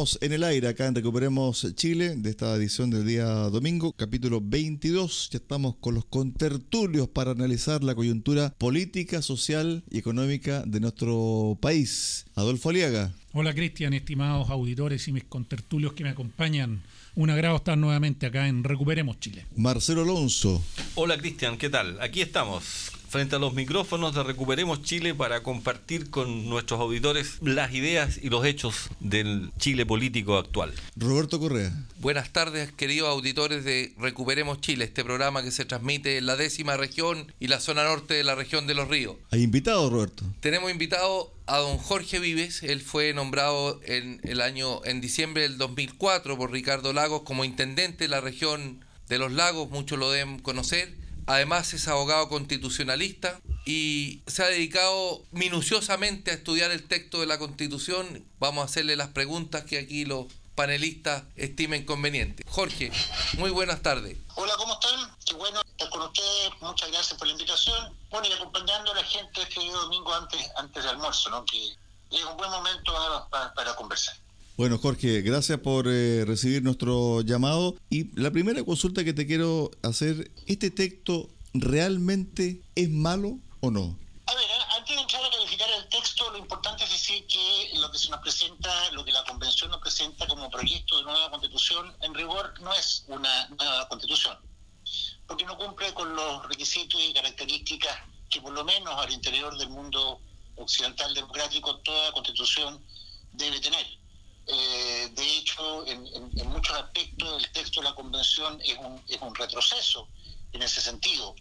Estamos 0.00 0.18
en 0.22 0.32
el 0.32 0.44
aire 0.44 0.66
acá 0.66 0.86
en 0.86 0.94
Recuperemos 0.94 1.74
Chile 1.74 2.14
de 2.16 2.30
esta 2.30 2.54
edición 2.54 2.88
del 2.88 3.06
día 3.06 3.26
domingo, 3.26 3.92
capítulo 3.92 4.40
22. 4.42 5.28
Ya 5.30 5.36
estamos 5.36 5.74
con 5.78 5.94
los 5.94 6.06
contertulios 6.06 7.06
para 7.08 7.32
analizar 7.32 7.84
la 7.84 7.94
coyuntura 7.94 8.48
política, 8.56 9.20
social 9.20 9.82
y 9.90 9.98
económica 9.98 10.62
de 10.64 10.80
nuestro 10.80 11.58
país. 11.60 12.24
Adolfo 12.34 12.70
Aliaga. 12.70 13.12
Hola 13.34 13.52
Cristian, 13.52 13.92
estimados 13.92 14.48
auditores 14.48 15.06
y 15.06 15.12
mis 15.12 15.24
contertulios 15.24 15.92
que 15.92 16.04
me 16.04 16.10
acompañan. 16.10 16.80
Un 17.14 17.28
agrado 17.28 17.56
estar 17.56 17.76
nuevamente 17.76 18.24
acá 18.24 18.48
en 18.48 18.64
Recuperemos 18.64 19.20
Chile. 19.20 19.44
Marcelo 19.54 20.00
Alonso. 20.00 20.64
Hola 20.94 21.18
Cristian, 21.18 21.58
¿qué 21.58 21.68
tal? 21.68 22.00
Aquí 22.00 22.22
estamos 22.22 22.90
frente 23.10 23.34
a 23.34 23.40
los 23.40 23.54
micrófonos 23.54 24.14
de 24.14 24.22
Recuperemos 24.22 24.82
Chile 24.82 25.14
para 25.16 25.42
compartir 25.42 26.10
con 26.10 26.48
nuestros 26.48 26.78
auditores 26.78 27.38
las 27.42 27.74
ideas 27.74 28.20
y 28.22 28.30
los 28.30 28.46
hechos 28.46 28.88
del 29.00 29.50
Chile 29.58 29.84
político 29.84 30.38
actual. 30.38 30.72
Roberto 30.94 31.40
Correa. 31.40 31.72
Buenas 31.96 32.32
tardes, 32.32 32.70
queridos 32.70 33.08
auditores 33.08 33.64
de 33.64 33.92
Recuperemos 33.98 34.60
Chile, 34.60 34.84
este 34.84 35.02
programa 35.02 35.42
que 35.42 35.50
se 35.50 35.64
transmite 35.64 36.18
en 36.18 36.26
la 36.26 36.36
décima 36.36 36.76
región 36.76 37.32
y 37.40 37.48
la 37.48 37.58
zona 37.58 37.82
norte 37.82 38.14
de 38.14 38.22
la 38.22 38.36
región 38.36 38.68
de 38.68 38.74
los 38.74 38.86
ríos. 38.86 39.16
¿Hay 39.32 39.42
invitado, 39.42 39.90
Roberto? 39.90 40.24
Tenemos 40.38 40.70
invitado 40.70 41.34
a 41.46 41.58
don 41.58 41.78
Jorge 41.78 42.20
Vives, 42.20 42.62
él 42.62 42.80
fue 42.80 43.12
nombrado 43.12 43.80
en 43.86 44.20
el 44.22 44.40
año 44.40 44.84
en 44.84 45.00
diciembre 45.00 45.42
del 45.42 45.58
2004 45.58 46.38
por 46.38 46.52
Ricardo 46.52 46.92
Lagos 46.92 47.22
como 47.22 47.44
intendente 47.44 48.04
de 48.04 48.08
la 48.08 48.20
región 48.20 48.84
de 49.08 49.18
los 49.18 49.32
lagos, 49.32 49.68
muchos 49.70 49.98
lo 49.98 50.12
deben 50.12 50.38
conocer 50.38 50.99
Además 51.30 51.72
es 51.74 51.86
abogado 51.86 52.28
constitucionalista 52.28 53.40
y 53.64 54.20
se 54.26 54.42
ha 54.42 54.46
dedicado 54.46 55.22
minuciosamente 55.30 56.32
a 56.32 56.34
estudiar 56.34 56.72
el 56.72 56.88
texto 56.88 57.20
de 57.20 57.26
la 57.26 57.38
Constitución. 57.38 58.26
Vamos 58.40 58.62
a 58.62 58.64
hacerle 58.64 58.96
las 58.96 59.10
preguntas 59.10 59.62
que 59.62 59.78
aquí 59.78 60.04
los 60.04 60.26
panelistas 60.56 61.22
estimen 61.36 61.86
convenientes. 61.86 62.44
Jorge, 62.50 62.90
muy 63.38 63.50
buenas 63.50 63.80
tardes. 63.80 64.18
Hola, 64.34 64.54
¿cómo 64.56 64.72
están? 64.72 65.16
Qué 65.24 65.34
bueno 65.34 65.60
estar 65.60 65.88
con 65.90 66.02
ustedes. 66.02 66.50
Muchas 66.62 66.90
gracias 66.90 67.16
por 67.16 67.28
la 67.28 67.32
invitación. 67.34 67.96
Bueno, 68.10 68.26
y 68.26 68.32
acompañando 68.32 68.90
a 68.90 68.96
la 68.96 69.04
gente 69.04 69.42
este 69.42 69.70
domingo 69.70 70.12
antes, 70.12 70.50
antes 70.56 70.82
del 70.82 70.94
almuerzo, 70.94 71.30
¿no? 71.30 71.44
Que 71.44 71.76
es 72.10 72.24
un 72.24 72.36
buen 72.36 72.50
momento 72.50 72.92
para 73.30 73.76
conversar. 73.76 74.16
Bueno, 74.60 74.76
Jorge, 74.76 75.22
gracias 75.22 75.58
por 75.60 75.86
eh, 75.88 76.22
recibir 76.26 76.62
nuestro 76.62 77.22
llamado. 77.22 77.76
Y 77.88 78.14
la 78.20 78.30
primera 78.30 78.62
consulta 78.62 79.02
que 79.04 79.14
te 79.14 79.26
quiero 79.26 79.70
hacer, 79.82 80.30
¿este 80.46 80.70
texto 80.70 81.30
realmente 81.54 82.60
es 82.74 82.90
malo 82.90 83.38
o 83.60 83.70
no? 83.70 83.98
A 84.26 84.34
ver, 84.34 84.44
antes 84.76 84.94
de 84.94 85.00
entrar 85.00 85.24
a 85.24 85.30
calificar 85.30 85.66
el 85.78 85.88
texto, 85.88 86.30
lo 86.30 86.36
importante 86.36 86.84
es 86.84 86.90
decir 86.90 87.26
que 87.26 87.78
lo 87.78 87.90
que 87.90 87.96
se 87.96 88.10
nos 88.10 88.20
presenta, 88.20 88.90
lo 88.92 89.02
que 89.02 89.12
la 89.12 89.24
Convención 89.24 89.70
nos 89.70 89.80
presenta 89.80 90.26
como 90.26 90.50
proyecto 90.50 90.98
de 90.98 91.04
nueva 91.04 91.30
constitución, 91.30 91.96
en 92.02 92.12
rigor 92.12 92.52
no 92.60 92.74
es 92.74 93.06
una 93.08 93.48
nueva 93.48 93.88
constitución, 93.88 94.36
porque 95.26 95.46
no 95.46 95.56
cumple 95.56 95.94
con 95.94 96.14
los 96.14 96.46
requisitos 96.50 97.00
y 97.00 97.14
características 97.14 97.96
que 98.28 98.42
por 98.42 98.52
lo 98.52 98.62
menos 98.62 98.92
al 98.94 99.10
interior 99.10 99.56
del 99.56 99.70
mundo 99.70 100.20
occidental 100.56 101.14
democrático 101.14 101.78
toda 101.78 102.12
constitución 102.12 102.78
debe 103.32 103.58
tener. 103.60 103.99
Eh, 104.46 105.08
de 105.12 105.36
hecho, 105.36 105.86
en, 105.86 106.02
muchos 106.48 106.76
aspectos 106.76 107.42
el 107.42 107.52
texto 107.52 107.80
de 107.80 107.88
la 107.88 107.94
Convención 107.94 108.60
es 108.62 108.76
un, 108.78 109.02
es 109.08 109.20
un 109.20 109.34
retroceso 109.34 110.08
en 110.52 110.62
ese 110.62 110.80
sentido. 110.80 111.34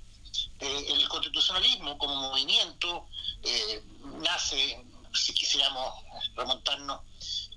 Eh, 0.59 0.85
el 0.89 1.07
constitucionalismo 1.07 1.97
como 1.97 2.15
movimiento 2.15 3.07
eh, 3.43 3.83
nace, 4.19 4.85
si 5.13 5.33
quisiéramos 5.33 6.03
remontarnos 6.35 7.01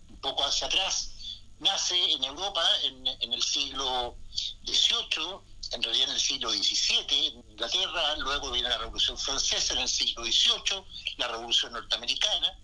un 0.08 0.16
poco 0.20 0.44
hacia 0.44 0.68
atrás, 0.68 1.10
nace 1.58 2.12
en 2.12 2.24
Europa 2.24 2.64
en, 2.84 3.06
en 3.06 3.32
el 3.32 3.42
siglo 3.42 4.16
XVIII 4.64 5.51
en 5.72 5.82
realidad 5.82 6.08
en 6.08 6.14
el 6.14 6.20
siglo 6.20 6.50
XVII, 6.50 7.42
Inglaterra, 7.50 8.16
luego 8.18 8.50
viene 8.50 8.68
la 8.68 8.78
Revolución 8.78 9.16
Francesa 9.18 9.74
en 9.74 9.80
el 9.80 9.88
siglo 9.88 10.24
XVIII, 10.24 10.84
la 11.16 11.28
Revolución 11.28 11.72
Norteamericana, 11.72 12.58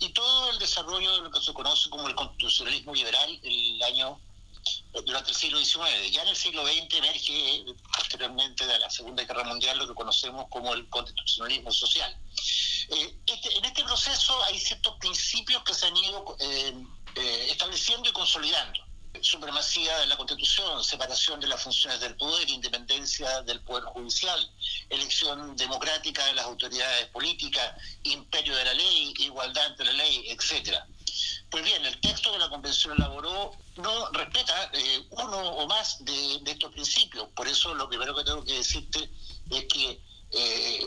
y 0.00 0.08
todo 0.10 0.50
el 0.50 0.58
desarrollo 0.58 1.14
de 1.16 1.22
lo 1.22 1.30
que 1.30 1.40
se 1.40 1.52
conoce 1.52 1.88
como 1.88 2.08
el 2.08 2.14
constitucionalismo 2.14 2.94
liberal 2.94 3.40
el 3.42 3.82
año 3.82 4.20
eh, 4.94 5.02
durante 5.06 5.30
el 5.30 5.36
siglo 5.36 5.58
XIX. 5.58 6.10
Ya 6.10 6.22
en 6.22 6.28
el 6.28 6.36
siglo 6.36 6.66
XX 6.66 6.94
emerge 6.94 7.64
posteriormente 7.96 8.66
de 8.66 8.78
la 8.78 8.90
Segunda 8.90 9.22
Guerra 9.24 9.44
Mundial 9.44 9.78
lo 9.78 9.86
que 9.86 9.94
conocemos 9.94 10.46
como 10.50 10.74
el 10.74 10.88
constitucionalismo 10.88 11.70
social. 11.70 12.16
Eh, 12.90 13.18
este, 13.26 13.56
en 13.56 13.64
este 13.64 13.84
proceso 13.84 14.42
hay 14.44 14.58
ciertos 14.58 14.96
principios 14.98 15.62
que 15.62 15.74
se 15.74 15.86
han 15.86 15.96
ido 15.96 16.36
eh, 16.40 16.74
estableciendo 17.50 18.08
y 18.08 18.12
consolidando 18.12 18.87
supremacía 19.22 19.98
de 19.98 20.06
la 20.06 20.16
Constitución, 20.16 20.82
separación 20.82 21.40
de 21.40 21.46
las 21.46 21.62
funciones 21.62 22.00
del 22.00 22.16
poder, 22.16 22.48
independencia 22.48 23.42
del 23.42 23.60
poder 23.60 23.84
judicial, 23.84 24.50
elección 24.88 25.56
democrática 25.56 26.24
de 26.26 26.34
las 26.34 26.44
autoridades 26.46 27.06
políticas, 27.08 27.74
imperio 28.04 28.56
de 28.56 28.64
la 28.64 28.74
ley, 28.74 29.14
igualdad 29.18 29.66
ante 29.66 29.84
la 29.84 29.92
ley, 29.92 30.24
etcétera. 30.28 30.86
Pues 31.50 31.64
bien, 31.64 31.84
el 31.84 31.98
texto 32.00 32.32
que 32.32 32.38
la 32.38 32.48
Convención 32.48 32.94
elaboró 32.96 33.52
no 33.76 34.10
respeta 34.10 34.70
eh, 34.74 35.06
uno 35.10 35.38
o 35.38 35.66
más 35.66 36.04
de, 36.04 36.40
estos 36.44 36.72
principios. 36.72 37.28
Por 37.34 37.48
eso 37.48 37.74
lo 37.74 37.88
primero 37.88 38.14
que 38.14 38.24
tengo 38.24 38.44
que 38.44 38.54
decirte 38.54 39.10
es 39.50 39.64
que 39.64 39.90
eh, 39.90 40.00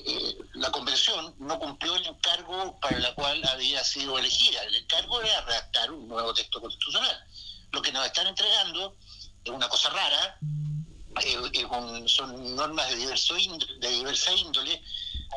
eh, 0.05 0.37
la 0.53 0.71
Convención 0.71 1.33
no 1.39 1.57
cumplió 1.57 1.95
el 1.95 2.05
encargo 2.05 2.79
para 2.79 2.97
el 2.97 3.13
cual 3.15 3.43
había 3.47 3.83
sido 3.83 4.19
elegida. 4.19 4.63
El 4.63 4.75
encargo 4.75 5.21
era 5.21 5.41
redactar 5.41 5.91
un 5.91 6.07
nuevo 6.07 6.33
texto 6.33 6.61
constitucional 6.61 7.25
lo 7.71 7.81
que 7.81 7.91
nos 7.91 8.05
están 8.05 8.27
entregando 8.27 8.95
es 9.43 9.51
una 9.51 9.67
cosa 9.69 9.89
rara, 9.89 10.37
eh, 11.21 11.67
son 12.05 12.55
normas 12.55 12.89
de, 12.89 12.95
diverso 12.95 13.35
de 13.35 13.89
diversa 13.89 14.33
índole, 14.33 14.81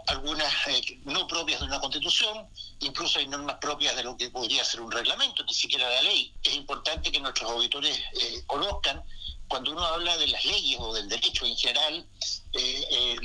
algunas 0.08 0.52
eh, 0.68 1.00
no 1.04 1.26
propias 1.26 1.60
de 1.60 1.66
una 1.66 1.80
constitución, 1.80 2.48
incluso 2.80 3.18
hay 3.18 3.26
normas 3.28 3.56
propias 3.60 3.96
de 3.96 4.04
lo 4.04 4.16
que 4.16 4.30
podría 4.30 4.64
ser 4.64 4.80
un 4.80 4.90
reglamento, 4.90 5.44
ni 5.44 5.54
siquiera 5.54 5.88
la 5.88 6.02
ley. 6.02 6.34
Es 6.42 6.54
importante 6.54 7.10
que 7.10 7.20
nuestros 7.20 7.50
auditores 7.50 7.98
eh, 7.98 8.42
conozcan, 8.46 9.02
cuando 9.48 9.72
uno 9.72 9.84
habla 9.84 10.16
de 10.16 10.28
las 10.28 10.44
leyes 10.44 10.78
o 10.80 10.94
del 10.94 11.08
derecho 11.08 11.44
en 11.44 11.56
general, 11.56 12.06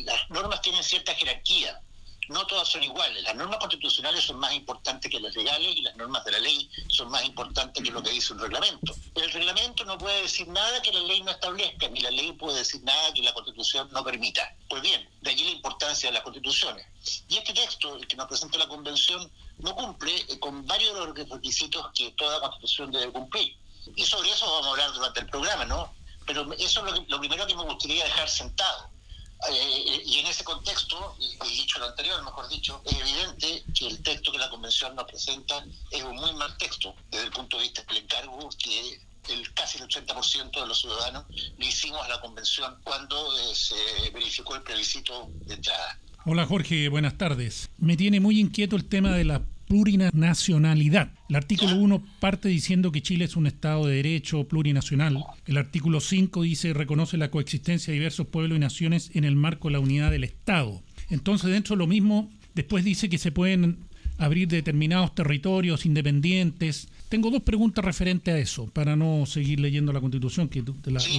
las 0.06 0.30
normas 0.30 0.62
tienen 0.62 0.84
cierta 0.84 1.16
jerarquía 1.16 1.82
no 2.30 2.46
todas 2.46 2.68
son 2.68 2.84
iguales. 2.84 3.24
Las 3.24 3.36
normas 3.36 3.58
constitucionales 3.60 4.24
son 4.24 4.38
más 4.40 4.54
importantes 4.54 5.10
que 5.12 5.20
las 5.20 5.36
legales 5.36 5.76
y 5.76 5.82
las 5.82 5.96
normas 5.96 6.24
de 6.26 6.32
la 6.32 6.40
ley 6.40 6.70
son 6.88 7.10
más 7.10 7.26
importantes 7.26 7.84
que 7.84 7.92
lo 7.92 8.04
que 8.04 8.12
dice 8.12 8.34
un 8.34 8.40
reglamento. 8.40 8.96
El 9.16 9.32
reglamento 9.32 9.84
no 9.86 9.98
puede 9.98 10.22
decir 10.22 10.48
nada 10.48 10.82
que 10.82 10.94
la 10.94 11.02
ley 11.02 11.22
no 11.24 11.32
establezca, 11.32 11.88
ni 11.90 12.02
la 12.02 12.12
ley 12.12 12.32
puede 12.34 12.60
decir 12.60 12.84
nada 12.84 13.14
que 13.14 13.24
la 13.24 13.34
constitución 13.34 13.90
no 13.92 14.04
permita. 14.04 14.56
Pues 14.70 14.82
bien, 14.84 15.10
de 15.22 15.32
allí 15.32 15.44
la 15.44 15.52
importancia 15.52 16.10
de 16.10 16.14
las 16.14 16.24
constituciones. 16.24 16.86
Y 17.28 17.38
este 17.38 17.54
texto, 17.54 17.96
el 17.96 18.08
que 18.08 18.16
nos 18.16 18.28
presenta 18.28 18.60
la 18.60 18.68
convención, 18.68 19.32
no 19.58 19.76
cumple 19.76 20.16
eh, 20.16 20.40
con 20.40 20.66
varios 20.68 20.94
de 20.94 21.06
los 21.06 21.30
requisitos 21.30 21.88
que 21.96 22.12
toda 22.12 22.40
constitución 22.42 22.92
debe 22.92 23.12
cumplir. 23.12 23.58
Y 23.96 24.06
sobre 24.06 24.30
eso 24.30 24.46
vamos 24.46 24.68
a 24.68 24.70
hablar 24.70 24.94
durante 24.94 25.20
el 25.22 25.28
programa, 25.28 25.66
¿no? 25.66 25.94
Pero 26.28 26.54
eso 26.54 26.86
es 26.86 26.94
lo, 26.94 27.06
lo 27.08 27.20
primero 27.20 27.48
que 27.48 27.56
me 27.56 27.64
gustaría 27.64 28.04
dejar 28.04 28.30
sentado 28.30 28.99
eh, 29.48 30.02
y 30.06 30.20
en 30.20 30.28
ese 30.28 30.44
contexto, 30.44 31.16
y 31.20 31.56
dicho 31.56 31.80
lo 31.80 31.86
anterior, 31.86 32.22
mejor 32.24 32.50
dicho, 32.50 32.82
es 32.86 32.94
evidente 32.94 33.64
que 33.74 33.88
el 33.88 34.04
texto 34.04 34.32
que 34.32 34.38
la 34.38 34.50
Convención 34.50 34.96
nos 34.96 35.06
presenta 35.06 35.66
es 35.92 36.04
un 36.04 36.16
muy 36.16 36.34
mal 36.34 36.58
texto 36.58 36.94
desde 37.10 37.26
el 37.26 37.32
punto 37.32 37.58
de 37.58 37.64
vista 37.64 37.84
del 37.84 37.98
encargo 37.98 38.50
que 38.62 39.00
el 39.30 39.54
casi 39.54 39.78
el 39.78 39.88
80% 39.88 40.60
de 40.60 40.68
los 40.68 40.82
ciudadanos 40.82 41.26
le 41.58 41.66
hicimos 41.66 42.02
a 42.04 42.10
la 42.10 42.20
Convención 42.20 42.76
cuando 42.84 43.38
eh, 43.38 43.56
se 43.56 43.76
verificó 44.12 44.56
el 44.56 44.64
plebiscito 44.64 45.30
de 45.46 45.54
entrada. 45.54 46.00
Hola 46.26 46.46
Jorge, 46.46 46.90
buenas 46.90 47.18
tardes. 47.18 47.70
Me 47.78 47.96
tiene 47.96 48.20
muy 48.20 48.40
inquieto 48.40 48.76
el 48.76 48.90
tema 48.90 49.16
de 49.16 49.24
la 49.24 49.42
plurinacionalidad. 49.70 51.14
El 51.30 51.36
artículo 51.36 51.76
1 51.76 52.04
parte 52.20 52.50
diciendo 52.50 52.92
que 52.92 53.04
Chile 53.04 53.26
es 53.26 53.38
un 53.38 53.46
Estado 53.46 53.86
de 53.86 53.98
derecho 53.98 54.48
plurinacional. 54.48 55.24
El 55.46 55.58
artículo 55.58 56.02
5 56.02 56.42
dice 56.42 56.74
reconoce 56.74 57.18
la 57.18 57.30
coexistencia 57.30 57.92
de 57.92 58.00
diversos 58.00 58.28
pueblos 58.28 58.58
y 58.58 58.60
naciones 58.60 59.12
en 59.14 59.24
el 59.24 59.36
marco 59.36 59.68
de 59.68 59.74
la 59.74 59.80
unidad 59.80 60.10
del 60.10 60.24
Estado. 60.24 60.82
Entonces, 61.12 61.52
dentro 61.52 61.76
de 61.76 61.80
lo 61.80 61.88
mismo, 61.88 62.32
después 62.56 62.84
dice 62.84 63.10
que 63.10 63.20
se 63.20 63.32
pueden 63.32 63.78
abrir 64.18 64.48
determinados 64.48 65.14
territorios 65.14 65.86
independientes. 65.86 66.90
Tengo 67.10 67.32
dos 67.32 67.42
preguntas 67.42 67.84
referentes 67.84 68.32
a 68.32 68.38
eso, 68.38 68.68
para 68.68 68.96
no 68.96 69.26
seguir 69.26 69.60
leyendo 69.60 69.92
la 69.92 70.00
Constitución, 70.00 70.48
que 70.48 70.64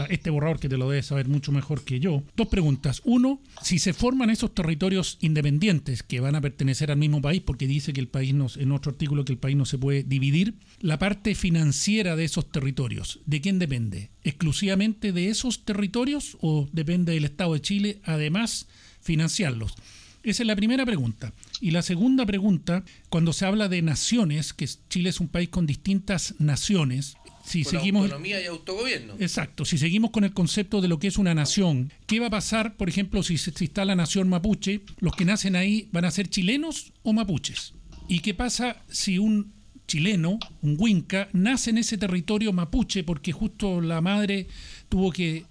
este 0.09 0.31
borrador 0.31 0.61
que 0.61 0.69
te 0.69 0.77
lo 0.77 0.89
debes 0.89 1.07
saber 1.07 1.27
mucho 1.27 1.51
mejor 1.51 1.83
que 1.83 1.99
yo. 1.99 2.23
Dos 2.37 2.47
preguntas. 2.47 3.03
Uno, 3.05 3.41
si 3.61 3.81
se 3.81 3.93
forman 3.93 4.31
esos 4.31 4.55
territorios 4.55 5.19
independientes 5.21 6.05
que 6.05 6.21
van 6.21 6.37
a 6.37 6.41
pertenecer 6.41 6.93
al 6.93 6.99
mismo 6.99 7.21
país, 7.21 7.43
porque 7.45 7.67
dice 7.67 7.93
que 7.93 8.01
el 8.01 8.07
país 8.07 8.33
no, 8.33 8.47
en 8.57 8.71
otro 8.71 8.93
artículo 8.93 9.25
que 9.25 9.33
el 9.33 9.39
país 9.39 9.57
no 9.57 9.65
se 9.65 9.79
puede 9.79 10.05
dividir, 10.05 10.55
la 10.81 11.01
parte 11.01 11.35
financiera 11.35 12.15
de 12.15 12.25
esos 12.25 12.53
territorios, 12.53 13.19
¿de 13.27 13.41
quién 13.41 13.59
depende? 13.59 14.11
¿Exclusivamente 14.23 15.13
de 15.13 15.29
esos 15.29 15.65
territorios 15.65 16.39
o 16.41 16.69
depende 16.73 17.15
del 17.15 17.25
Estado 17.25 17.55
de 17.55 17.63
Chile, 17.63 18.01
además, 18.05 18.69
financiarlos? 19.01 19.75
Esa 20.23 20.43
es 20.43 20.47
la 20.47 20.57
primera 20.57 20.85
pregunta. 20.85 21.33
Y 21.61 21.71
la 21.71 21.83
segunda 21.83 22.27
pregunta, 22.27 22.85
cuando 23.09 23.33
se 23.33 23.47
habla 23.47 23.69
de 23.69 23.81
naciones, 23.83 24.53
que 24.53 24.69
Chile 24.89 25.11
es 25.11 25.21
un 25.21 25.29
país 25.29 25.49
con 25.49 25.67
distintas 25.67 26.35
naciones, 26.39 27.17
si 27.45 27.65
con 27.65 27.73
seguimos 27.73 28.03
autonomía 28.03 28.41
y 28.43 28.47
autogobierno. 28.47 29.15
Exacto, 29.19 29.65
si 29.65 29.79
seguimos 29.79 30.11
con 30.11 30.25
el 30.25 30.35
concepto 30.35 30.81
de 30.81 30.89
lo 30.89 30.99
que 30.99 31.09
es 31.09 31.17
una 31.17 31.35
nación, 31.35 31.91
¿qué 32.07 32.21
va 32.21 32.27
a 32.27 32.31
pasar, 32.31 32.77
por 32.77 32.89
ejemplo, 32.89 33.23
si, 33.23 33.39
si 33.39 33.65
está 33.65 33.85
la 33.85 33.97
nación 33.97 34.29
mapuche? 34.29 34.83
¿Los 34.99 35.17
que 35.17 35.25
nacen 35.25 35.57
ahí 35.57 35.89
van 35.91 36.05
a 36.05 36.11
ser 36.11 36.29
chilenos 36.29 36.93
o 37.03 37.13
mapuches? 37.13 37.73
¿Y 38.09 38.21
qué 38.21 38.35
pasa 38.35 38.83
si 38.91 39.19
un 39.19 39.53
chileno, 39.87 40.39
un 40.63 40.77
huinca, 40.79 41.29
nace 41.33 41.71
en 41.71 41.79
ese 41.79 41.97
territorio 41.97 42.53
mapuche 42.53 43.05
porque 43.05 43.33
justo 43.33 43.81
la 43.81 44.01
madre 44.01 44.49
tuvo 44.89 45.11
que 45.13 45.45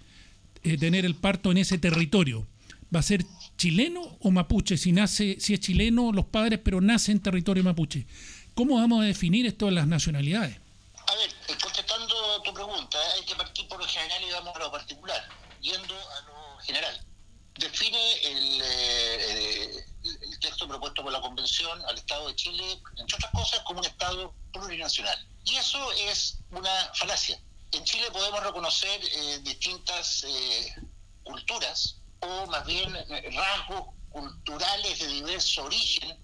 eh, 0.63 0.77
tener 0.77 1.05
el 1.05 1.15
parto 1.15 1.51
en 1.51 1.57
ese 1.57 1.77
territorio? 1.77 2.45
¿Va 2.93 2.99
a 2.99 3.03
ser 3.03 3.25
chileno 3.59 4.17
o 4.21 4.31
mapuche? 4.31 4.77
Si 4.77 4.91
nace, 4.91 5.37
si 5.39 5.53
es 5.53 5.59
chileno, 5.59 6.11
los 6.13 6.25
padres, 6.25 6.59
pero 6.63 6.79
nace 6.81 7.11
en 7.11 7.21
territorio 7.21 7.63
mapuche. 7.63 8.07
¿Cómo 8.55 8.75
vamos 8.75 9.03
a 9.03 9.05
definir 9.05 9.45
esto 9.45 9.65
de 9.67 9.73
las 9.73 9.85
nacionalidades? 9.85 10.57
A 11.05 11.15
ver, 11.15 11.29
eh, 11.49 11.57
contestando 11.61 12.41
tu 12.41 12.53
pregunta, 12.53 12.97
hay 13.15 13.25
que 13.25 13.35
partir 13.35 13.67
por 13.67 13.79
lo 13.79 13.85
general 13.85 14.23
y 14.23 14.31
vamos 14.31 14.55
a 14.55 14.59
lo 14.59 14.71
particular. 14.71 15.29
Yendo 15.61 15.93
a 15.93 16.21
lo 16.21 16.57
general. 16.59 17.05
Define 17.57 18.13
el, 18.23 18.61
eh, 18.63 19.85
el 20.03 20.39
texto 20.39 20.65
propuesto 20.65 21.03
por 21.03 21.11
la 21.11 21.19
Convención 21.19 21.81
al 21.89 21.97
Estado 21.97 22.29
de 22.29 22.35
Chile, 22.35 22.79
entre 22.95 23.15
otras 23.17 23.31
cosas, 23.33 23.59
como 23.65 23.79
un 23.79 23.85
Estado 23.85 24.33
plurinacional. 24.53 25.27
Y 25.43 25.55
eso 25.55 25.91
es 26.09 26.37
una 26.51 26.91
falacia. 26.95 27.37
En 27.73 27.83
Chile 27.83 28.07
podemos 28.13 28.41
reconocer 28.41 29.01
eh, 29.03 29.39
distintas 29.43 30.25
culturas, 31.23 31.98
o 32.21 32.45
más 32.47 32.65
bien 32.65 32.95
eh, 32.95 33.29
rasgos 33.31 33.95
culturales 34.09 34.99
de 34.99 35.07
diverso 35.07 35.63
origen, 35.63 36.17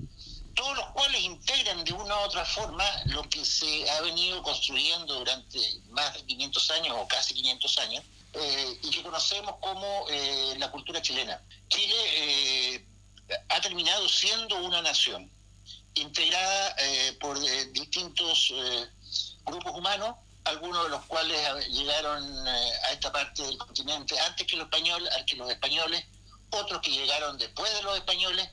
todos 0.55 0.77
los 0.77 0.85
cuales 0.87 1.21
integran 1.21 1.83
de 1.83 1.93
una 1.93 2.15
u 2.15 2.23
otra 2.23 2.45
forma 2.45 2.85
lo 3.05 3.23
que 3.29 3.43
se 3.43 3.89
ha 3.91 4.01
venido 4.01 4.41
construyendo 4.41 5.15
durante 5.15 5.59
más 5.89 6.13
de 6.13 6.25
500 6.25 6.71
años 6.71 6.95
o 6.97 7.07
casi 7.07 7.33
500 7.33 7.77
años, 7.79 8.03
eh, 8.33 8.79
y 8.83 8.89
que 8.89 9.03
conocemos 9.03 9.55
como 9.61 10.05
eh, 10.09 10.55
la 10.57 10.71
cultura 10.71 11.01
chilena. 11.01 11.41
Chile 11.69 12.85
ha 13.49 13.61
terminado 13.61 14.07
siendo 14.07 14.55
una 14.63 14.81
nación 14.81 15.31
integrada 15.95 16.75
por 17.19 17.39
distintos 17.71 18.53
grupos 19.45 19.71
humanos 19.73 20.15
algunos 20.45 20.83
de 20.83 20.89
los 20.89 21.05
cuales 21.05 21.67
llegaron 21.67 22.47
eh, 22.47 22.71
a 22.87 22.91
esta 22.93 23.11
parte 23.11 23.43
del 23.43 23.57
continente 23.57 24.17
antes 24.19 24.45
que 24.47 24.55
los 24.55 24.65
españoles, 24.65 25.09
que 25.25 25.35
los 25.35 25.49
españoles, 25.49 26.05
otros 26.51 26.81
que 26.81 26.91
llegaron 26.91 27.37
después 27.37 27.73
de 27.73 27.83
los 27.83 27.97
españoles 27.97 28.47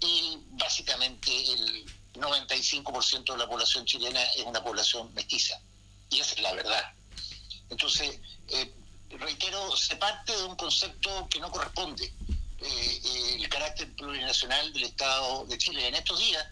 y 0.00 0.38
básicamente 0.52 1.30
el 1.52 1.84
95% 2.14 3.32
de 3.32 3.38
la 3.38 3.46
población 3.46 3.84
chilena 3.84 4.22
es 4.36 4.44
una 4.44 4.62
población 4.62 5.12
mestiza 5.14 5.60
y 6.10 6.20
esa 6.20 6.34
es 6.34 6.40
la 6.40 6.54
verdad. 6.54 6.92
Entonces, 7.68 8.18
eh, 8.48 8.72
reitero, 9.10 9.76
se 9.76 9.96
parte 9.96 10.34
de 10.34 10.44
un 10.44 10.56
concepto 10.56 11.28
que 11.28 11.40
no 11.40 11.50
corresponde. 11.50 12.12
Eh, 12.60 13.36
el 13.36 13.48
carácter 13.50 13.94
plurinacional 13.94 14.72
del 14.72 14.84
Estado 14.84 15.44
de 15.46 15.58
Chile. 15.58 15.88
En 15.88 15.94
estos 15.96 16.18
días, 16.18 16.46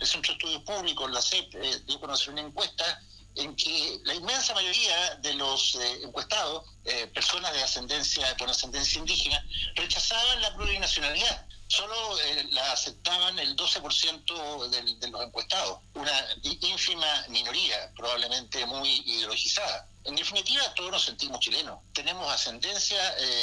el 0.00 0.06
Centro 0.06 0.32
de 0.32 0.38
Estudios 0.38 0.62
Públicos, 0.62 1.10
la 1.10 1.22
CEP, 1.22 1.54
dio 1.86 1.96
a 1.96 2.00
conocer 2.00 2.30
una 2.30 2.40
encuesta 2.40 3.00
en 3.36 3.56
que 3.56 4.00
la 4.04 4.14
inmensa 4.14 4.54
mayoría 4.54 5.16
de 5.16 5.34
los 5.34 5.74
eh, 5.76 6.00
encuestados, 6.02 6.64
eh, 6.84 7.06
personas 7.14 7.52
de 7.52 7.62
ascendencia 7.62 8.36
con 8.36 8.50
ascendencia 8.50 8.98
indígena, 8.98 9.44
rechazaban 9.74 10.42
la 10.42 10.54
plurinacionalidad. 10.54 11.46
Solo 11.68 12.20
eh, 12.20 12.46
la 12.50 12.72
aceptaban 12.72 13.38
el 13.38 13.56
12% 13.56 14.68
de 15.00 15.08
los 15.08 15.22
encuestados, 15.22 15.78
una 15.94 16.12
ínfima 16.42 17.24
minoría, 17.28 17.90
probablemente 17.96 18.66
muy 18.66 19.02
ideologizada. 19.06 19.88
En 20.04 20.14
definitiva, 20.16 20.62
todos 20.74 20.90
nos 20.90 21.04
sentimos 21.04 21.40
chilenos. 21.40 21.78
Tenemos 21.94 22.30
ascendencia 22.30 23.00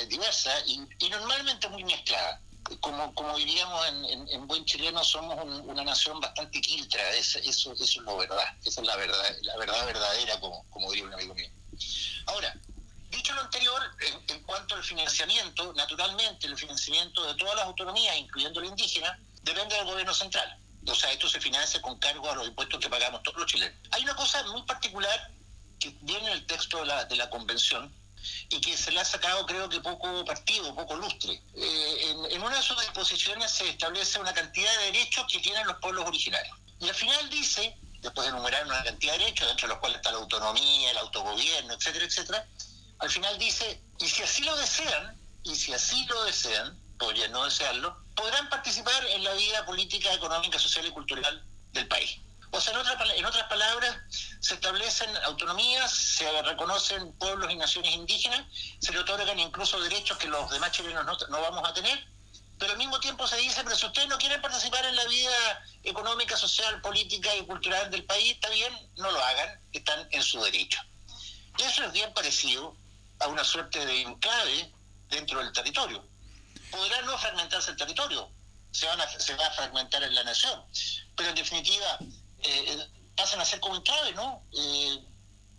diversa 0.10 0.52
y 0.68 1.10
normalmente 1.10 1.70
muy 1.70 1.84
mezclada 1.86 2.40
como, 2.78 3.14
como 3.14 3.38
diríamos 3.38 3.88
en, 3.88 4.48
buen 4.48 4.66
chileno, 4.66 5.04
somos 5.04 5.38
una 5.66 5.84
nación 5.84 6.20
bastante 6.20 6.62
quiltra, 6.62 7.10
eso, 7.12 7.40
eso, 7.40 7.74
es 7.74 7.98
lo 7.98 8.18
verdad, 8.18 8.46
esa 8.64 8.82
es 8.82 8.88
la 8.88 8.96
verdad, 8.96 9.36
la 9.42 9.58
verdad 9.58 9.86
verdadera, 9.86 10.40
como, 10.40 10.66
como 10.70 10.92
diría 10.92 11.06
un 11.06 11.14
amigo 11.14 11.34
mío. 11.34 11.50
Ahora, 12.28 12.56
dicho 13.10 13.34
lo 13.34 13.42
anterior, 13.42 13.82
en, 14.28 14.44
cuanto 14.44 14.76
al 14.76 14.84
financiamiento, 14.84 15.74
naturalmente 15.74 16.48
el 16.48 16.58
financiamiento 16.58 17.26
de 17.26 17.36
todas 17.36 17.56
las 17.56 17.66
autonomías, 17.66 18.18
incluyendo 18.18 18.62
la 18.62 18.68
indígena, 18.68 19.20
depende 19.42 19.76
del 19.76 19.86
gobierno 19.86 20.14
central. 20.14 20.58
O 20.88 20.96
sea, 20.96 21.12
esto 21.12 21.28
se 21.28 21.40
financia 21.40 21.82
con 21.82 21.98
cargo 22.00 22.30
a 22.30 22.36
los 22.36 22.48
impuestos 22.48 22.80
que 22.80 22.90
pagamos 22.90 23.22
todos 23.24 23.38
los 23.38 23.48
chilenos. 23.48 23.78
Hay 23.92 24.04
una 24.04 24.16
cosa 24.16 24.44
muy 24.48 24.62
particular 24.64 25.32
que 25.80 25.96
viene 26.02 26.28
en 26.28 26.34
el 26.34 26.46
texto 26.46 26.80
de 26.80 26.86
la, 26.86 27.06
de 27.06 27.16
la 27.16 27.30
convención, 27.30 27.94
y 28.50 28.60
que 28.62 28.76
se 28.76 28.92
le 28.92 29.00
ha 29.00 29.06
sacado 29.06 29.46
creo 29.46 29.70
que 29.70 29.80
poco 29.80 30.26
partido, 30.26 30.74
poco 30.76 30.96
lustre. 30.96 31.42
Eh, 31.56 32.16
en, 32.32 32.42
una 32.42 32.58
de 32.58 32.64
sus 32.64 32.80
disposiciones 32.80 33.52
se 33.52 33.70
establece 33.70 34.20
una 34.20 34.34
cantidad 34.34 34.72
de 34.80 34.86
derechos 34.86 35.26
que 35.32 35.40
tienen 35.40 35.66
los 35.68 35.78
pueblos 35.78 36.06
originarios. 36.06 36.58
Y 36.80 36.90
al 36.90 36.96
final 36.96 37.30
dice, 37.30 37.78
después 38.02 38.26
de 38.26 38.32
enumerar 38.32 38.66
una 38.66 38.84
cantidad 38.84 39.14
de 39.14 39.20
derechos, 39.20 39.50
entre 39.52 39.68
los 39.68 39.78
cuales 39.80 39.98
está 39.98 40.12
la 40.12 40.18
autonomía, 40.18 40.92
el 40.92 40.98
autogobierno, 40.98 41.74
etcétera, 41.74 42.06
etcétera, 42.06 42.48
al 43.00 43.10
final 43.10 43.38
dice, 43.38 43.82
y 44.00 44.08
si 44.08 44.24
así 44.24 44.44
lo 44.44 44.56
desean, 44.58 45.18
y 45.44 45.56
si 45.56 45.74
así 45.74 46.06
lo 46.06 46.24
desean, 46.24 46.78
podrían 46.98 47.32
no 47.32 47.46
desearlo, 47.46 47.98
podrán 48.16 48.50
participar 48.50 49.06
en 49.06 49.24
la 49.24 49.34
vida 49.34 49.66
política, 49.66 50.14
económica, 50.14 50.60
social 50.60 50.86
y 50.86 50.92
cultural 50.92 51.44
del 51.72 51.88
país. 51.88 52.20
O 52.52 52.60
sea, 52.60 52.74
en, 52.74 53.26
otras 53.26 53.44
palabras, 53.48 53.96
se 54.40 54.56
establecen 54.56 55.16
autonomías, 55.18 55.92
se 55.92 56.42
reconocen 56.42 57.14
pueblos 57.14 57.52
y 57.52 57.56
naciones 57.56 57.94
indígenas, 57.94 58.44
se 58.80 58.92
le 58.92 59.00
otorgan 59.00 59.38
incluso 59.40 59.80
derechos 59.80 60.18
que 60.18 60.28
los 60.28 60.50
demás 60.50 60.72
chilenos 60.72 61.06
no, 61.30 61.42
vamos 61.42 61.68
a 61.68 61.74
tener, 61.74 62.04
pero 62.58 62.72
al 62.72 62.78
mismo 62.80 63.00
tiempo 63.00 63.28
se 63.28 63.38
dice, 63.38 63.64
pero 63.64 63.76
si 63.76 63.86
ustedes 63.86 64.08
no 64.08 64.18
quieren 64.18 64.42
participar 64.42 64.84
en 64.84 64.96
la 64.96 65.06
vida 65.06 65.64
económica, 65.84 66.36
social, 66.36 66.82
política 66.82 67.36
y 67.36 67.46
cultural 67.46 67.92
del 67.92 68.04
país, 68.06 68.34
está 68.34 68.50
bien, 68.50 68.74
no 68.98 69.12
lo 69.12 69.24
hagan, 69.24 69.62
están 69.72 70.08
en 70.12 70.24
su 70.24 70.42
derecho. 70.42 70.82
Y 71.58 71.64
eso 71.64 71.84
es 71.84 71.92
bien 71.92 72.12
parecido 72.14 72.76
a 73.20 73.28
una 73.28 73.44
suerte 73.44 73.86
de 73.86 74.02
enclave 74.02 74.72
dentro 75.10 75.40
del 75.40 75.54
territorio. 75.54 76.04
Podrá 76.72 77.02
no 77.04 77.18
fragmentarse 77.18 77.72
el 77.72 77.78
territorio, 77.78 78.30
se, 78.72 78.88
van 78.88 79.00
se 79.20 79.36
va 79.36 79.46
a 79.46 79.52
fragmentar 79.52 80.02
en 80.04 80.16
la 80.16 80.24
nación, 80.24 80.64
pero 81.16 81.30
en 81.30 81.36
definitiva 81.36 82.00
eh, 82.44 82.88
pasan 83.20 83.42
a 83.42 83.46
ser 83.46 83.60
como 83.60 83.76
enclaves, 83.76 84.16
¿no? 84.16 84.44
Eh, 84.54 85.00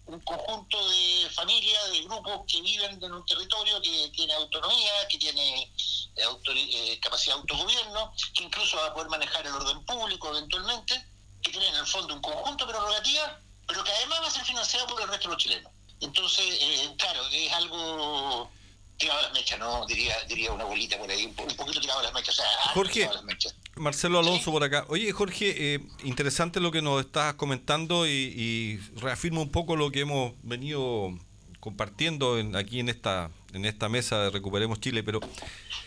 un 0.06 0.20
conjunto 0.20 0.88
de 0.88 1.30
familias, 1.30 1.90
de 1.92 2.02
grupos 2.02 2.40
que 2.48 2.60
viven 2.62 2.98
en 3.02 3.12
un 3.12 3.24
territorio 3.26 3.80
que 3.80 4.10
tiene 4.12 4.32
autonomía, 4.34 4.92
que 5.08 5.18
tiene 5.18 5.62
eh, 5.62 6.24
eh, 6.46 6.98
capacidad 7.00 7.36
de 7.36 7.40
autogobierno, 7.42 8.12
que 8.34 8.44
incluso 8.44 8.76
va 8.78 8.86
a 8.86 8.94
poder 8.94 9.08
manejar 9.08 9.46
el 9.46 9.52
orden 9.52 9.84
público 9.84 10.30
eventualmente, 10.30 11.04
que 11.42 11.50
tienen 11.52 11.74
en 11.74 11.80
el 11.80 11.86
fondo 11.86 12.14
un 12.14 12.22
conjunto 12.22 12.66
de 12.66 12.72
prerrogativas, 12.72 13.32
pero 13.68 13.84
que 13.84 13.92
además 13.92 14.22
va 14.22 14.26
a 14.26 14.30
ser 14.30 14.44
financiado 14.44 14.86
por 14.86 15.00
el 15.00 15.08
resto 15.08 15.28
de 15.28 15.34
los 15.34 15.42
chilenos. 15.42 15.72
Entonces, 16.00 16.90
claro, 16.96 17.24
es 17.26 17.52
algo 17.52 18.50
tirado 19.00 19.22
las 19.22 19.32
mechas, 19.32 19.58
¿no? 19.58 19.84
Diría, 19.86 20.14
diría 20.28 20.52
una 20.52 20.64
bolita 20.64 20.96
por 20.98 21.10
ahí, 21.10 21.26
un, 21.26 21.34
poquito 21.34 21.80
tirado 21.80 22.02
las 22.02 22.14
mechas. 22.14 22.38
O 22.38 22.42
sea, 22.42 22.46
Jorge, 22.74 23.08
las 23.12 23.24
mechas. 23.24 23.56
Marcelo 23.74 24.20
Alonso 24.20 24.52
por 24.52 24.62
acá. 24.62 24.84
Oye, 24.88 25.10
Jorge, 25.10 25.74
eh, 25.74 25.80
interesante 26.04 26.60
lo 26.60 26.70
que 26.70 26.82
nos 26.82 27.00
estás 27.00 27.34
comentando 27.34 28.06
y, 28.06 28.10
y 28.10 28.76
reafirma 29.00 29.40
un 29.40 29.50
poco 29.50 29.74
lo 29.74 29.90
que 29.90 30.00
hemos 30.00 30.34
venido 30.42 31.18
compartiendo 31.58 32.38
aquí 32.54 32.80
en 32.80 32.88
esta 32.88 33.30
en 33.52 33.64
esta 33.64 33.88
mesa 33.88 34.22
de 34.22 34.30
Recuperemos 34.30 34.80
Chile, 34.80 35.02
pero 35.02 35.20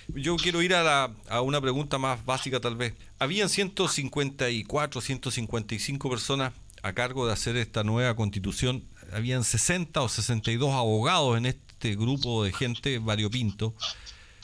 yo 0.10 0.36
quiero 0.36 0.62
ir 0.62 0.76
a, 0.76 0.84
la, 0.84 1.12
a 1.30 1.42
una 1.42 1.62
pregunta 1.62 1.98
más 1.98 2.26
básica 2.26 2.60
tal 2.60 2.76
vez. 2.76 2.94
Habían 3.20 3.50
154, 3.50 5.02
155 5.02 6.10
personas 6.10 6.54
a 6.82 6.94
cargo 6.94 7.26
de 7.26 7.34
hacer 7.34 7.56
esta 7.56 7.84
nueva 7.84 8.16
constitución. 8.16 8.84
Habían 9.14 9.44
60 9.44 10.02
o 10.02 10.10
62 10.10 10.74
abogados 10.74 11.38
en 11.38 11.46
este 11.46 11.73
grupo 11.92 12.44
de 12.44 12.54
gente 12.54 13.00
variopinto. 13.00 13.76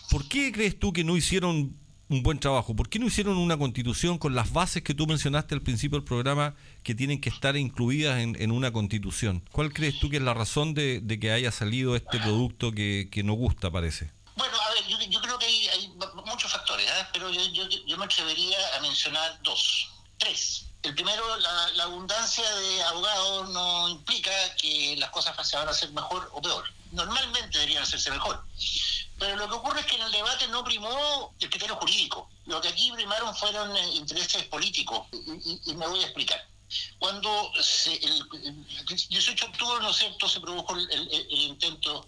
¿Por 0.09 0.27
qué 0.27 0.51
crees 0.51 0.79
tú 0.79 0.91
que 0.93 1.03
no 1.03 1.17
hicieron 1.17 1.75
un 2.09 2.23
buen 2.23 2.39
trabajo. 2.39 2.75
¿Por 2.75 2.89
qué 2.89 2.97
no 2.99 3.05
hicieron 3.05 3.37
una 3.37 3.57
constitución 3.57 4.17
con 4.17 4.33
las 4.33 4.51
bases 4.51 4.81
que 4.81 4.95
tú 4.95 5.05
mencionaste 5.05 5.53
al 5.53 5.61
principio 5.61 5.99
del 5.99 6.05
programa 6.05 6.55
que 6.83 6.95
tienen 6.95 7.21
que 7.21 7.29
estar 7.29 7.55
incluidas 7.55 8.19
en, 8.19 8.51
una 8.51 8.73
constitución? 8.73 9.43
¿Cuál 9.51 9.71
crees 9.71 9.99
tú 9.99 10.09
que 10.09 10.17
es 10.17 10.23
la 10.23 10.33
razón 10.33 10.73
de, 10.73 11.19
que 11.21 11.31
haya 11.31 11.51
salido 11.51 11.95
este 11.95 12.19
producto 12.19 12.71
que, 12.71 13.21
no 13.23 13.33
gusta, 13.33 13.69
parece? 13.69 14.11
Bueno, 14.35 14.57
a 14.59 14.73
ver, 14.73 15.07
yo, 15.09 15.21
creo 15.21 15.37
que 15.37 15.45
hay, 15.45 15.93
muchos 16.25 16.51
factores, 16.51 16.87
¿eh? 16.87 17.05
pero 17.13 17.29
yo, 17.31 17.41
yo, 17.85 17.97
me 17.97 18.05
atrevería 18.05 18.57
a 18.77 18.81
mencionar 18.81 19.39
dos, 19.43 19.91
tres. 20.17 20.65
El 20.81 20.95
primero, 20.95 21.37
la, 21.37 21.83
abundancia 21.83 22.49
de 22.49 22.83
abogados 22.83 23.49
no 23.49 23.89
implica 23.89 24.31
que 24.55 24.95
las 24.97 25.09
cosas 25.09 25.35
se 25.47 25.57
van 25.57 25.67
a 25.67 25.71
hacer 25.71 25.91
mejor 25.91 26.29
o 26.33 26.41
peor. 26.41 26.63
Normalmente 26.91 27.57
deberían 27.57 27.83
hacerse 27.83 28.09
mejor. 28.11 28.43
Pero 29.19 29.35
lo 29.35 29.49
que 29.49 29.55
ocurre 29.55 29.81
es 29.81 29.85
que 29.85 29.97
en 29.97 30.03
el 30.03 30.11
debate 30.11 30.47
no 30.47 30.63
primó 30.63 31.35
el 31.37 31.49
criterio 31.49 31.75
jurídico. 31.75 32.29
Lo 32.45 32.61
que 32.61 32.69
aquí 32.69 32.91
primaron 32.93 33.35
fueron 33.35 33.75
eh, 33.75 33.87
intereses 33.95 34.43
políticos. 34.45 35.07
Y, 35.11 35.73
me 35.73 35.85
voy 35.85 35.99
a 35.99 36.05
explicar. 36.05 36.47
Cuando 36.97 37.51
el, 37.85 38.65
18 39.09 39.45
de 39.45 39.51
octubre, 39.51 39.81
¿no 39.81 39.89
es 39.89 39.97
cierto?, 39.97 40.29
se 40.29 40.39
produjo 40.39 40.77
el, 40.77 41.27
intento, 41.29 42.07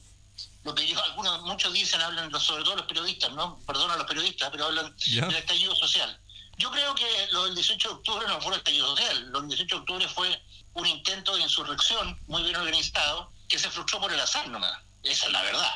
lo 0.63 0.73
que 0.73 0.95
algunos, 0.95 1.41
muchos 1.41 1.73
dicen, 1.73 1.99
hablan 2.01 2.31
sobre 2.39 2.63
todo 2.63 2.77
los 2.77 2.85
periodistas, 2.85 3.33
¿no? 3.33 3.59
Perdón 3.67 3.91
a 3.91 3.97
los 3.97 4.07
periodistas, 4.07 4.49
pero 4.49 4.67
hablan 4.67 4.95
del 4.95 5.35
estallido 5.35 5.75
social. 5.75 6.20
Yo 6.61 6.69
creo 6.69 6.93
que 6.93 7.27
lo 7.31 7.45
del 7.45 7.55
18 7.55 7.89
de 7.89 7.95
octubre 7.95 8.27
no 8.27 8.39
fue 8.39 8.53
el 8.53 8.59
estallido 8.59 8.85
social. 8.95 9.31
Lo 9.31 9.39
del 9.39 9.49
18 9.49 9.75
de 9.75 9.81
octubre 9.81 10.07
fue 10.07 10.43
un 10.75 10.85
intento 10.85 11.35
de 11.35 11.41
insurrección 11.41 12.19
muy 12.27 12.43
bien 12.43 12.55
organizado 12.55 13.31
que 13.49 13.57
se 13.57 13.67
frustró 13.71 13.99
por 13.99 14.13
el 14.13 14.19
azar 14.19 14.47
nomás. 14.47 14.79
Esa 15.01 15.25
es 15.25 15.31
la 15.31 15.41
verdad. 15.41 15.73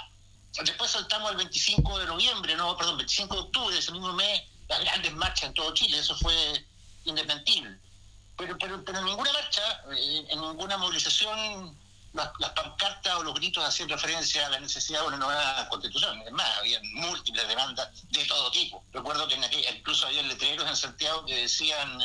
Después 0.63 0.91
saltamos 0.91 1.31
al 1.31 1.37
25 1.37 1.97
de 1.97 2.05
noviembre, 2.05 2.55
no, 2.55 2.77
perdón, 2.77 2.97
25 2.97 3.33
de 3.33 3.41
octubre, 3.41 3.75
ese 3.75 3.93
mismo 3.93 4.13
mes, 4.13 4.43
las 4.69 4.79
grandes 4.81 5.11
marchas 5.13 5.49
en 5.49 5.55
todo 5.55 5.73
Chile, 5.73 5.97
eso 5.97 6.15
fue 6.17 6.63
indesmentible. 7.05 7.79
Pero, 8.37 8.55
pero, 8.59 8.85
pero 8.85 8.99
en 8.99 9.05
ninguna 9.05 9.33
marcha, 9.33 9.81
eh, 9.91 10.27
en 10.29 10.39
ninguna 10.39 10.77
movilización, 10.77 11.75
las, 12.15 12.51
pancartas 12.51 13.15
o 13.15 13.23
los 13.23 13.33
gritos 13.33 13.63
hacían 13.63 13.89
referencia 13.89 14.45
a 14.45 14.49
la 14.49 14.59
necesidad 14.59 15.01
de 15.01 15.07
una 15.07 15.17
nueva 15.17 15.67
constitución. 15.69 16.21
Es 16.21 16.31
más, 16.31 16.49
había 16.59 16.79
múltiples 16.93 17.47
demandas 17.47 17.89
de 18.09 18.25
todo 18.25 18.49
tipo. 18.51 18.83
Recuerdo 18.93 19.27
que 19.27 19.35
incluso 19.75 20.07
había 20.07 20.23
letreros 20.23 20.67
en 20.67 20.75
Santiago 20.75 21.25
que 21.25 21.41
decían 21.41 22.01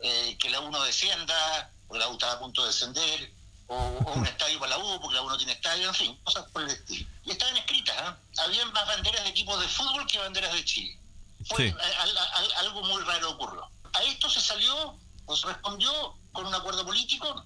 eh, 0.00 0.36
que 0.38 0.50
la 0.50 0.60
UNO 0.60 0.82
descienda, 0.82 1.70
porque 1.86 2.00
la 2.00 2.08
U 2.08 2.12
estaba 2.12 2.32
a 2.32 2.38
punto 2.38 2.62
de 2.62 2.68
descender, 2.68 3.32
o, 3.66 3.76
un 4.14 4.26
estadio 4.26 4.58
para 4.58 4.76
la 4.76 4.84
U, 4.84 5.00
porque 5.00 5.14
la 5.14 5.22
U 5.22 5.28
no 5.28 5.36
tiene 5.36 5.52
estadio, 5.52 5.88
en 5.88 5.94
fin, 5.94 6.18
cosas 6.24 6.44
por 6.50 6.62
el 6.62 6.70
estilo. 6.70 7.08
Y 7.24 7.30
estaban 7.30 7.56
escritas, 7.56 7.96
¿eh? 7.96 8.40
habían 8.42 8.72
más 8.72 8.86
banderas 8.86 9.22
de 9.24 9.30
equipos 9.30 9.60
de 9.60 9.68
fútbol 9.68 10.06
que 10.06 10.18
banderas 10.18 10.52
de 10.52 10.64
Chile. 10.64 10.98
Fue 11.46 11.74
algo 12.56 12.82
muy 12.82 13.02
raro 13.02 13.30
ocurrió. 13.30 13.68
A 13.92 14.02
esto 14.04 14.28
se 14.28 14.40
salió, 14.40 14.96
o 15.26 15.36
se 15.36 15.46
respondió 15.46 16.14
con 16.32 16.46
un 16.46 16.54
acuerdo 16.54 16.84
político, 16.84 17.44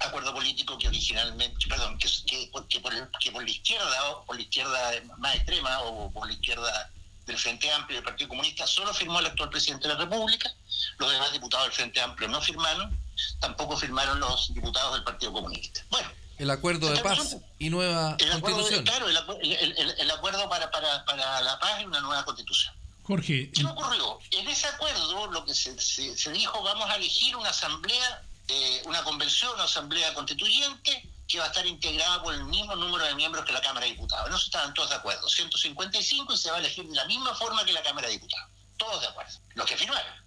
acuerdo 0.00 0.34
político 0.34 0.78
que 0.78 0.88
originalmente, 0.88 1.66
perdón, 1.68 1.98
que, 1.98 2.08
que, 2.26 2.48
por, 2.52 2.66
que 2.66 2.80
por 2.80 3.42
la 3.42 3.50
izquierda, 3.50 4.10
o 4.10 4.24
por 4.24 4.36
la 4.36 4.42
izquierda 4.42 4.92
más 5.18 5.36
extrema, 5.36 5.80
o 5.82 6.10
por 6.10 6.26
la 6.26 6.32
izquierda 6.32 6.90
del 7.26 7.38
Frente 7.38 7.70
Amplio 7.70 7.94
y 7.94 7.98
del 7.98 8.04
Partido 8.04 8.28
Comunista, 8.28 8.66
solo 8.66 8.92
firmó 8.92 9.18
el 9.20 9.26
actual 9.26 9.50
presidente 9.50 9.88
de 9.88 9.94
la 9.94 10.00
República, 10.00 10.52
los 10.98 11.10
demás 11.10 11.32
diputados 11.32 11.66
del 11.66 11.74
Frente 11.74 12.00
Amplio 12.00 12.28
no 12.28 12.40
firmaron, 12.40 12.98
tampoco 13.40 13.76
firmaron 13.76 14.20
los 14.20 14.52
diputados 14.52 14.94
del 14.94 15.04
Partido 15.04 15.32
Comunista. 15.32 15.84
Bueno. 15.90 16.08
El 16.36 16.50
acuerdo 16.50 16.90
de 16.90 17.00
paz 17.00 17.36
y 17.58 17.70
nueva 17.70 18.16
constitución. 18.40 18.84
claro, 18.84 19.06
el, 19.08 20.10
acuerdo 20.10 20.48
para, 20.48 20.68
para, 20.70 21.04
para, 21.04 21.40
la 21.40 21.58
paz 21.60 21.80
y 21.80 21.84
una 21.84 22.00
nueva 22.00 22.24
constitución. 22.24 22.74
Jorge. 23.04 23.50
¿Qué 23.52 23.64
ocurrió? 23.64 24.18
En 24.32 24.48
ese 24.48 24.66
acuerdo 24.66 25.26
lo 25.28 25.44
que 25.44 25.54
se, 25.54 25.78
se, 25.78 26.32
dijo, 26.32 26.60
vamos 26.62 26.90
a 26.90 26.96
elegir 26.96 27.36
una 27.36 27.50
asamblea, 27.50 28.22
eh, 28.48 28.82
una 28.84 29.02
convención, 29.02 29.52
una 29.54 29.64
asamblea 29.64 30.12
constituyente 30.14 31.10
que 31.26 31.38
va 31.38 31.44
a 31.44 31.48
estar 31.48 31.66
integrada 31.66 32.22
por 32.22 32.34
el 32.34 32.44
mismo 32.44 32.76
número 32.76 33.04
de 33.04 33.14
miembros 33.14 33.44
que 33.44 33.52
la 33.52 33.60
Cámara 33.60 33.86
de 33.86 33.92
Diputados. 33.92 34.30
No 34.30 34.36
estaban 34.36 34.74
todos 34.74 34.90
de 34.90 34.96
acuerdo. 34.96 35.28
155 35.28 36.34
y 36.34 36.36
se 36.36 36.50
va 36.50 36.56
a 36.56 36.60
elegir 36.60 36.86
de 36.86 36.94
la 36.94 37.06
misma 37.06 37.34
forma 37.34 37.64
que 37.64 37.72
la 37.72 37.82
Cámara 37.82 38.08
de 38.08 38.14
Diputados. 38.14 38.50
Todos 38.76 39.00
de 39.00 39.08
acuerdo. 39.08 39.32
Los 39.54 39.66
que 39.66 39.76
firmaron. 39.76 40.24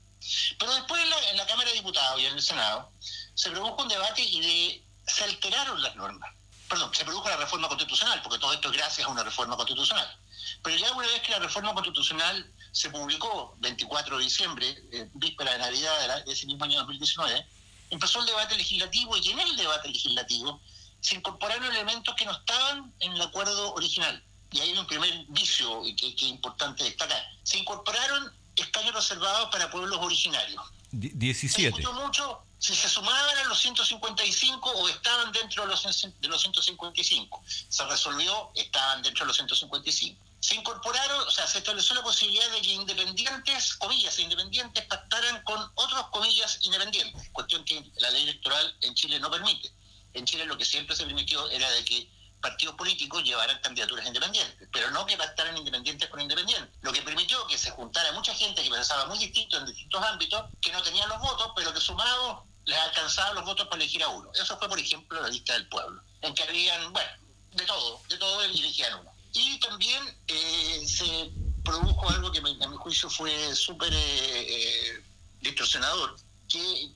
Pero 0.58 0.74
después 0.74 1.02
en 1.04 1.38
la, 1.38 1.46
Cámara 1.46 1.70
de 1.70 1.76
Diputados 1.76 2.20
y 2.20 2.26
en 2.26 2.34
el 2.34 2.42
Senado 2.42 2.92
se 3.36 3.52
produjo 3.52 3.84
un 3.84 3.88
debate 3.88 4.22
y 4.22 4.42
de, 4.42 4.86
se 5.06 5.24
alteraron 5.24 5.82
las 5.82 5.96
normas. 5.96 6.32
Perdón, 6.68 6.94
se 6.94 7.06
produjo 7.06 7.30
la 7.30 7.38
reforma 7.38 7.68
constitucional, 7.70 8.22
porque 8.24 8.40
todo 8.40 8.52
esto 8.52 8.70
es 8.70 8.78
gracias 8.78 9.08
a 9.08 9.10
una 9.12 9.24
reforma 9.24 9.56
constitucional. 9.56 10.20
Pero 10.64 10.76
ya 10.76 10.92
una 10.92 11.08
vez 11.08 11.22
que 11.22 11.32
la 11.32 11.40
reforma 11.40 11.74
constitucional 11.74 12.52
se 12.72 12.90
publicó, 12.90 13.56
24 13.60 14.18
de 14.18 14.24
diciembre, 14.24 14.84
eh, 14.92 15.10
víspera 15.14 15.54
de 15.54 15.60
Navidad 15.60 16.26
de, 16.26 16.32
ese 16.32 16.46
mismo 16.46 16.66
año 16.66 16.80
2019, 16.80 17.48
empezó 17.90 18.20
el 18.20 18.26
debate 18.26 18.56
legislativo 18.56 19.18
y 19.18 19.30
en 19.32 19.40
el 19.40 19.56
debate 19.56 19.90
legislativo 19.90 20.62
se 21.02 21.16
incorporaron 21.16 21.66
elementos 21.66 22.16
que 22.16 22.26
no 22.26 22.32
estaban 22.32 22.94
en 23.00 23.14
el 23.14 23.22
acuerdo 23.22 23.74
original. 23.74 24.24
Y 24.52 24.60
hay 24.60 24.78
un 24.78 24.88
primer 24.88 25.26
vicio 25.30 25.84
que, 25.84 26.16
que 26.16 26.26
es 26.26 26.32
importante 26.32 26.84
destacar. 26.84 27.22
Se 27.44 27.58
incorporaron 27.58 28.34
escaños 28.56 28.96
reservados 28.96 29.50
para 29.52 29.70
pueblos 29.70 30.00
originarios. 30.02 30.64
17. 30.92 31.82
Se 31.82 31.90
mucho 31.90 32.44
si 32.60 32.74
se 32.74 32.90
sumaban 32.90 33.38
a 33.38 33.44
los 33.46 33.60
155 33.60 34.70
o 34.70 34.90
estaban 34.90 35.32
dentro 35.32 35.64
de 35.64 35.70
los, 35.70 35.84
de 35.84 36.28
los 36.28 36.42
155. 36.42 37.44
Se 37.70 37.86
resolvió, 37.86 38.52
estaban 38.56 39.04
dentro 39.04 39.26
de 39.26 39.28
los 39.28 39.36
155. 39.36 40.20
Se 40.40 40.56
incorporaron, 40.56 41.28
o 41.28 41.32
sea, 41.32 41.48
se 41.48 41.58
estableció 41.58 41.96
la 41.96 42.04
posibilidad 42.04 42.50
de 42.52 42.62
que 42.62 42.74
independientes, 42.74 43.76
comillas, 43.76 44.20
independientes 44.20 44.86
pactaran 44.86 45.44
con 45.44 45.60
otros, 45.76 46.08
comillas, 46.10 46.60
independientes, 46.62 47.30
cuestión 47.34 47.66
que 47.66 47.92
la 47.98 48.10
ley 48.12 48.24
electoral 48.24 48.76
en 48.82 48.94
Chile 48.94 49.20
no 49.20 49.32
permite. 49.32 49.72
En 50.14 50.26
Chile 50.26 50.46
lo 50.46 50.58
que 50.58 50.66
siempre 50.66 50.96
se 50.96 51.06
permitió 51.06 51.50
era 51.50 51.70
de 51.72 51.84
que 51.84 52.10
partidos 52.42 52.76
políticos 52.76 53.24
llevaran 53.24 53.60
candidaturas 53.62 54.06
independientes, 54.06 54.68
pero 54.72 54.92
no 54.92 55.06
que 55.06 55.18
pactaran 55.18 55.58
independientes 55.58 56.08
con 56.10 56.22
independientes. 56.22 56.70
Lo 56.82 56.94
que 56.94 57.02
permitió 57.02 57.46
que 57.48 57.58
se 57.58 57.72
juntara 57.72 58.12
mucha 58.12 58.34
gente 58.34 58.64
que 58.64 58.70
pensaba 58.70 59.06
muy 59.06 59.18
distinto 59.18 59.58
en 59.58 59.66
distintos 59.66 60.04
ámbitos, 60.04 60.46
que 60.62 60.72
no 60.72 60.82
tenían 60.84 61.10
los 61.10 61.20
votos, 61.20 61.52
pero 61.56 61.74
que 61.74 61.82
sumados 61.82 62.44
les 62.66 62.78
alcanzaban 62.78 63.36
los 63.36 63.46
votos 63.46 63.68
para 63.68 63.82
elegir 63.82 64.04
a 64.04 64.10
uno. 64.10 64.30
Eso 64.34 64.58
fue, 64.58 64.70
por 64.70 64.80
ejemplo, 64.80 65.22
la 65.22 65.30
lista 65.30 65.54
del 65.54 65.68
pueblo, 65.68 66.02
en 66.22 66.34
que 66.34 66.44
habían, 66.44 66.94
bueno, 66.94 67.10
de 67.52 67.66
todo, 67.66 68.02
de 68.08 68.18
todo 68.18 68.44
elegían 68.44 69.00
uno. 69.00 69.17
Y 69.38 69.60
también 69.60 70.04
eh, 70.28 70.84
se 70.88 71.30
produjo 71.64 72.10
algo 72.10 72.32
que 72.32 72.40
a 72.40 72.68
mi 72.68 72.78
juicio 72.78 73.08
fue 73.08 73.56
súper 73.56 73.94
eh, 73.94 74.00
eh, 74.00 75.04
distorsionador, 75.42 76.16
que, 76.50 76.92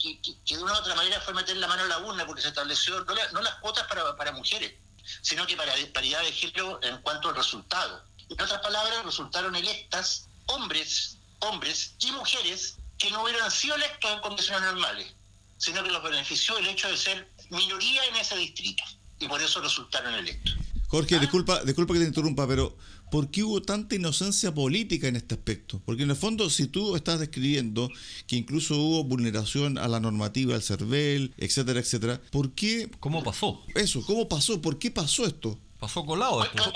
de 0.48 0.58
una 0.58 0.74
u 0.74 0.76
otra 0.78 0.96
manera 0.96 1.22
fue 1.22 1.36
meter 1.36 1.56
la 1.58 1.68
mano 1.68 1.84
en 1.84 1.90
la 1.90 2.00
urna 2.00 2.26
porque 2.26 2.42
se 2.42 2.48
estableció 2.48 3.06
no, 3.32 3.42
las 3.42 3.56
cuotas 3.56 3.86
para, 3.88 4.16
para 4.16 4.32
mujeres, 4.32 4.74
sino 5.22 5.46
que 5.46 5.56
para 5.56 5.72
paridad 5.94 6.24
de 6.24 6.32
género 6.32 6.80
en 6.82 6.98
cuanto 7.04 7.30
al 7.30 7.36
resultado. 7.36 8.04
En 8.28 8.42
otras 8.42 8.62
palabras, 8.62 9.06
resultaron 9.06 9.56
electas 9.56 10.28
hombres, 10.48 11.18
hombres 11.42 11.94
y 12.00 12.12
mujeres 12.12 12.78
que 12.98 13.12
no 13.12 13.22
hubieran 13.22 13.52
sido 13.52 13.76
electos 13.76 14.10
en 14.10 14.20
condiciones 14.22 14.64
normales, 14.64 15.14
sino 15.58 15.84
que 15.84 15.92
los 15.92 16.02
benefició 16.02 16.58
el 16.58 16.68
hecho 16.68 16.90
de 16.90 16.98
ser 16.98 17.30
minoría 17.52 18.04
en 18.06 18.16
ese 18.16 18.36
distrito, 18.36 18.84
y 19.20 19.28
por 19.28 19.40
eso 19.40 19.62
resultaron 19.62 20.16
electos. 20.16 20.56
Jorge, 20.92 21.16
¿Ah? 21.16 21.20
disculpa, 21.20 21.64
disculpa 21.64 21.94
que 21.94 22.02
te 22.02 22.06
interrumpa, 22.06 22.46
pero 22.46 22.76
¿por 23.10 23.32
qué 23.32 23.44
hubo 23.44 23.62
tanta 23.62 23.96
inocencia 23.96 24.54
política 24.54 25.08
en 25.08 25.16
este 25.16 25.36
aspecto? 25.36 25.82
Porque 25.86 26.04
en 26.04 26.10
el 26.10 26.18
fondo, 26.18 26.50
si 26.50 26.68
tú 26.68 26.98
estás 26.98 27.22
describiendo 27.22 27.90
que 28.28 28.36
incluso 28.36 28.76
hubo 28.76 29.06
vulneración 29.06 29.78
a 29.78 29.88
la 29.88 30.02
normativa 30.02 30.52
del 30.52 30.62
CERVEL, 30.62 31.34
etcétera, 31.38 31.80
etcétera, 31.80 32.22
¿por 32.30 32.52
qué? 32.52 32.92
¿Cómo 33.00 33.24
pasó? 33.24 33.62
Eso, 33.74 34.06
¿cómo 34.06 34.28
pasó? 34.28 34.62
¿Por 34.62 34.80
qué 34.80 34.92
pasó 34.92 35.26
esto? 35.26 35.58
Pasó 35.82 36.06
colado. 36.06 36.48
¿Cuál, 36.56 36.72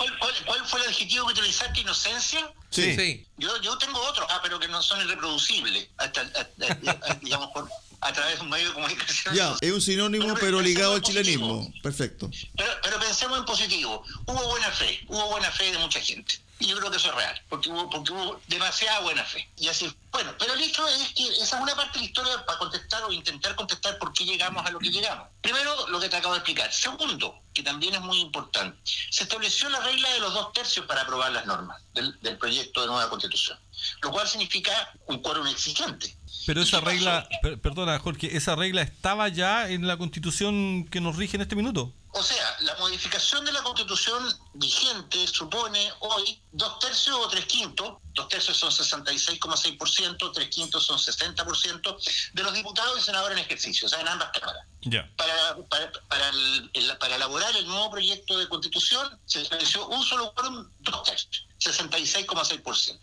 cuál, 0.47 0.65
fue 0.65 0.81
el 0.81 0.87
adjetivo 0.87 1.27
que 1.27 1.33
utilizaste? 1.33 1.79
¿Inocencia? 1.81 2.51
Sí. 2.71 2.95
sí. 2.95 3.27
Yo, 3.37 3.55
yo 3.61 3.77
tengo 3.77 4.01
otros, 4.01 4.25
ah, 4.31 4.39
pero 4.41 4.59
que 4.59 4.67
no 4.67 4.81
son 4.81 4.99
irreproducibles, 4.99 5.89
hasta, 5.97 6.23
digamos, 7.21 7.51
por, 7.51 7.69
a 8.01 8.11
través 8.11 8.37
de 8.37 8.41
un 8.41 8.49
medio 8.49 8.69
de 8.69 8.73
comunicación. 8.73 9.35
Ya, 9.35 9.55
es 9.61 9.71
un 9.71 9.79
sinónimo, 9.79 10.33
pero, 10.39 10.59
ligado 10.59 10.95
al 10.95 11.03
chilenismo. 11.03 11.71
Perfecto. 11.83 12.31
Pero, 12.57 12.71
pero 12.81 12.99
pensemos 12.99 13.37
en 13.37 13.45
positivo. 13.45 14.03
Hubo 14.25 14.47
buena 14.47 14.71
fe, 14.71 14.99
hubo 15.07 15.29
buena 15.29 15.51
fe 15.51 15.71
de 15.71 15.77
mucha 15.77 16.01
gente. 16.01 16.39
Y 16.59 16.67
yo 16.67 16.77
creo 16.77 16.89
que 16.89 16.97
eso 16.97 17.09
es 17.09 17.15
real, 17.15 17.41
porque 17.49 17.69
hubo, 17.69 17.89
porque 17.89 18.13
hubo 18.13 18.39
demasiada 18.47 19.01
buena 19.01 19.25
fe. 19.25 19.49
Y 19.57 19.67
así, 19.67 19.93
bueno, 20.11 20.33
pero 20.39 20.53
el 20.53 20.61
hecho 20.61 20.87
es 20.87 21.13
que 21.13 21.27
esa 21.27 21.57
es 21.57 21.61
una 21.61 21.75
parte 21.75 21.99
de 21.99 21.99
la 21.99 22.05
historia 22.05 22.45
para 22.45 22.57
contestar 22.57 23.03
o 23.03 23.11
intentar 23.11 23.55
contestar 23.55 23.97
por 23.99 24.13
qué 24.13 24.23
llegamos 24.23 24.65
a 24.65 24.71
lo 24.71 24.79
que 24.79 24.89
llegamos. 24.89 25.27
Primero, 25.41 25.87
lo 25.89 25.99
que 25.99 26.07
te 26.07 26.15
acabo 26.15 26.33
de 26.33 26.39
explicar. 26.39 26.71
Segundo, 26.71 27.41
que 27.53 27.61
también 27.61 27.95
es 27.95 28.01
muy 28.01 28.19
importante, 28.19 28.77
se 29.09 29.23
estableció 29.23 29.69
la 29.69 29.79
regla 29.81 30.09
de 30.13 30.19
los 30.19 30.33
dos 30.33 30.53
tercios 30.53 30.85
para 30.85 31.01
aprobar 31.01 31.31
las 31.31 31.45
normas 31.45 31.81
del, 31.93 32.17
del 32.21 32.37
proyecto 32.37 32.81
de 32.81 32.87
nueva 32.87 33.09
constitución, 33.09 33.59
lo 34.01 34.11
cual 34.11 34.27
significa 34.27 34.93
un 35.07 35.19
quórum 35.21 35.47
exigente. 35.47 36.15
Pero 36.45 36.61
esa 36.61 36.79
regla, 36.79 37.27
perdona 37.61 37.97
Jorge, 37.99 38.35
¿esa 38.37 38.55
regla 38.55 38.81
estaba 38.81 39.27
ya 39.29 39.69
en 39.69 39.87
la 39.87 39.97
constitución 39.97 40.87
que 40.89 41.01
nos 41.01 41.15
rige 41.15 41.37
en 41.37 41.41
este 41.41 41.55
minuto? 41.55 41.91
O 42.17 42.23
sea, 42.23 42.55
la, 42.61 42.75
modificación 42.77 43.43
de 43.43 43.51
la 43.51 43.61
constitución 43.61 44.23
vigente 44.53 45.27
supone 45.27 45.91
hoy 45.99 46.39
dos 46.53 46.79
tercios 46.79 47.13
o 47.17 47.27
tres 47.27 47.45
quintos, 47.45 47.97
dos 48.13 48.29
tercios 48.29 48.55
son 48.55 48.71
66,6%, 48.71 50.31
tres 50.33 50.47
quintos 50.47 50.85
son 50.85 50.97
60% 50.97 51.97
de 52.33 52.43
los 52.43 52.53
diputados 52.53 52.97
y 52.99 53.01
senadores 53.01 53.37
en 53.37 53.43
ejercicio, 53.43 53.87
o 53.87 53.89
sea, 53.89 53.99
en 53.99 54.07
ambas 54.07 54.29
cámaras. 54.31 54.65
Ya. 54.83 55.11
Para, 55.17 55.57
para, 55.67 55.91
para, 56.07 56.29
el- 56.29 56.71
para 56.99 57.15
elaborar 57.17 57.53
el 57.57 57.65
nuevo 57.67 57.91
proyecto 57.91 58.37
de 58.37 58.47
constitución 58.47 59.19
se 59.25 59.41
estableció 59.41 59.85
un 59.87 60.01
solo 60.05 60.33
quórum, 60.33 60.69
dos 60.79 61.03
tercios, 61.03 61.45
66,6%. 61.59 62.99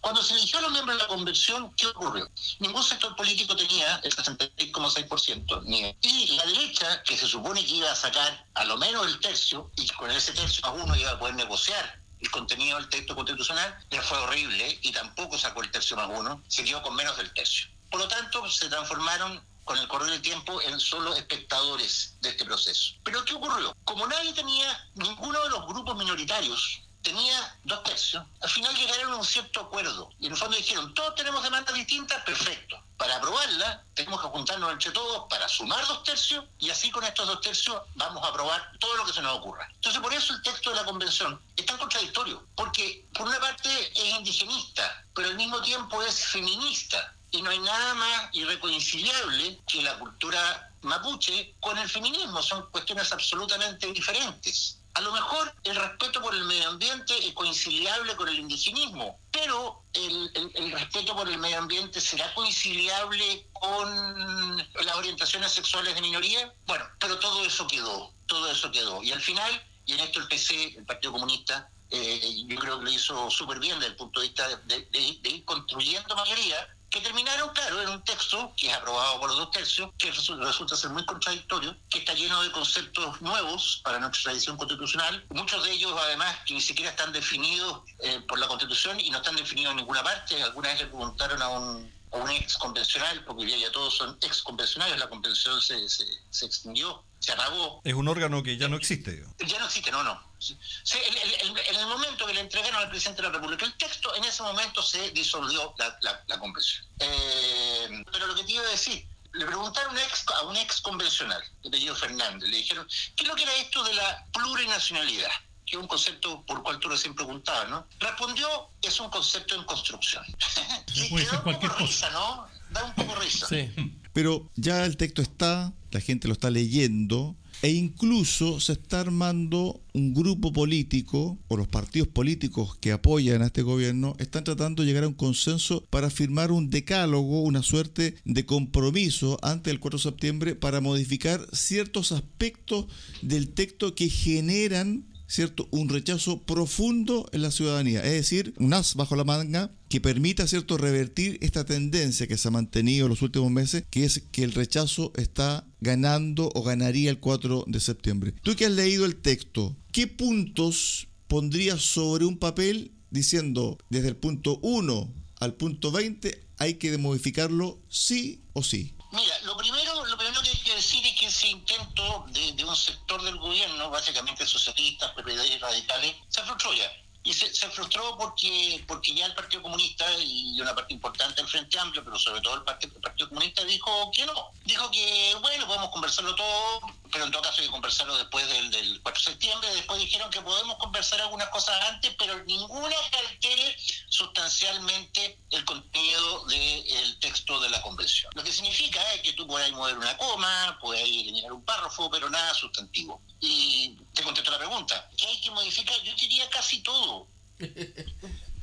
Cuando 0.00 0.22
se 0.22 0.34
eligió 0.34 0.58
a 0.58 0.62
los 0.62 0.72
miembros 0.72 0.96
de 0.96 1.02
la 1.02 1.08
convención, 1.08 1.72
¿qué 1.76 1.86
ocurrió? 1.88 2.28
Ningún 2.58 2.82
sector 2.82 3.14
político 3.16 3.54
tenía 3.54 3.96
el 4.02 4.12
66,6%. 4.12 5.60
ni- 5.64 5.94
Y 6.00 6.26
la 6.36 6.44
derecha, 6.46 7.02
que 7.02 7.16
se 7.18 7.26
supone 7.26 7.64
que 7.64 7.72
iba 7.72 7.90
a 7.90 7.94
sacar 7.96 8.46
a 8.54 8.64
lo 8.64 8.76
menos 8.78 9.06
el 9.06 9.20
tercio, 9.20 9.70
y 9.76 9.86
con 9.88 10.10
ese 10.10 10.32
tercio 10.32 10.64
a 10.64 10.70
uno 10.70 10.96
iba 10.96 11.10
a 11.12 11.18
poder 11.18 11.34
negociar 11.34 12.00
el 12.20 12.30
contenido 12.30 12.78
del 12.78 12.88
texto 12.88 13.14
constitucional, 13.14 13.78
le 13.90 14.00
fue 14.02 14.18
horrible 14.18 14.78
y 14.82 14.92
tampoco 14.92 15.38
sacó 15.38 15.62
el 15.62 15.70
tercio 15.70 15.96
más 15.96 16.08
uno, 16.10 16.42
se 16.48 16.64
quedó 16.64 16.82
con 16.82 16.94
menos 16.94 17.16
del 17.16 17.32
tercio. 17.32 17.68
Por 17.90 18.00
lo 18.00 18.08
tanto, 18.08 18.48
se 18.50 18.68
transformaron 18.68 19.42
con 19.64 19.78
el 19.78 19.86
correr 19.88 20.10
del 20.10 20.22
tiempo 20.22 20.60
en 20.62 20.80
solo 20.80 21.14
espectadores 21.14 22.16
de 22.20 22.30
este 22.30 22.44
proceso. 22.44 22.94
Pero 23.04 23.24
¿qué 23.24 23.34
ocurrió? 23.34 23.74
Como 23.84 24.06
nadie 24.06 24.32
tenía, 24.32 24.90
ninguno 24.94 25.42
de 25.44 25.50
los 25.50 25.66
grupos 25.66 25.96
minoritarios 25.96 26.80
tenía 27.02 27.58
dos 27.64 27.82
tercios, 27.82 28.24
al 28.40 28.50
final 28.50 28.74
llegaron 28.74 29.12
a 29.12 29.16
un 29.16 29.24
cierto 29.24 29.60
acuerdo. 29.60 30.10
Y 30.18 30.26
en 30.26 30.32
el 30.32 30.38
fondo 30.38 30.56
dijeron, 30.56 30.92
todos 30.94 31.14
tenemos 31.14 31.42
demandas 31.42 31.74
distintas, 31.74 32.22
perfecto. 32.24 32.82
Para 32.96 33.16
aprobarla, 33.16 33.82
tenemos 33.94 34.20
que 34.20 34.28
juntarnos 34.28 34.72
entre 34.72 34.90
todos 34.90 35.26
para 35.30 35.48
sumar 35.48 35.86
dos 35.86 36.02
tercios 36.02 36.44
y 36.58 36.68
así 36.68 36.90
con 36.90 37.02
estos 37.04 37.26
dos 37.26 37.40
tercios 37.40 37.80
vamos 37.94 38.22
a 38.22 38.28
aprobar 38.28 38.72
todo 38.78 38.94
lo 38.96 39.06
que 39.06 39.12
se 39.12 39.22
nos 39.22 39.38
ocurra. 39.38 39.66
Entonces, 39.74 40.00
por 40.02 40.12
eso 40.12 40.34
el 40.34 40.42
texto 40.42 40.70
de 40.70 40.76
la 40.76 40.84
convención 40.84 41.40
es 41.56 41.64
tan 41.64 41.78
contradictorio, 41.78 42.44
porque 42.54 43.06
por 43.14 43.26
una 43.26 43.40
parte 43.40 43.68
es 43.94 44.14
indigenista, 44.16 45.04
pero 45.14 45.28
al 45.28 45.36
mismo 45.36 45.62
tiempo 45.62 46.02
es 46.02 46.26
feminista. 46.26 47.14
Y 47.32 47.42
no 47.42 47.50
hay 47.50 47.60
nada 47.60 47.94
más 47.94 48.28
irreconciliable 48.32 49.60
que 49.68 49.82
la 49.82 49.96
cultura 50.00 50.70
mapuche 50.82 51.54
con 51.60 51.78
el 51.78 51.88
feminismo. 51.88 52.42
Son 52.42 52.68
cuestiones 52.70 53.12
absolutamente 53.12 53.86
diferentes. 53.92 54.79
A 54.94 55.00
lo 55.02 55.12
mejor 55.12 55.54
el 55.64 55.76
respeto 55.76 56.20
por 56.20 56.34
el 56.34 56.44
medio 56.44 56.68
ambiente 56.68 57.14
es 57.26 57.32
conciliable 57.32 58.16
con 58.16 58.28
el 58.28 58.40
indigenismo, 58.40 59.18
pero 59.30 59.82
el, 59.94 60.72
respeto 60.72 61.14
por 61.14 61.28
el 61.28 61.38
medio 61.38 61.58
ambiente 61.58 62.00
será 62.00 62.32
conciliable 62.34 63.46
con 63.52 64.56
las 64.58 64.96
orientaciones 64.96 65.52
sexuales 65.52 65.94
de 65.94 66.00
minoría. 66.00 66.52
Bueno, 66.66 66.84
pero 66.98 67.18
todo 67.18 67.44
eso 67.44 67.66
quedó, 67.68 68.12
todo 68.26 68.50
eso 68.50 68.70
quedó. 68.72 69.02
Y 69.02 69.12
al 69.12 69.20
final, 69.20 69.62
y 69.86 69.92
en 69.92 70.00
esto 70.00 70.20
el 70.20 70.28
PC, 70.28 70.74
el 70.76 70.84
Partido 70.84 71.12
Comunista, 71.12 71.70
eh, 71.90 72.44
yo 72.46 72.58
creo 72.58 72.78
que 72.78 72.84
lo 72.84 72.90
hizo 72.90 73.30
súper 73.30 73.58
bien 73.60 73.78
desde 73.78 73.92
el 73.92 73.96
punto 73.96 74.20
de 74.20 74.28
vista 74.28 74.48
de 74.66 75.28
ir 75.30 75.44
construyendo 75.44 76.16
mayoría, 76.16 76.68
que 76.90 77.00
terminaron, 77.00 77.48
claro, 77.50 77.80
en 77.82 77.88
un 77.88 78.02
texto 78.02 78.52
que 78.56 78.68
es 78.68 78.74
aprobado 78.74 79.20
por 79.20 79.28
los 79.30 79.38
dos 79.38 79.50
tercios, 79.52 79.90
que 79.96 80.12
resu- 80.12 80.36
resulta 80.44 80.76
ser 80.76 80.90
muy 80.90 81.04
contradictorio, 81.06 81.76
que 81.88 81.98
está 82.00 82.14
lleno 82.14 82.42
de 82.42 82.50
conceptos 82.50 83.20
nuevos 83.22 83.80
para 83.84 83.98
nuestra 84.00 84.22
tradición 84.24 84.56
constitucional, 84.56 85.24
muchos 85.30 85.62
de 85.64 85.70
ellos 85.72 85.92
además 85.96 86.36
que 86.46 86.54
ni 86.54 86.60
siquiera 86.60 86.90
están 86.90 87.12
definidos 87.12 87.82
eh, 88.00 88.20
por 88.28 88.38
la 88.38 88.48
constitución 88.48 88.98
y 88.98 89.10
no 89.10 89.18
están 89.18 89.36
definidos 89.36 89.70
en 89.70 89.76
ninguna 89.78 90.02
parte. 90.02 90.42
Alguna 90.42 90.68
vez 90.70 90.80
le 90.80 90.86
preguntaron 90.86 91.40
a 91.40 91.48
un, 91.48 91.94
a 92.12 92.34
ex 92.34 92.56
convencional, 92.56 93.24
porque 93.24 93.58
ya 93.58 93.70
todos 93.70 93.96
son 93.96 94.18
ex 94.20 94.42
convencionales, 94.42 94.98
la 94.98 95.08
convención 95.08 95.60
se, 95.60 95.88
se 95.88 96.46
extinguió, 96.46 97.04
se 97.20 97.32
apagó, 97.32 97.80
Es 97.84 97.94
un 97.94 98.08
órgano 98.08 98.42
que 98.42 98.56
ya 98.56 98.66
no 98.68 98.76
existe. 98.76 99.12
digo. 99.12 99.28
ya 99.46 99.58
no 99.60 99.66
existe, 99.66 99.90
no, 99.92 100.02
no. 100.02 100.20
Sí, 100.38 100.58
sí, 100.82 100.98
el- 101.06 101.16
el- 101.18 101.34
el- 101.50 101.66
en 101.66 101.76
el 101.76 101.86
momento 101.86 102.26
que 102.26 102.32
le 102.34 102.40
entregaron 102.40 102.76
al 102.76 102.88
presidente 102.88 103.20
de 103.22 103.28
la 103.28 103.34
República 103.34 103.64
el 103.66 103.74
texto, 103.76 104.14
en 104.16 104.24
ese 104.24 104.42
momento 104.42 104.82
se 104.82 105.10
disolvió 105.10 105.74
la, 105.78 105.96
la, 106.00 106.24
la 106.26 106.38
convención. 106.38 106.84
Eh, 106.98 108.04
pero 108.10 108.26
lo 108.26 108.34
que 108.34 108.44
te 108.44 108.52
iba 108.52 108.62
a 108.62 108.70
decir, 108.70 109.06
le 109.34 109.44
preguntaron 109.46 109.90
a 109.90 109.92
un 109.92 109.98
ex, 109.98 110.24
a 110.34 110.42
un 110.46 110.56
ex 110.56 110.80
convencional, 110.80 111.42
de 111.62 111.68
apellido 111.68 111.94
Fernández, 111.94 112.48
le 112.48 112.56
dijeron, 112.56 112.88
¿qué 113.16 113.22
es 113.24 113.28
lo 113.28 113.34
que 113.36 113.42
era 113.42 113.54
esto 113.56 113.84
de 113.84 113.94
la 113.94 114.24
plurinacionalidad? 114.32 115.30
Que 115.66 115.76
es 115.76 115.82
un 115.82 115.86
concepto 115.86 116.42
por 116.46 116.56
el 116.56 116.62
cual 116.64 116.78
tú 116.80 116.88
recién 116.88 117.14
preguntabas, 117.14 117.68
¿no? 117.68 117.86
Respondió, 118.00 118.70
es 118.82 118.98
un 118.98 119.10
concepto 119.10 119.54
en 119.54 119.64
construcción. 119.64 120.24
Y 120.94 121.08
ser 121.08 121.10
da 121.10 121.18
un 121.20 121.28
poco 121.28 121.42
cualquier 121.44 121.70
cosa. 121.72 121.84
risa, 121.84 122.10
¿no? 122.10 122.48
Da 122.70 122.84
un 122.84 122.94
poco 122.94 123.14
risa. 123.16 123.46
Sí. 123.46 123.70
Pero 124.12 124.50
ya 124.56 124.84
el 124.84 124.96
texto 124.96 125.22
está, 125.22 125.72
la 125.90 126.00
gente 126.00 126.28
lo 126.28 126.34
está 126.34 126.50
leyendo 126.50 127.36
e 127.62 127.70
incluso 127.72 128.58
se 128.60 128.72
está 128.72 129.00
armando 129.00 129.82
un 129.92 130.14
grupo 130.14 130.52
político 130.52 131.38
o 131.48 131.56
los 131.56 131.68
partidos 131.68 132.08
políticos 132.08 132.76
que 132.80 132.92
apoyan 132.92 133.42
a 133.42 133.46
este 133.46 133.62
gobierno 133.62 134.14
están 134.18 134.44
tratando 134.44 134.82
de 134.82 134.88
llegar 134.88 135.04
a 135.04 135.08
un 135.08 135.14
consenso 135.14 135.84
para 135.90 136.10
firmar 136.10 136.52
un 136.52 136.70
decálogo, 136.70 137.42
una 137.42 137.62
suerte 137.62 138.14
de 138.24 138.46
compromiso 138.46 139.38
ante 139.42 139.70
el 139.70 139.80
4 139.80 139.98
de 139.98 140.02
septiembre 140.02 140.54
para 140.54 140.80
modificar 140.80 141.46
ciertos 141.52 142.12
aspectos 142.12 142.86
del 143.20 143.48
texto 143.48 143.94
que 143.94 144.08
generan 144.08 145.09
¿cierto? 145.30 145.68
un 145.70 145.88
rechazo 145.88 146.42
profundo 146.42 147.28
en 147.32 147.42
la 147.42 147.52
ciudadanía, 147.52 148.04
es 148.04 148.12
decir, 148.12 148.52
un 148.58 148.74
as 148.74 148.96
bajo 148.96 149.14
la 149.14 149.24
manga 149.24 149.70
que 149.88 150.00
permita 150.00 150.46
¿cierto? 150.48 150.76
revertir 150.76 151.38
esta 151.40 151.64
tendencia 151.64 152.26
que 152.26 152.36
se 152.36 152.48
ha 152.48 152.50
mantenido 152.50 153.06
en 153.06 153.10
los 153.10 153.22
últimos 153.22 153.50
meses, 153.50 153.84
que 153.90 154.04
es 154.04 154.22
que 154.32 154.42
el 154.42 154.52
rechazo 154.52 155.12
está 155.16 155.64
ganando 155.80 156.50
o 156.54 156.62
ganaría 156.62 157.10
el 157.10 157.20
4 157.20 157.64
de 157.68 157.80
septiembre. 157.80 158.34
Tú 158.42 158.56
que 158.56 158.66
has 158.66 158.72
leído 158.72 159.06
el 159.06 159.16
texto, 159.16 159.76
¿qué 159.92 160.08
puntos 160.08 161.06
pondrías 161.28 161.80
sobre 161.80 162.24
un 162.24 162.36
papel 162.36 162.90
diciendo 163.10 163.78
desde 163.88 164.08
el 164.08 164.16
punto 164.16 164.58
1 164.62 165.12
al 165.38 165.54
punto 165.54 165.92
20 165.92 166.38
hay 166.58 166.74
que 166.74 166.98
modificarlo 166.98 167.78
sí 167.88 168.42
o 168.52 168.64
sí? 168.64 168.94
Mira, 169.12 169.38
lo 169.40 169.56
primero, 169.56 170.04
lo 170.04 170.16
primero 170.16 170.40
que 170.40 170.50
hay 170.50 170.56
que 170.58 170.74
decir 170.76 171.04
es 171.04 171.18
que 171.18 171.26
ese 171.26 171.48
intento 171.48 172.24
de, 172.28 172.64
un 172.64 172.76
sector 172.76 173.20
del 173.22 173.38
gobierno, 173.38 173.90
básicamente 173.90 174.46
socialistas, 174.46 175.12
y 175.16 175.58
radicales, 175.58 176.16
se 176.28 176.42
frustró 176.44 176.72
ya. 176.74 176.90
Y 177.22 177.34
se, 177.34 177.48
frustró 177.68 178.16
porque, 178.16 178.82
porque 178.88 179.14
ya 179.14 179.26
el 179.26 179.34
Partido 179.34 179.62
Comunista 179.62 180.06
y 180.18 180.58
una 180.60 180.74
parte 180.74 180.94
importante 180.94 181.40
del 181.40 181.50
Frente 181.50 181.78
Amplio, 181.78 182.02
pero 182.02 182.18
sobre 182.18 182.40
todo 182.40 182.54
el 182.54 182.62
Partido, 182.62 182.98
Partido 183.00 183.28
Comunista, 183.28 183.62
dijo 183.64 184.10
que 184.14 184.24
no. 184.24 184.50
Dijo 184.64 184.90
que, 184.90 185.36
bueno, 185.42 185.66
podemos 185.66 185.90
conversarlo 185.90 186.34
todo, 186.34 186.80
pero 187.12 187.26
en 187.26 187.30
todo 187.30 187.42
caso 187.42 187.60
hay 187.60 187.66
que 187.66 187.72
conversarlo 187.72 188.16
después 188.16 188.48
del, 188.48 188.70
del 188.70 189.02
4 189.02 189.20
de 189.20 189.30
septiembre. 189.32 189.74
Después 189.74 190.00
dijeron 190.00 190.30
que 190.30 190.40
podemos 190.40 190.76
conversar 190.78 191.20
algunas 191.20 191.48
cosas 191.50 191.76
antes, 191.90 192.14
pero 192.18 192.42
ninguna 192.44 192.96
que 193.10 193.18
altere 193.18 193.76
sustancialmente 194.08 195.38
el 195.50 195.64
contenido 195.64 196.44
del 196.46 197.18
texto 197.18 197.60
de 197.60 197.68
la 197.68 197.82
convención. 197.82 198.32
Lo 198.34 198.42
que 198.42 198.52
significa 198.52 199.00
es 199.12 199.22
que 199.22 199.32
tú 199.32 199.46
puedes 199.46 199.70
mover 199.72 199.98
una 199.98 200.16
coma, 200.16 200.78
puedes 200.80 201.04
eliminar 201.04 201.52
un 201.52 201.64
párrafo, 201.64 202.10
pero 202.10 202.30
nada 202.30 202.54
sustantivo. 202.54 203.20
Y 203.40 203.96
te 204.14 204.22
contesto 204.22 204.50
la 204.50 204.58
pregunta, 204.58 205.08
¿qué 205.16 205.26
hay 205.26 205.40
que 205.40 205.50
modificar? 205.50 206.00
Yo 206.02 206.14
diría 206.14 206.48
casi 206.50 206.82
todo. 206.82 207.19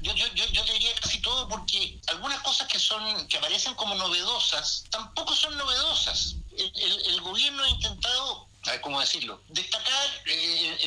Yo, 0.01 0.13
yo, 0.13 0.63
te 0.63 0.73
diría 0.73 0.93
casi 1.01 1.19
todo 1.21 1.49
porque 1.49 1.99
algunas 2.07 2.39
cosas 2.41 2.67
que 2.67 2.79
son 2.79 3.27
que 3.27 3.37
aparecen 3.37 3.73
como 3.73 3.95
novedosas 3.95 4.85
tampoco 4.91 5.35
son 5.35 5.57
novedosas. 5.57 6.35
El, 6.55 7.21
gobierno 7.21 7.63
ha 7.63 7.69
intentado, 7.69 8.47
cómo 8.81 8.99
decirlo, 8.99 9.41
destacar 9.49 10.07
eh, 10.27 10.77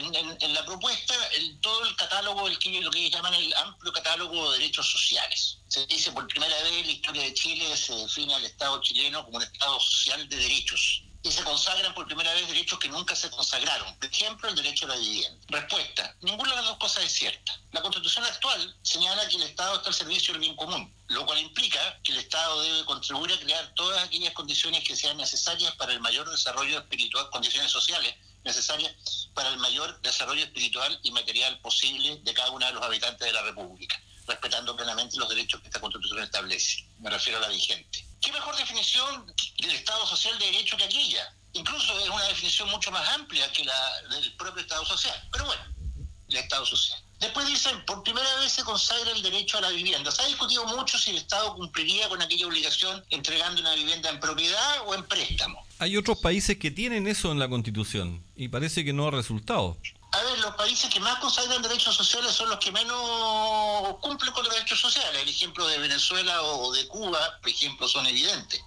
en, 0.40 0.54
la 0.54 0.64
propuesta 0.64 1.14
todo 1.60 1.84
el 1.84 1.96
catálogo, 1.96 2.46
el 2.46 2.58
lo 2.82 2.90
que 2.90 3.10
llaman 3.10 3.34
el 3.34 3.52
amplio 3.54 3.92
catálogo 3.92 4.52
de 4.52 4.58
derechos 4.58 4.90
sociales. 4.90 5.58
Se 5.68 5.86
dice 5.86 6.12
por 6.12 6.26
primera 6.28 6.56
vez 6.62 6.72
en 6.72 6.86
la 6.86 6.92
historia 6.92 7.22
de 7.22 7.34
Chile 7.34 7.76
se 7.76 7.94
define 7.94 8.34
al 8.34 8.44
Estado 8.44 8.80
chileno 8.80 9.24
como 9.24 9.38
un 9.38 9.42
Estado 9.42 9.78
social 9.80 10.28
de 10.28 10.36
derechos 10.36 11.02
y 11.22 11.30
se 11.30 11.44
consagran 11.44 11.94
por 11.94 12.06
primera 12.06 12.32
vez 12.32 12.48
derechos 12.48 12.78
que 12.78 12.88
nunca 12.88 13.14
se 13.14 13.30
consagraron. 13.30 13.94
Por 13.96 14.08
ejemplo, 14.08 14.48
el 14.48 14.54
derecho 14.54 14.86
a 14.86 14.88
la 14.88 14.96
vivienda. 14.96 15.38
Respuesta. 15.48 16.16
Ninguna 16.22 16.50
de 16.50 16.56
las 16.56 16.64
dos 16.64 16.78
cosas 16.78 17.04
es 17.04 17.12
cierta. 17.12 17.60
La 17.72 17.82
constitución 17.82 18.24
actual 18.24 18.76
señala 18.82 19.28
que 19.28 19.36
el 19.36 19.42
Estado 19.42 19.76
está 19.76 19.88
al 19.88 19.94
servicio 19.94 20.32
del 20.32 20.40
bien 20.40 20.56
común, 20.56 20.92
lo 21.08 21.26
cual 21.26 21.38
implica 21.38 22.00
que 22.02 22.12
el 22.12 22.18
Estado 22.18 22.62
debe 22.62 22.84
contribuir 22.84 23.32
a 23.32 23.38
crear 23.38 23.72
todas 23.74 24.02
aquellas 24.02 24.32
condiciones 24.32 24.82
que 24.82 24.96
sean 24.96 25.16
necesarias 25.18 25.74
para 25.76 25.92
el 25.92 26.00
mayor 26.00 26.30
desarrollo 26.30 26.78
espiritual, 26.78 27.28
condiciones 27.30 27.70
sociales 27.70 28.14
necesarias 28.44 29.28
para 29.34 29.50
el 29.50 29.58
mayor 29.58 30.00
desarrollo 30.00 30.42
espiritual 30.42 30.98
y 31.02 31.10
material 31.10 31.60
posible 31.60 32.20
de 32.22 32.34
cada 32.34 32.50
uno 32.50 32.64
de 32.64 32.72
los 32.72 32.82
habitantes 32.82 33.26
de 33.26 33.32
la 33.32 33.42
República, 33.42 34.00
respetando 34.26 34.74
plenamente 34.74 35.18
los 35.18 35.28
derechos 35.28 35.60
que 35.60 35.68
esta 35.68 35.80
constitución 35.80 36.22
establece. 36.22 36.86
Me 36.98 37.10
refiero 37.10 37.38
a 37.38 37.42
la 37.42 37.48
vigente. 37.48 38.09
¿Qué 38.20 38.32
mejor 38.32 38.56
definición 38.56 39.26
del 39.58 39.70
Estado 39.70 40.06
social 40.06 40.38
de 40.38 40.46
derecho 40.46 40.76
que 40.76 40.84
aquella? 40.84 41.32
Incluso 41.54 41.98
es 41.98 42.08
una 42.08 42.24
definición 42.24 42.70
mucho 42.70 42.90
más 42.90 43.08
amplia 43.08 43.50
que 43.52 43.64
la 43.64 44.02
del 44.10 44.32
propio 44.34 44.62
Estado 44.62 44.84
social. 44.84 45.28
Pero 45.32 45.46
bueno, 45.46 45.62
el 46.28 46.36
Estado 46.36 46.66
social. 46.66 47.00
Después 47.18 47.46
dicen, 47.46 47.84
por 47.84 48.02
primera 48.02 48.34
vez 48.36 48.52
se 48.52 48.64
consagra 48.64 49.10
el 49.10 49.22
derecho 49.22 49.58
a 49.58 49.60
la 49.62 49.70
vivienda. 49.70 50.10
Se 50.10 50.22
ha 50.22 50.26
discutido 50.26 50.64
mucho 50.66 50.98
si 50.98 51.10
el 51.10 51.18
Estado 51.18 51.54
cumpliría 51.54 52.08
con 52.08 52.20
aquella 52.22 52.46
obligación 52.46 53.04
entregando 53.10 53.60
una 53.60 53.74
vivienda 53.74 54.08
en 54.08 54.20
propiedad 54.20 54.86
o 54.86 54.94
en 54.94 55.04
préstamo. 55.04 55.62
Hay 55.78 55.96
otros 55.96 56.18
países 56.18 56.58
que 56.58 56.70
tienen 56.70 57.06
eso 57.06 57.32
en 57.32 57.38
la 57.38 57.48
Constitución 57.48 58.24
y 58.36 58.48
parece 58.48 58.84
que 58.84 58.92
no 58.92 59.08
ha 59.08 59.10
resultado. 59.10 59.76
A 60.12 60.22
ver, 60.22 60.38
los 60.40 60.54
países 60.56 60.90
que 60.90 60.98
más 60.98 61.18
consagran 61.20 61.62
derechos 61.62 61.94
sociales 61.94 62.32
son 62.32 62.48
los 62.50 62.58
que 62.58 62.72
menos 62.72 63.96
cumplen 64.00 64.32
con 64.32 64.44
los 64.44 64.52
derechos 64.52 64.80
sociales. 64.80 65.22
El 65.22 65.28
ejemplo 65.28 65.66
de 65.68 65.78
Venezuela 65.78 66.42
o 66.42 66.72
de 66.72 66.88
Cuba, 66.88 67.38
por 67.40 67.48
ejemplo, 67.48 67.86
son 67.86 68.06
evidentes. 68.06 68.60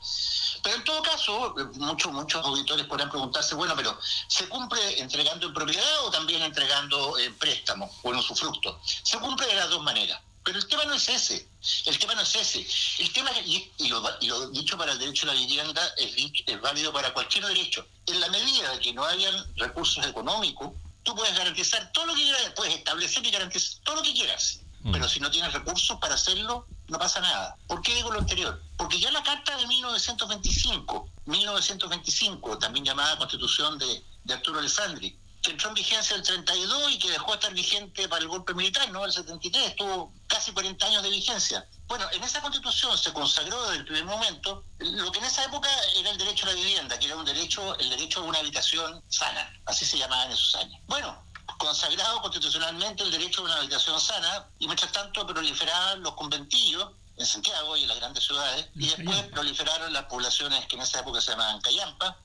Pero 0.64 0.78
en 0.78 0.84
todo 0.86 1.02
caso, 1.02 1.54
muchos 1.74 2.14
muchos 2.14 2.46
auditores 2.46 2.86
podrán 2.86 3.10
preguntarse, 3.10 3.56
bueno, 3.56 3.76
pero 3.76 4.00
¿se 4.28 4.48
cumple 4.48 5.02
entregando 5.02 5.48
en 5.48 5.54
propiedad 5.54 6.06
o 6.06 6.12
también 6.12 6.42
entregando 6.42 7.18
en 7.20 7.38
préstamo 7.38 7.92
o 8.02 8.12
en 8.12 8.20
usufructo? 8.20 8.80
Se 9.04 9.18
cumple 9.20 9.46
de 9.48 9.56
las 9.56 9.70
dos 9.70 9.84
maneras. 9.84 10.22
Pero 10.46 10.58
el 10.58 10.68
tema 10.68 10.86
no 10.86 10.94
es 10.94 11.08
ese. 11.10 11.48
El 11.86 11.98
tema 12.00 12.16
no 12.16 12.22
es 12.22 12.36
ese. 12.36 12.66
El 13.00 13.12
tema, 13.12 13.32
y, 13.46 13.70
y 13.78 13.88
lo, 13.90 14.02
y 14.22 14.28
lo 14.28 14.50
dicho 14.50 14.78
para 14.78 14.94
el 14.94 15.00
derecho 15.00 15.30
a 15.30 15.34
la 15.34 15.40
vivienda, 15.40 15.82
es, 15.98 16.14
es 16.46 16.62
válido 16.62 16.92
para 16.94 17.14
cualquier 17.14 17.46
derecho. 17.46 17.86
En 18.06 18.20
la 18.20 18.30
medida 18.30 18.72
de 18.72 18.80
que 18.80 18.94
no 18.94 19.06
hayan 19.06 19.36
recursos 19.56 20.06
económicos, 20.06 20.72
tú 21.04 21.16
puedes 21.16 21.38
garantizar 21.38 21.92
todo 21.92 22.08
lo 22.08 22.16
que 22.16 22.24
quieras, 22.24 22.54
puedes 22.56 22.76
establecer 22.76 23.26
y 23.26 23.32
garantizar 23.32 23.84
todo 23.84 23.96
lo 23.98 24.04
que 24.04 24.14
quieras. 24.14 24.60
Pero 24.92 25.08
si 25.08 25.22
no 25.22 25.32
tienes 25.32 25.54
recursos 25.54 25.98
para 26.00 26.16
hacerlo, 26.16 26.68
no 26.90 27.00
pasa 27.00 27.22
nada. 27.22 27.56
¿Por 27.68 27.82
qué 27.82 27.96
digo 27.96 28.12
lo 28.12 28.20
anterior? 28.20 28.62
Porque 28.76 29.00
ya 29.00 29.12
la 29.12 29.24
carta 29.24 29.56
de 29.56 29.66
1925, 29.66 31.10
1925, 31.26 32.58
también 32.58 32.84
llamada 32.84 33.18
Constitución 33.18 33.78
de, 33.78 34.04
de 34.26 34.34
Arturo 34.34 34.60
Alessandri, 34.60 35.18
que 35.44 35.52
entró 35.52 35.70
en 35.70 35.76
vigencia 35.76 36.16
el 36.16 36.24
32 36.24 36.92
y 36.94 37.00
que 37.00 37.12
dejó 37.12 37.32
de 37.32 37.34
estar 37.36 37.54
vigente 37.54 38.08
para 38.08 38.22
el 38.22 38.30
golpe 38.30 38.54
militar, 38.54 38.90
¿no? 38.92 39.04
El 39.04 39.12
73, 39.12 39.76
tuvo 39.76 40.14
casi 40.26 40.54
40 40.54 40.86
años 40.86 41.04
de 41.04 41.10
vigencia. 41.10 41.68
Bueno, 41.86 42.08
en 42.14 42.24
esa 42.24 42.42
constitución 42.42 42.98
se 42.98 43.12
consagró 43.12 43.62
desde 43.64 43.80
el 43.80 43.86
primer 43.86 44.06
momento 44.06 44.64
lo 44.80 45.12
que 45.12 45.20
en 45.20 45.26
esa 45.26 45.44
época 45.44 45.70
era 45.98 46.12
el 46.12 46.18
derecho 46.18 46.46
a 46.46 46.50
la 46.50 46.56
vivienda, 46.56 46.98
que 46.98 47.08
era 47.08 47.18
un 47.18 47.26
derecho, 47.26 47.78
el 47.78 47.90
derecho 47.90 48.22
a 48.22 48.24
una 48.24 48.40
habitación 48.40 49.04
sana, 49.10 49.54
así 49.66 49.84
se 49.84 49.98
llamaba 49.98 50.26
en 50.26 50.32
esos 50.32 50.56
años. 50.56 50.82
Bueno, 50.88 51.22
consagrado 51.58 52.22
constitucionalmente 52.22 53.04
el 53.04 53.12
derecho 53.12 53.42
a 53.42 53.44
una 53.44 53.56
habitación 53.58 54.00
sana, 54.00 54.48
y 54.60 54.66
mientras 54.68 54.94
tanto 54.94 55.28
proliferaban 55.28 56.02
los 56.02 56.14
conventillos 56.14 56.90
en 57.18 57.26
Santiago 57.26 57.76
y 57.76 57.84
en 57.84 57.90
las 57.90 57.98
grandes 57.98 58.24
ciudades, 58.24 58.70
y 58.76 58.88
después 58.88 59.24
proliferaron 59.24 59.92
las 59.92 60.06
poblaciones 60.06 60.66
que 60.68 60.78
en 60.78 60.84
esa 60.84 61.02
época 61.02 61.20
se 61.20 61.32
llamaban 61.32 61.60
callampa, 61.60 62.18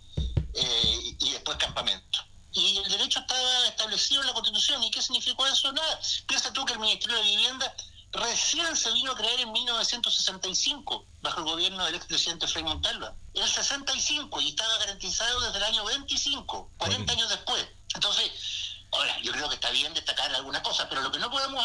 eh, 0.54 1.16
y 1.18 1.30
después 1.32 1.56
campamentos. 1.56 2.24
Y 2.52 2.78
el 2.78 2.88
derecho 2.90 3.20
estaba 3.20 3.66
establecido 3.66 4.22
en 4.22 4.28
la 4.28 4.32
Constitución. 4.32 4.82
¿Y 4.82 4.90
qué 4.90 5.02
significó 5.02 5.46
eso? 5.46 5.72
Nada. 5.72 6.00
Piensa 6.26 6.52
tú 6.52 6.64
que 6.64 6.72
el 6.72 6.78
Ministerio 6.78 7.18
de 7.18 7.24
Vivienda 7.24 7.74
recién 8.12 8.74
se 8.76 8.90
vino 8.92 9.12
a 9.12 9.16
crear 9.16 9.38
en 9.40 9.52
1965, 9.52 11.04
bajo 11.20 11.38
el 11.40 11.44
gobierno 11.44 11.84
del 11.84 11.94
expresidente 11.94 12.48
Frei 12.48 12.64
Montalva. 12.64 13.14
En 13.34 13.42
el 13.42 13.48
65, 13.48 14.40
y 14.40 14.48
estaba 14.50 14.78
garantizado 14.78 15.40
desde 15.40 15.58
el 15.58 15.64
año 15.64 15.84
25, 15.84 16.70
40 16.78 17.12
años 17.12 17.28
después. 17.28 17.66
Entonces, 17.94 18.30
ahora, 18.90 19.18
yo 19.20 19.32
creo 19.32 19.48
que 19.48 19.54
está 19.56 19.70
bien 19.70 19.92
destacar 19.94 20.34
algunas 20.34 20.62
cosas, 20.62 20.86
pero 20.88 21.02
lo 21.02 21.12
que 21.12 21.18
no 21.18 21.30
podemos 21.30 21.62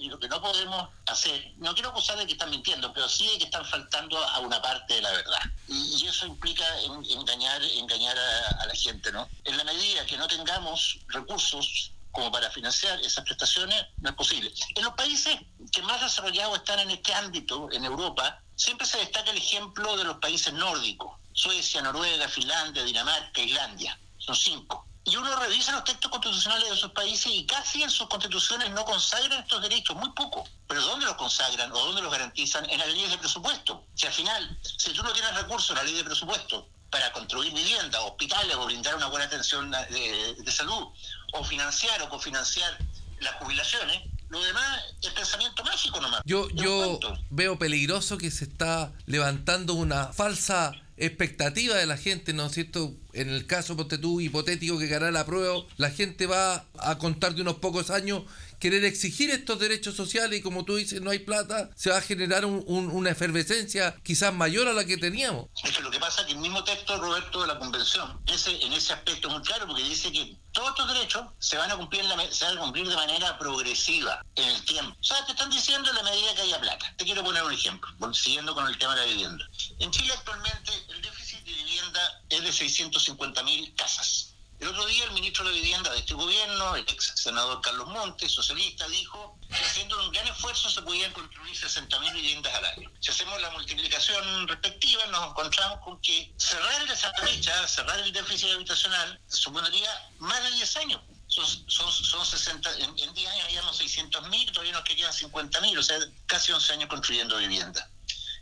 lo 0.00 0.18
que 0.18 0.28
no 0.28 0.40
podemos 0.40 0.88
hacer, 1.06 1.52
no 1.58 1.74
quiero 1.74 1.90
acusar 1.90 2.16
de 2.18 2.26
que 2.26 2.32
están 2.32 2.50
mintiendo, 2.50 2.92
pero 2.92 3.08
sí 3.08 3.26
de 3.26 3.38
que 3.38 3.44
están 3.44 3.64
faltando 3.64 4.16
a 4.18 4.38
una 4.40 4.60
parte 4.62 4.94
de 4.94 5.02
la 5.02 5.10
verdad. 5.10 5.40
Y, 5.68 6.02
y 6.04 6.06
eso 6.08 6.26
implica 6.26 6.64
en- 6.80 7.04
engañar, 7.18 7.62
engañar 7.62 8.16
a, 8.18 8.62
a 8.62 8.66
la 8.66 8.74
gente, 8.74 9.10
¿no? 9.12 9.28
En 9.44 9.56
la 9.56 9.64
medida 9.64 10.06
que 10.06 10.16
no 10.16 10.26
tengamos 10.28 10.98
recursos 11.08 11.90
como 12.12 12.30
para 12.30 12.50
financiar 12.50 13.00
esas 13.00 13.24
prestaciones, 13.24 13.86
no 14.00 14.10
es 14.10 14.16
posible. 14.16 14.52
En 14.74 14.84
los 14.84 14.92
países 14.94 15.38
que 15.72 15.82
más 15.82 16.00
desarrollados 16.00 16.58
están 16.58 16.78
en 16.80 16.90
este 16.90 17.14
ámbito, 17.14 17.68
en 17.72 17.84
Europa, 17.84 18.40
siempre 18.54 18.86
se 18.86 18.98
destaca 18.98 19.30
el 19.30 19.38
ejemplo 19.38 19.96
de 19.96 20.04
los 20.04 20.18
países 20.18 20.52
nórdicos, 20.52 21.16
Suecia, 21.32 21.80
Noruega, 21.80 22.28
Finlandia, 22.28 22.84
Dinamarca, 22.84 23.40
Islandia, 23.40 23.98
son 24.18 24.36
cinco. 24.36 24.86
Y 25.04 25.16
uno 25.16 25.34
revisa 25.36 25.72
los 25.72 25.84
textos 25.84 26.10
constitucionales 26.10 26.68
de 26.68 26.74
esos 26.76 26.92
países 26.92 27.32
y 27.32 27.44
casi 27.44 27.82
en 27.82 27.90
sus 27.90 28.08
constituciones 28.08 28.70
no 28.70 28.84
consagran 28.84 29.40
estos 29.40 29.60
derechos, 29.60 29.96
muy 29.96 30.10
poco. 30.10 30.48
Pero 30.68 30.80
¿dónde 30.82 31.06
los 31.06 31.16
consagran 31.16 31.72
o 31.72 31.78
dónde 31.78 32.02
los 32.02 32.12
garantizan? 32.12 32.68
En 32.70 32.78
las 32.78 32.88
leyes 32.88 33.10
de 33.10 33.18
presupuesto. 33.18 33.84
Si 33.94 34.06
al 34.06 34.12
final, 34.12 34.58
si 34.62 34.92
tú 34.92 35.02
no 35.02 35.12
tienes 35.12 35.34
recursos 35.34 35.70
en 35.70 35.76
la 35.76 35.82
ley 35.82 35.94
de 35.94 36.04
presupuesto 36.04 36.68
para 36.90 37.12
construir 37.12 37.52
viviendas, 37.52 38.00
hospitales 38.02 38.54
o 38.54 38.64
brindar 38.66 38.94
una 38.94 39.06
buena 39.06 39.24
atención 39.24 39.74
eh, 39.74 40.34
de, 40.36 40.42
de 40.42 40.52
salud, 40.52 40.88
o 41.32 41.44
financiar 41.44 42.00
o 42.02 42.08
cofinanciar 42.08 42.78
las 43.20 43.34
jubilaciones, 43.36 44.02
lo 44.28 44.42
demás 44.42 44.82
es 45.02 45.10
pensamiento 45.10 45.62
mágico 45.62 46.00
nomás. 46.00 46.22
Yo, 46.24 46.48
yo 46.50 46.98
veo 47.28 47.58
peligroso 47.58 48.16
que 48.16 48.30
se 48.30 48.44
está 48.44 48.92
levantando 49.04 49.74
una 49.74 50.12
falsa 50.12 50.72
expectativa 50.96 51.76
de 51.76 51.86
la 51.86 51.96
gente, 51.96 52.32
¿no 52.32 52.46
es 52.46 52.52
cierto? 52.52 52.94
En 53.12 53.28
el 53.28 53.46
caso, 53.46 53.76
ponte 53.76 53.98
tú, 53.98 54.20
hipotético 54.20 54.78
que 54.78 54.86
ganara 54.86 55.10
la 55.10 55.26
prueba, 55.26 55.64
la 55.76 55.90
gente 55.90 56.26
va 56.26 56.66
a 56.78 56.98
contar 56.98 57.34
de 57.34 57.42
unos 57.42 57.56
pocos 57.56 57.90
años 57.90 58.22
querer 58.62 58.84
exigir 58.84 59.28
estos 59.30 59.58
derechos 59.58 59.96
sociales 59.96 60.38
y 60.38 60.42
como 60.42 60.64
tú 60.64 60.76
dices, 60.76 61.00
no 61.00 61.10
hay 61.10 61.18
plata, 61.18 61.68
se 61.74 61.90
va 61.90 61.98
a 61.98 62.00
generar 62.00 62.44
un- 62.44 62.62
un- 62.68 62.90
una 62.92 63.10
efervescencia 63.10 63.96
quizás 64.04 64.32
mayor 64.32 64.68
a 64.68 64.72
la 64.72 64.84
que 64.84 64.96
teníamos. 64.96 65.46
Es 65.64 65.76
que 65.76 65.82
lo 65.82 65.90
que 65.90 65.98
pasa 65.98 66.20
es 66.20 66.28
que 66.28 66.34
el 66.34 66.38
mismo 66.38 66.62
texto, 66.62 66.96
Roberto, 67.00 67.40
de 67.42 67.48
la 67.48 67.58
Convención, 67.58 68.20
ese, 68.28 68.52
en 68.64 68.72
ese 68.72 68.92
aspecto 68.92 69.26
es 69.26 69.34
muy 69.34 69.42
claro, 69.42 69.66
porque 69.66 69.82
dice 69.82 70.12
que 70.12 70.36
todos 70.52 70.68
estos 70.68 70.94
derechos 70.94 71.22
se 71.40 71.56
van 71.56 71.72
a 71.72 71.76
cumplir, 71.76 72.04
la 72.04 72.14
se 72.30 72.44
van 72.44 72.58
a 72.58 72.60
cumplir 72.60 72.86
de 72.86 72.94
manera 72.94 73.36
progresiva 73.36 74.24
en 74.36 74.44
el 74.48 74.64
tiempo. 74.64 74.96
O 75.00 75.02
sea, 75.04 75.26
te 75.26 75.32
están 75.32 75.50
diciendo 75.50 75.90
en 75.90 75.96
la 75.96 76.02
medida 76.04 76.32
que 76.36 76.42
haya 76.42 76.60
plata. 76.60 76.94
Te 76.96 77.04
quiero 77.04 77.24
poner 77.24 77.42
un 77.42 77.52
ejemplo, 77.52 77.88
siguiendo 78.14 78.54
con 78.54 78.68
el 78.68 78.78
tema 78.78 78.94
de 78.94 79.00
la 79.00 79.06
vivienda. 79.08 79.44
En 79.80 79.90
Chile 79.90 80.12
actualmente 80.16 80.70
el 80.90 81.02
déficit 81.02 81.40
de 81.44 81.52
vivienda 81.52 82.22
es 82.28 82.42
de 82.44 82.52
650 82.52 83.42
mil 83.42 83.74
casas. 83.74 84.31
El 84.62 84.68
otro 84.68 84.86
día 84.86 85.04
el 85.06 85.10
ministro 85.10 85.44
de 85.44 85.54
Vivienda 85.54 85.90
de 85.90 85.98
este 85.98 86.14
gobierno, 86.14 86.76
el 86.76 86.84
ex 86.88 87.14
senador 87.16 87.60
Carlos 87.60 87.88
Montes, 87.88 88.30
socialista, 88.30 88.86
dijo 88.86 89.36
que 89.48 89.56
haciendo 89.56 90.00
un 90.00 90.12
gran 90.12 90.28
esfuerzo 90.28 90.70
se 90.70 90.80
podían 90.82 91.12
construir 91.12 91.52
60.000 91.52 92.12
viviendas 92.12 92.54
al 92.54 92.66
año. 92.66 92.92
Si 93.00 93.10
hacemos 93.10 93.42
la 93.42 93.50
multiplicación 93.50 94.46
respectiva, 94.46 95.04
nos 95.06 95.30
encontramos 95.30 95.80
con 95.80 96.00
que 96.00 96.32
cerrar 96.36 96.80
esa 96.88 97.10
brecha, 97.20 97.66
cerrar 97.66 97.98
el 97.98 98.12
déficit 98.12 98.50
habitacional, 98.52 99.20
supondría 99.26 99.90
más 100.20 100.40
de 100.44 100.52
10 100.52 100.76
años. 100.76 101.00
Son, 101.26 101.44
son, 101.68 101.90
son 101.90 102.24
60, 102.24 102.72
en, 102.78 102.98
en 103.00 103.14
10 103.14 103.30
años 103.30 103.44
habíamos 103.46 103.80
600.000, 103.80 104.52
todavía 104.52 104.74
nos 104.74 104.84
quedan 104.84 105.12
50.000, 105.12 105.76
o 105.76 105.82
sea, 105.82 105.98
casi 106.26 106.52
11 106.52 106.72
años 106.74 106.88
construyendo 106.88 107.36
vivienda. 107.36 107.90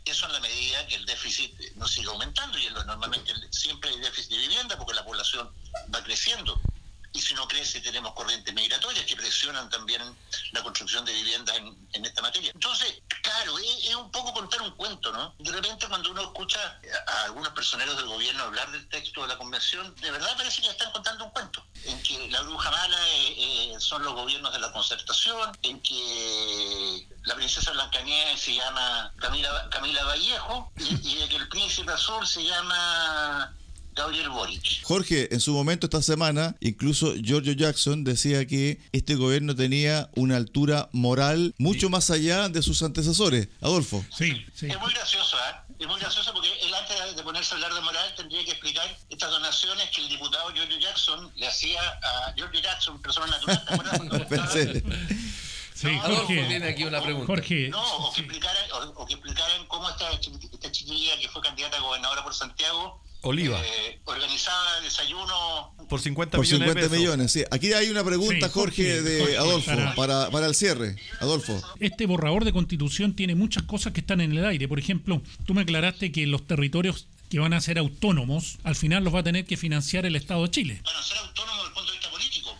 Eso 0.05 0.25
en 0.25 0.33
la 0.33 0.39
medida 0.39 0.87
que 0.87 0.95
el 0.95 1.05
déficit 1.05 1.53
no 1.75 1.87
sigue 1.87 2.09
aumentando 2.09 2.57
y 2.57 2.67
normalmente 2.69 3.33
siempre 3.51 3.91
hay 3.91 3.99
déficit 3.99 4.31
de 4.31 4.37
vivienda 4.37 4.77
porque 4.77 4.95
la 4.95 5.05
población 5.05 5.49
va 5.93 6.03
creciendo. 6.03 6.59
Y 7.13 7.21
si 7.21 7.33
no 7.33 7.47
crece 7.47 7.81
tenemos 7.81 8.13
corrientes 8.13 8.53
migratorias 8.53 9.05
que 9.05 9.15
presionan 9.15 9.69
también 9.69 10.01
la 10.51 10.63
construcción 10.63 11.03
de 11.05 11.13
viviendas 11.13 11.57
en, 11.57 11.87
en 11.93 12.05
esta 12.05 12.21
materia. 12.21 12.51
Entonces, 12.53 13.01
claro, 13.21 13.57
es, 13.59 13.95
un 13.95 14.11
poco 14.11 14.33
contar 14.33 14.61
un 14.61 14.71
cuento, 14.71 15.11
¿no? 15.11 15.33
De 15.39 15.51
repente 15.51 15.87
cuando 15.87 16.11
uno 16.11 16.21
escucha 16.21 16.79
a, 17.07 17.23
algunos 17.25 17.53
personeros 17.53 17.97
del 17.97 18.07
gobierno 18.07 18.43
hablar 18.43 18.71
del 18.71 18.87
texto 18.89 19.21
de 19.21 19.27
la 19.27 19.37
convención, 19.37 19.93
de 19.95 20.11
verdad 20.11 20.35
parece 20.37 20.61
que 20.61 20.69
están 20.69 20.91
contando 20.91 21.25
un 21.25 21.31
cuento. 21.31 21.65
En 21.85 22.01
que 22.03 22.29
la 22.29 22.41
bruja 22.41 22.71
mala 22.71 23.09
eh, 23.09 23.73
eh, 23.73 23.75
son 23.79 24.03
los 24.03 24.13
gobiernos 24.13 24.53
de 24.53 24.59
la 24.59 24.71
concertación, 24.71 25.57
en 25.63 25.81
que 25.81 27.07
la 27.23 27.35
princesa 27.35 27.71
Blancanieves 27.71 28.41
se 28.41 28.55
llama 28.55 29.13
Camila, 29.19 29.69
Camila 29.69 30.03
Vallejo 30.05 30.71
y, 30.77 31.23
y 31.23 31.27
que 31.27 31.35
el 31.35 31.49
príncipe 31.49 31.91
azul 31.91 32.25
se 32.25 32.43
llama 32.43 33.53
Gabriel 33.95 34.29
Boric. 34.29 34.83
Jorge, 34.83 35.33
en 35.33 35.39
su 35.39 35.53
momento 35.53 35.85
esta 35.87 36.01
semana, 36.01 36.55
incluso 36.61 37.13
Giorgio 37.15 37.53
Jackson 37.53 38.03
decía 38.03 38.45
que 38.47 38.79
este 38.91 39.15
gobierno 39.15 39.55
tenía 39.55 40.09
una 40.15 40.37
altura 40.37 40.89
moral 40.93 41.53
mucho 41.57 41.89
más 41.89 42.09
allá 42.09 42.49
de 42.49 42.61
sus 42.61 42.81
antecesores. 42.83 43.47
Adolfo. 43.61 44.03
Sí, 44.15 44.33
sí. 44.55 44.67
Es 44.67 44.79
muy 44.79 44.93
gracioso, 44.93 45.37
¿eh? 45.37 45.73
Es 45.79 45.87
muy 45.87 45.99
gracioso 45.99 46.31
porque 46.33 46.47
él 46.61 46.73
antes 46.73 47.15
de 47.15 47.23
ponerse 47.23 47.53
a 47.53 47.55
hablar 47.55 47.73
de 47.73 47.81
moral 47.81 48.13
tendría 48.15 48.45
que 48.45 48.51
explicar 48.51 48.85
estas 49.09 49.31
donaciones 49.31 49.89
que 49.89 50.01
el 50.01 50.09
diputado 50.09 50.51
Giorgio 50.53 50.77
Jackson 50.79 51.31
le 51.35 51.47
hacía 51.47 51.81
a 51.81 52.33
Giorgio 52.35 52.61
Jackson, 52.61 53.01
persona 53.01 53.27
natural. 53.27 53.65
¿te 53.65 53.73
acuerdas 53.73 53.97
cuando 53.97 54.15
estaba- 54.17 54.47
Pensé. 54.53 54.83
Sí, 55.73 55.87
Adolfo 56.03 56.27
tiene 56.27 56.53
Jorge. 56.59 56.69
aquí 56.69 56.83
una 56.83 57.01
pregunta. 57.01 57.25
Jorge, 57.25 57.69
No, 57.69 57.81
o 57.97 58.13
que 58.13 58.21
explicaran, 58.21 58.71
o, 58.73 59.01
o 59.01 59.05
que 59.07 59.13
explicaran 59.13 59.65
cómo 59.65 59.89
esta, 59.89 60.11
esta 60.11 60.71
chiquilla 60.71 61.17
que 61.19 61.27
fue 61.29 61.41
candidata 61.41 61.77
a 61.77 61.81
gobernadora 61.81 62.23
por 62.23 62.35
Santiago 62.35 63.01
Oliva. 63.23 63.61
eh, 63.63 63.99
organizaba 64.05 64.79
desayuno. 64.81 65.75
Por 65.89 65.99
50 66.01 66.37
Por 66.37 66.45
millones 66.45 66.67
50 66.67 66.81
de 66.81 66.89
pesos. 66.89 66.97
millones, 66.97 67.31
sí. 67.31 67.43
Aquí 67.51 67.73
hay 67.73 67.89
una 67.89 68.03
pregunta, 68.03 68.47
Sí, 68.47 68.53
Jorge, 68.53 68.83
Jorge, 68.83 69.01
de 69.01 69.19
Jorge, 69.19 69.37
Adolfo, 69.37 69.65
para- 69.71 69.95
para, 69.95 70.29
para 70.31 70.45
el 70.47 70.55
cierre. 70.55 70.95
Adolfo. 71.19 71.61
este 71.79 72.05
borrador 72.05 72.45
de 72.45 72.53
constitución 72.53 73.13
tiene 73.15 73.35
muchas 73.35 73.63
cosas 73.63 73.93
que 73.93 73.99
están 73.99 74.21
en 74.21 74.31
el 74.37 74.45
aire. 74.45 74.67
Por 74.67 74.79
ejemplo, 74.79 75.21
tú 75.45 75.53
me 75.53 75.61
aclaraste 75.61 76.11
que 76.11 76.25
los 76.27 76.47
territorios 76.47 77.07
que 77.29 77.39
van 77.39 77.53
a 77.53 77.61
ser 77.61 77.77
autónomos, 77.77 78.57
al 78.63 78.75
final 78.75 79.03
los 79.03 79.13
va 79.13 79.19
a 79.19 79.23
tener 79.23 79.45
que 79.45 79.55
financiar 79.57 80.05
el 80.05 80.15
Estado 80.15 80.43
de 80.43 80.51
Chile. 80.51 80.81
Para 80.83 81.01
ser 81.03 81.17
autónomos 81.17 81.57
desde 81.57 81.67
el 81.67 81.73
punto 81.73 81.91
de 81.91 81.97
vista 81.97 82.11
político. 82.11 82.57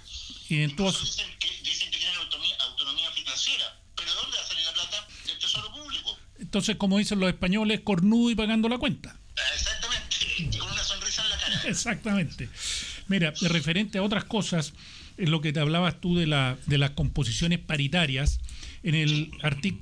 Y 0.49 0.61
entonces, 0.63 1.01
dicen 1.15 1.27
que, 1.39 1.47
dicen 1.63 1.91
que 1.91 1.97
tienen 1.97 2.17
autonomía, 2.17 2.55
autonomía 2.69 3.11
financiera. 3.11 3.77
¿Pero 3.95 4.09
de 4.11 4.15
dónde 4.17 4.37
va 4.37 4.43
a 4.43 4.47
salir 4.47 4.65
la 4.65 4.73
plata? 4.73 5.07
Del 5.25 5.39
Tesoro 5.39 5.71
Público. 5.73 6.17
entonces 6.39 6.75
como 6.75 6.97
dicen 6.97 7.19
los 7.19 7.29
españoles, 7.29 7.79
cornudo 7.81 8.29
y 8.29 8.35
pagando 8.35 8.67
la 8.69 8.77
cuenta. 8.77 9.17
Ah, 9.37 9.41
Exactamente, 9.55 10.15
y 10.37 10.57
con 10.57 10.69
una 10.71 10.83
sonrisa 10.83 11.23
en 11.23 11.29
la 11.29 11.37
cara. 11.37 11.60
Exactamente. 11.71 12.49
Mira, 13.07 13.33
referente 13.41 13.97
a 13.97 14.03
otras 14.03 14.23
cosas, 14.25 14.73
en 15.17 15.31
lo 15.31 15.41
que 15.41 15.53
te 15.53 15.59
hablabas 15.59 15.99
tú 15.99 16.17
de, 16.17 16.27
la, 16.27 16.57
de 16.67 16.77
las 16.77 16.91
composiciones 16.91 17.59
paritarias, 17.59 18.39
en 18.83 18.95
el, 18.95 19.31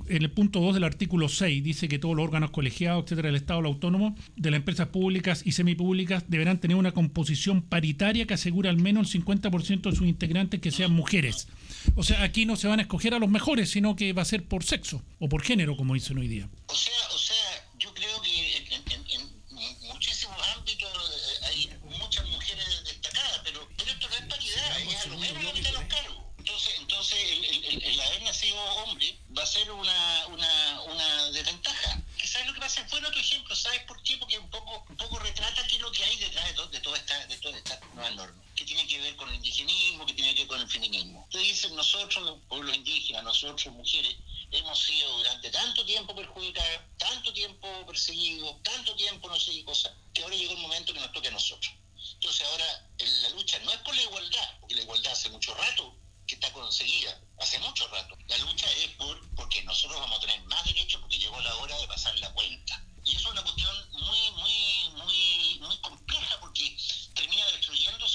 en 0.08 0.22
el 0.22 0.30
punto 0.30 0.60
2 0.60 0.74
del 0.74 0.84
artículo 0.84 1.28
6 1.28 1.64
dice 1.64 1.88
que 1.88 1.98
todos 1.98 2.14
los 2.14 2.22
órganos 2.22 2.50
colegiados, 2.50 3.04
etcétera, 3.04 3.28
del 3.28 3.36
Estado, 3.36 3.62
los 3.62 3.74
autónomos, 3.74 4.12
de 4.36 4.50
las 4.50 4.58
empresas 4.58 4.88
públicas 4.88 5.42
y 5.44 5.52
semipúblicas 5.52 6.24
deberán 6.28 6.60
tener 6.60 6.76
una 6.76 6.92
composición 6.92 7.62
paritaria 7.62 8.26
que 8.26 8.34
asegure 8.34 8.68
al 8.68 8.76
menos 8.76 9.14
el 9.14 9.24
50% 9.24 9.90
de 9.90 9.96
sus 9.96 10.06
integrantes 10.06 10.60
que 10.60 10.70
sean 10.70 10.92
mujeres. 10.92 11.48
O 11.94 12.02
sea, 12.02 12.22
aquí 12.22 12.44
no 12.44 12.56
se 12.56 12.68
van 12.68 12.80
a 12.80 12.82
escoger 12.82 13.14
a 13.14 13.18
los 13.18 13.30
mejores, 13.30 13.70
sino 13.70 13.96
que 13.96 14.12
va 14.12 14.22
a 14.22 14.26
ser 14.26 14.44
por 14.44 14.64
sexo 14.64 15.02
o 15.18 15.28
por 15.28 15.42
género, 15.42 15.76
como 15.76 15.94
dicen 15.94 16.18
hoy 16.18 16.28
día. 16.28 16.48
O 16.66 16.74
sea, 16.74 16.92
o 17.14 17.18
sea 17.18 17.36
yo 17.78 17.94
creo 17.94 18.20
que 18.20 18.56
en, 18.56 18.82
en 19.08 19.88
muchísimos 19.88 20.36
ámbitos 20.56 20.90
eh, 20.90 21.46
hay 21.46 21.70
muchas 21.98 22.28
mujeres 22.28 22.82
destacadas, 22.84 23.40
pero, 23.44 23.66
pero 23.76 23.90
esto 23.90 24.08
no 24.08 24.14
es 24.14 24.22
paridad, 24.22 24.80
es 24.80 25.06
a 25.06 25.08
lo 25.08 25.18
menos 25.18 25.44
la 25.44 25.52
mitad 25.52 25.70
de 25.70 25.78
los 25.78 25.84
cargos. 25.84 26.30
Entonces, 26.38 26.74
entonces 26.80 27.18
el, 27.22 27.82
el, 27.82 28.00
haber 28.00 28.22
nacido 28.22 28.56
hombre 28.82 29.18
va 29.36 29.42
a 29.42 29.46
ser 29.46 29.70
una, 29.70 30.26
una, 30.28 30.80
una 30.82 31.30
desventaja. 31.30 32.02
¿Sabes 32.24 32.46
lo 32.46 32.54
que 32.54 32.60
pasa? 32.60 32.86
Bueno, 32.90 33.08
otro 33.08 33.20
ejemplo, 33.20 33.54
¿sabes 33.54 33.82
por 33.82 34.02
qué? 34.02 34.16
Porque 34.16 34.38
un 34.38 34.48
poco, 34.48 34.84
un 34.88 34.96
poco 34.96 35.18
retrata 35.18 35.66
qué 35.66 35.76
es 35.76 35.82
lo 35.82 35.92
que 35.92 36.04
hay 36.04 36.16
detrás 36.16 36.44
de, 36.46 36.68
de, 36.68 36.80
toda 36.80 36.96
esta, 36.96 37.26
de 37.26 37.36
toda 37.38 37.58
esta 37.58 37.78
nueva 37.94 38.10
norma, 38.10 38.42
que 38.56 38.64
tiene 38.64 38.86
que 38.86 39.00
ver 39.00 39.16
con 39.16 39.28
el 39.28 39.40
indigenismo, 39.60 40.06
que 40.06 40.14
tiene 40.14 40.34
que 40.34 40.40
ver 40.40 40.48
con 40.48 40.60
el 40.60 40.68
feminismo. 40.68 41.28
Te 41.30 41.38
dicen, 41.38 41.74
nosotros, 41.74 42.38
pueblos 42.48 42.76
indígenas, 42.76 43.22
nosotros, 43.24 43.74
mujeres, 43.74 44.16
hemos 44.50 44.78
sido 44.78 45.18
durante 45.18 45.50
tanto 45.50 45.84
tiempo 45.84 46.14
perjudicados, 46.14 46.80
tanto 46.98 47.32
tiempo 47.32 47.68
perseguidos, 47.86 48.62
tanto 48.62 48.94
tiempo 48.96 49.28
no 49.28 49.38
sé 49.38 49.52
qué 49.52 49.64
cosa, 49.64 49.94
que 50.12 50.22
ahora 50.22 50.36
llegó 50.36 50.52
el 50.52 50.58
momento 50.58 50.92
que 50.92 51.00
nos 51.00 51.12
toque 51.12 51.28
a 51.28 51.32
nosotros. 51.32 51.72
Entonces 52.14 52.46
ahora 52.46 52.90
la 53.22 53.28
lucha 53.30 53.58
no 53.60 53.72
es 53.72 53.78
por 53.78 53.94
la 53.94 54.02
igualdad, 54.02 54.60
porque 54.60 54.74
la 54.74 54.82
igualdad 54.82 55.12
hace 55.12 55.30
mucho 55.30 55.54
rato 55.54 55.96
que 56.26 56.34
está 56.34 56.52
conseguida 56.52 57.20
hace 57.40 57.58
mucho 57.60 57.88
rato. 57.88 58.16
La 58.28 58.38
lucha 58.38 58.70
es 58.72 58.88
por 58.90 59.18
porque 59.34 59.62
nosotros 59.64 59.98
vamos 59.98 60.18
a 60.18 60.20
tener 60.20 60.40
más 60.42 60.64
derechos 60.64 61.00
porque 61.00 61.18
llegó 61.18 61.40
la 61.40 61.56
hora 61.56 61.76
de 61.78 61.88
pasar 61.88 62.16
la 62.18 62.32
cuenta. 62.32 62.84
Y 63.04 63.16
eso 63.16 63.28
es 63.28 63.32
una 63.32 63.42
cuestión 63.42 63.74
muy, 63.92 64.30
muy, 64.32 65.02
muy, 65.02 65.58
muy 65.60 65.76
compleja 65.78 66.38
porque 66.40 66.76
termina 67.14 67.46
destruyéndose, 67.52 68.09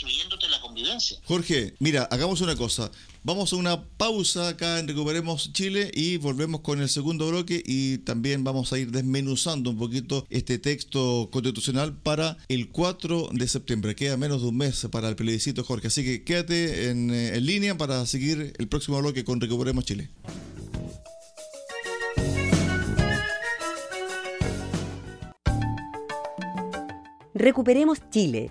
destruyéndote 0.00 0.48
la 0.48 0.60
convivencia. 0.60 1.18
Jorge, 1.24 1.74
mira, 1.78 2.04
hagamos 2.04 2.40
una 2.40 2.56
cosa. 2.56 2.90
Vamos 3.22 3.52
a 3.52 3.56
una 3.56 3.84
pausa 3.84 4.48
acá 4.48 4.78
en 4.78 4.88
Recuperemos 4.88 5.52
Chile 5.52 5.90
y 5.92 6.16
volvemos 6.16 6.62
con 6.62 6.80
el 6.80 6.88
segundo 6.88 7.28
bloque 7.28 7.62
y 7.64 7.98
también 7.98 8.42
vamos 8.42 8.72
a 8.72 8.78
ir 8.78 8.90
desmenuzando 8.90 9.68
un 9.68 9.76
poquito 9.76 10.26
este 10.30 10.58
texto 10.58 11.28
constitucional 11.30 11.94
para 11.94 12.38
el 12.48 12.70
4 12.70 13.28
de 13.32 13.46
septiembre. 13.46 13.94
Queda 13.94 14.16
menos 14.16 14.40
de 14.40 14.48
un 14.48 14.56
mes 14.56 14.86
para 14.90 15.08
el 15.10 15.16
plebiscito, 15.16 15.64
Jorge. 15.64 15.88
Así 15.88 16.02
que 16.02 16.24
quédate 16.24 16.88
en, 16.88 17.10
eh, 17.10 17.36
en 17.36 17.44
línea 17.44 17.76
para 17.76 18.06
seguir 18.06 18.54
el 18.58 18.68
próximo 18.68 18.98
bloque 19.00 19.24
con 19.24 19.38
Recuperemos 19.38 19.84
Chile. 19.84 20.08
Recuperemos 27.34 27.98
Chile 28.10 28.50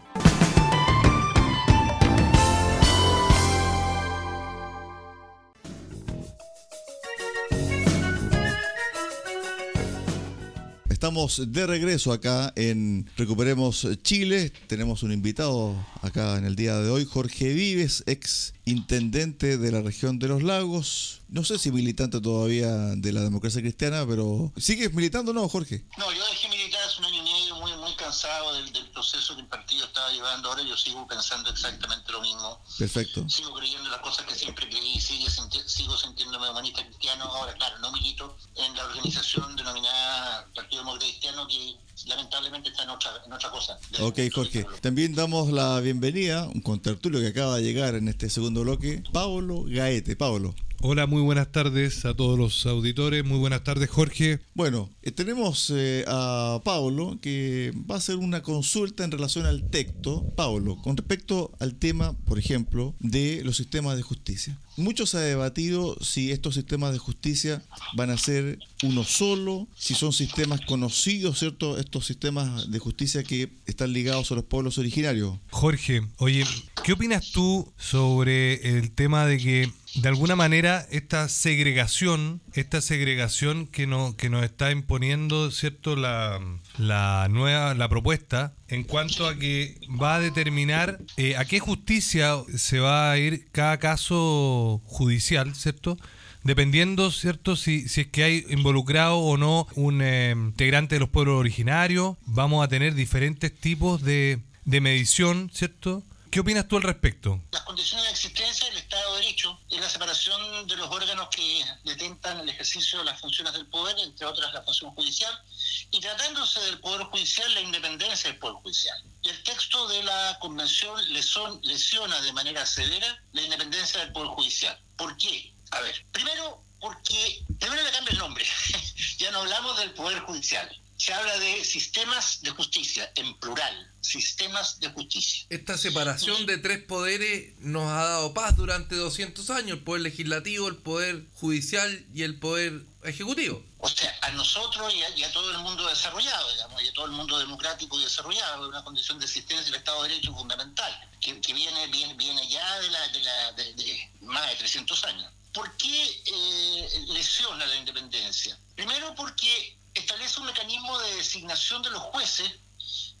Estamos 11.01 11.51
de 11.51 11.65
regreso 11.65 12.13
acá 12.13 12.53
en 12.55 13.09
Recuperemos 13.17 13.87
Chile. 14.03 14.53
Tenemos 14.67 15.01
un 15.01 15.11
invitado 15.11 15.75
acá 16.03 16.37
en 16.37 16.45
el 16.45 16.55
día 16.55 16.75
de 16.75 16.91
hoy, 16.91 17.05
Jorge 17.05 17.55
Vives, 17.55 18.03
ex 18.05 18.53
intendente 18.65 19.57
de 19.57 19.71
la 19.71 19.81
región 19.81 20.19
de 20.19 20.27
los 20.27 20.43
lagos. 20.43 21.21
No 21.27 21.43
sé 21.43 21.57
si 21.57 21.71
militante 21.71 22.21
todavía 22.21 22.69
de 22.95 23.13
la 23.13 23.21
democracia 23.21 23.61
cristiana, 23.61 24.05
pero 24.07 24.53
¿sigues 24.57 24.93
militando 24.93 25.31
o 25.31 25.33
no, 25.33 25.49
Jorge? 25.49 25.83
No, 25.97 26.05
yo 26.13 26.21
dejé 26.29 26.47
militar 26.49 26.81
hace 26.85 26.99
un 26.99 27.05
año 27.05 27.17
y 27.17 27.23
medio, 27.23 27.55
muy, 27.55 27.71
muy 27.77 27.95
cansado 28.11 28.53
del, 28.53 28.89
proceso 28.91 29.35
que 29.35 29.41
el 29.41 29.47
partido 29.47 29.85
estaba 29.85 30.11
llevando. 30.11 30.49
Ahora 30.49 30.63
yo 30.63 30.75
sigo 30.75 31.07
pensando 31.07 31.49
exactamente 31.49 32.11
lo 32.11 32.21
mismo. 32.21 32.61
Perfecto. 32.77 33.27
Sigo 33.29 33.53
creyendo 33.53 33.89
las 33.89 34.01
cosas 34.01 34.25
que 34.25 34.35
siempre 34.35 34.67
creí, 34.67 34.99
sigo, 34.99 35.29
sigo 35.65 35.97
sintiéndome 35.97 36.49
humanista 36.49 36.85
cristiano. 36.85 37.23
Ahora, 37.23 37.53
claro, 37.53 37.79
no 37.79 37.91
milito 37.93 38.35
en 38.55 38.75
la 38.75 38.85
organización 38.85 39.55
denominada 39.55 40.45
Partido 40.53 40.81
Demócrata 40.81 41.05
Cristiano 41.05 41.47
que 41.47 41.77
lamentablemente 42.07 42.69
está 42.69 42.83
en 42.83 42.89
otra, 42.89 43.11
en 43.25 43.31
otra 43.31 43.49
cosa. 43.49 43.79
Ok, 44.01 44.19
Jorge. 44.33 44.65
También 44.81 45.15
damos 45.15 45.49
la 45.51 45.79
bienvenida, 45.79 46.43
un 46.53 46.61
contertulio 46.61 47.21
que 47.21 47.27
acaba 47.27 47.57
de 47.57 47.63
llegar 47.63 47.95
en 47.95 48.09
este 48.09 48.29
segundo 48.29 48.61
bloque, 48.61 49.03
Pablo 49.13 49.63
Gaete. 49.65 50.17
Pablo. 50.17 50.53
Hola, 50.83 51.05
muy 51.05 51.21
buenas 51.21 51.51
tardes 51.51 52.05
a 52.05 52.15
todos 52.15 52.39
los 52.39 52.65
auditores. 52.65 53.23
Muy 53.23 53.37
buenas 53.37 53.63
tardes, 53.63 53.87
Jorge. 53.87 54.39
Bueno, 54.55 54.89
eh, 55.03 55.11
tenemos 55.11 55.71
eh, 55.75 56.03
a 56.07 56.59
Pablo 56.65 57.19
que 57.21 57.71
va 57.89 57.95
a 57.95 57.97
hacer 57.99 58.15
una 58.15 58.41
consulta 58.41 59.03
en 59.03 59.11
relación 59.11 59.45
al 59.45 59.69
texto. 59.69 60.25
Pablo, 60.35 60.77
con 60.81 60.97
respecto 60.97 61.51
al 61.59 61.75
tema, 61.75 62.17
por 62.25 62.39
ejemplo, 62.39 62.95
de 62.99 63.43
los 63.43 63.57
sistemas 63.57 63.95
de 63.95 64.01
justicia. 64.01 64.57
Mucho 64.75 65.05
se 65.05 65.17
ha 65.17 65.21
debatido 65.21 65.97
si 66.01 66.31
estos 66.31 66.55
sistemas 66.55 66.93
de 66.93 66.97
justicia 66.97 67.61
van 67.95 68.09
a 68.09 68.17
ser 68.17 68.57
uno 68.81 69.03
solo, 69.03 69.67
si 69.77 69.93
son 69.93 70.13
sistemas 70.13 70.61
conocidos, 70.61 71.37
¿cierto? 71.37 71.77
Estos 71.77 72.07
sistemas 72.07 72.71
de 72.71 72.79
justicia 72.79 73.23
que 73.23 73.51
están 73.67 73.93
ligados 73.93 74.31
a 74.31 74.35
los 74.35 74.45
pueblos 74.45 74.79
originarios. 74.79 75.37
Jorge, 75.51 76.01
oye, 76.17 76.43
¿qué 76.83 76.93
opinas 76.93 77.31
tú 77.31 77.71
sobre 77.77 78.77
el 78.77 78.91
tema 78.91 79.27
de 79.27 79.37
que 79.37 79.71
de 79.95 80.07
alguna 80.07 80.35
manera 80.35 80.87
esta 80.89 81.27
segregación, 81.27 82.41
esta 82.53 82.81
segregación 82.81 83.67
que, 83.67 83.87
no, 83.87 84.15
que 84.15 84.29
nos 84.29 84.43
está 84.43 84.71
imponiendo, 84.71 85.51
¿cierto? 85.51 85.95
La, 85.95 86.39
la 86.77 87.27
nueva, 87.29 87.73
la 87.73 87.89
propuesta 87.89 88.53
en 88.69 88.83
cuanto 88.83 89.27
a 89.27 89.37
que 89.37 89.77
va 90.01 90.15
a 90.15 90.19
determinar 90.19 90.99
eh, 91.17 91.35
a 91.35 91.45
qué 91.45 91.59
justicia 91.59 92.35
se 92.55 92.79
va 92.79 93.11
a 93.11 93.17
ir 93.17 93.47
cada 93.51 93.77
caso 93.79 94.81
judicial, 94.85 95.53
¿cierto? 95.55 95.97
Dependiendo, 96.43 97.11
¿cierto? 97.11 97.55
Si, 97.55 97.87
si 97.89 98.01
es 98.01 98.07
que 98.07 98.23
hay 98.23 98.45
involucrado 98.49 99.17
o 99.17 99.37
no 99.37 99.67
un 99.75 100.01
eh, 100.01 100.31
integrante 100.31 100.95
de 100.95 100.99
los 100.99 101.09
pueblos 101.09 101.39
originarios, 101.39 102.15
vamos 102.25 102.63
a 102.63 102.69
tener 102.69 102.95
diferentes 102.95 103.53
tipos 103.53 104.01
de, 104.01 104.39
de 104.63 104.81
medición, 104.81 105.51
¿cierto? 105.53 106.03
¿Qué 106.31 106.39
opinas 106.39 106.65
tú 106.65 106.77
al 106.77 106.83
respecto? 106.83 107.41
Las 107.51 107.63
condiciones 107.63 108.05
de 108.05 108.11
existencia 108.11 108.65
del 108.67 108.77
Estado 108.77 109.15
de 109.15 109.19
Derecho 109.19 109.59
y 109.67 109.77
la 109.79 109.89
separación 109.89 110.65
de 110.65 110.77
los 110.77 110.89
órganos 110.89 111.27
que 111.27 111.61
detentan 111.83 112.39
el 112.39 112.47
ejercicio 112.47 112.99
de 112.99 113.03
las 113.05 113.19
funciones 113.19 113.51
del 113.51 113.65
poder, 113.65 113.99
entre 113.99 114.25
otras 114.25 114.53
la 114.53 114.61
función 114.61 114.91
judicial, 114.91 115.43
y 115.91 115.99
tratándose 115.99 116.61
del 116.61 116.79
Poder 116.79 117.05
Judicial, 117.07 117.53
la 117.53 117.59
independencia 117.59 118.29
del 118.29 118.39
Poder 118.39 118.55
Judicial. 118.63 119.03
El 119.23 119.43
texto 119.43 119.89
de 119.89 120.03
la 120.03 120.37
Convención 120.39 120.95
lesiona 121.13 122.21
de 122.21 122.31
manera 122.31 122.65
severa 122.65 123.21
la 123.33 123.41
independencia 123.41 123.99
del 123.99 124.13
Poder 124.13 124.29
Judicial. 124.29 124.79
¿Por 124.95 125.17
qué? 125.17 125.53
A 125.71 125.81
ver, 125.81 126.05
primero 126.13 126.63
porque 126.79 127.43
primero 127.59 127.83
le 127.83 127.91
cambia 127.91 128.13
el 128.13 128.19
nombre. 128.19 128.45
ya 129.17 129.31
no 129.31 129.39
hablamos 129.39 129.77
del 129.79 129.91
Poder 129.91 130.19
Judicial 130.21 130.81
se 131.01 131.11
habla 131.15 131.35
de 131.39 131.65
sistemas 131.65 132.43
de 132.43 132.51
justicia, 132.51 133.11
en 133.15 133.33
plural, 133.39 133.91
sistemas 134.01 134.79
de 134.79 134.87
justicia. 134.89 135.47
Esta 135.49 135.75
separación 135.75 136.45
de 136.45 136.59
tres 136.59 136.77
poderes 136.83 137.57
nos 137.57 137.89
ha 137.89 138.03
dado 138.03 138.35
paz 138.35 138.55
durante 138.55 138.95
200 138.95 139.49
años, 139.49 139.79
el 139.79 139.83
poder 139.83 140.03
legislativo, 140.03 140.67
el 140.67 140.77
poder 140.77 141.25
judicial 141.33 142.05
y 142.13 142.21
el 142.21 142.37
poder 142.37 142.83
ejecutivo. 143.03 143.65
O 143.79 143.89
sea, 143.89 144.15
a 144.21 144.29
nosotros 144.33 144.93
y 144.93 145.23
a, 145.23 145.31
todo 145.33 145.49
el 145.49 145.57
mundo 145.57 145.87
desarrollado, 145.87 146.51
digamos, 146.51 146.83
y 146.83 146.89
a 146.89 146.93
todo 146.93 147.05
el 147.07 147.13
mundo 147.13 147.39
democrático 147.39 147.99
y 147.99 148.03
desarrollado, 148.03 148.69
una 148.69 148.83
condición 148.83 149.17
de 149.17 149.25
existencia 149.25 149.65
del 149.65 149.79
Estado 149.79 150.03
de 150.03 150.09
Derecho 150.09 150.35
fundamental, 150.35 151.09
que, 151.19 151.33
viene, 151.51 151.87
viene, 151.87 152.13
viene 152.13 152.47
ya 152.47 152.79
de, 152.79 152.89
la, 152.91 153.07
de, 153.07 153.23
la, 153.23 153.51
de, 153.53 154.11
más 154.21 154.47
de 154.51 154.55
300 154.55 155.03
años. 155.05 155.33
¿Por 155.51 155.75
qué 155.77 156.21
eh, 156.27 157.05
lesiona 157.07 157.65
la 157.65 157.75
independencia? 157.75 158.55
Primero 158.75 159.15
porque 159.15 159.80
establece 159.93 160.39
un 160.39 160.45
mecanismo 160.47 160.97
de 160.99 161.15
designación 161.15 161.81
de 161.81 161.89
los 161.89 162.01
jueces 162.03 162.51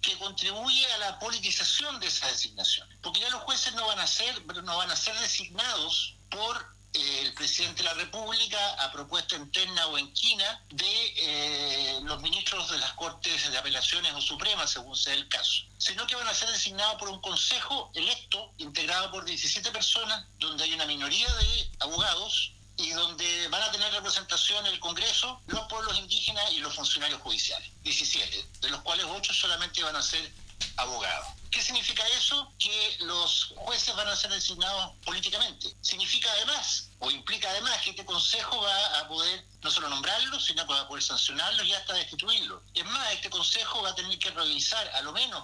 que 0.01 0.17
contribuye 0.17 0.91
a 0.93 0.97
la 0.97 1.19
politización 1.19 1.99
de 1.99 2.07
esa 2.07 2.27
designación. 2.27 2.87
Porque 3.01 3.19
ya 3.21 3.29
los 3.29 3.43
jueces 3.43 3.73
no 3.75 3.85
van 3.85 3.99
a 3.99 4.07
ser, 4.07 4.45
no 4.63 4.77
van 4.77 4.89
a 4.89 4.95
ser 4.95 5.17
designados 5.19 6.15
por 6.29 6.75
eh, 6.93 7.21
el 7.21 7.33
presidente 7.33 7.83
de 7.83 7.89
la 7.89 7.93
República 7.93 8.83
a 8.83 8.91
propuesta 8.91 9.35
interna 9.37 9.87
o 9.87 9.97
en 9.97 10.11
quina 10.13 10.61
de 10.71 11.13
eh, 11.17 11.99
los 12.03 12.21
ministros 12.21 12.69
de 12.71 12.79
las 12.79 12.91
Cortes 12.93 13.49
de 13.49 13.57
Apelaciones 13.57 14.13
o 14.13 14.21
Supremas, 14.21 14.71
según 14.71 14.97
sea 14.97 15.13
el 15.13 15.29
caso, 15.29 15.63
sino 15.77 16.05
que 16.07 16.15
van 16.15 16.27
a 16.27 16.33
ser 16.33 16.49
designados 16.49 16.95
por 16.95 17.09
un 17.09 17.21
consejo 17.21 17.91
electo, 17.93 18.53
integrado 18.57 19.11
por 19.11 19.23
17 19.23 19.71
personas, 19.71 20.25
donde 20.39 20.63
hay 20.63 20.73
una 20.73 20.85
minoría 20.85 21.33
de 21.33 21.71
abogados 21.79 22.53
y 22.77 22.89
donde 22.91 23.47
van 23.49 23.61
a 23.61 23.71
tener 23.71 23.91
representación 23.93 24.65
el 24.65 24.79
Congreso, 24.79 25.41
los 25.47 25.61
pueblos 25.67 25.97
indígenas 25.97 26.51
y 26.51 26.59
los 26.59 26.75
funcionarios 26.75 27.21
judiciales, 27.21 27.69
17, 27.83 28.45
de 28.61 28.69
los 28.69 28.81
cuales 28.81 29.05
8 29.07 29.33
solamente 29.33 29.83
van 29.83 29.95
a 29.95 30.01
ser 30.01 30.31
abogados. 30.77 31.27
¿Qué 31.51 31.61
significa 31.61 32.07
eso? 32.17 32.51
Que 32.57 32.97
los 33.01 33.53
jueces 33.57 33.93
van 33.95 34.07
a 34.07 34.15
ser 34.15 34.31
designados 34.31 34.93
políticamente. 35.03 35.75
Significa 35.81 36.31
además, 36.31 36.89
o 36.99 37.11
implica 37.11 37.49
además, 37.49 37.81
que 37.81 37.89
este 37.89 38.05
Consejo 38.05 38.61
va 38.61 38.99
a 38.99 39.07
poder 39.09 39.45
no 39.61 39.69
solo 39.69 39.89
nombrarlos, 39.89 40.45
sino 40.45 40.65
que 40.65 40.73
va 40.73 40.81
a 40.81 40.87
poder 40.87 41.03
sancionarlos 41.03 41.67
y 41.67 41.73
hasta 41.73 41.93
destituirlos. 41.93 42.61
Es 42.73 42.85
más, 42.85 43.11
este 43.11 43.29
Consejo 43.29 43.81
va 43.81 43.89
a 43.89 43.95
tener 43.95 44.17
que 44.17 44.31
revisar, 44.31 44.87
a 44.95 45.01
lo 45.01 45.11
menos 45.11 45.43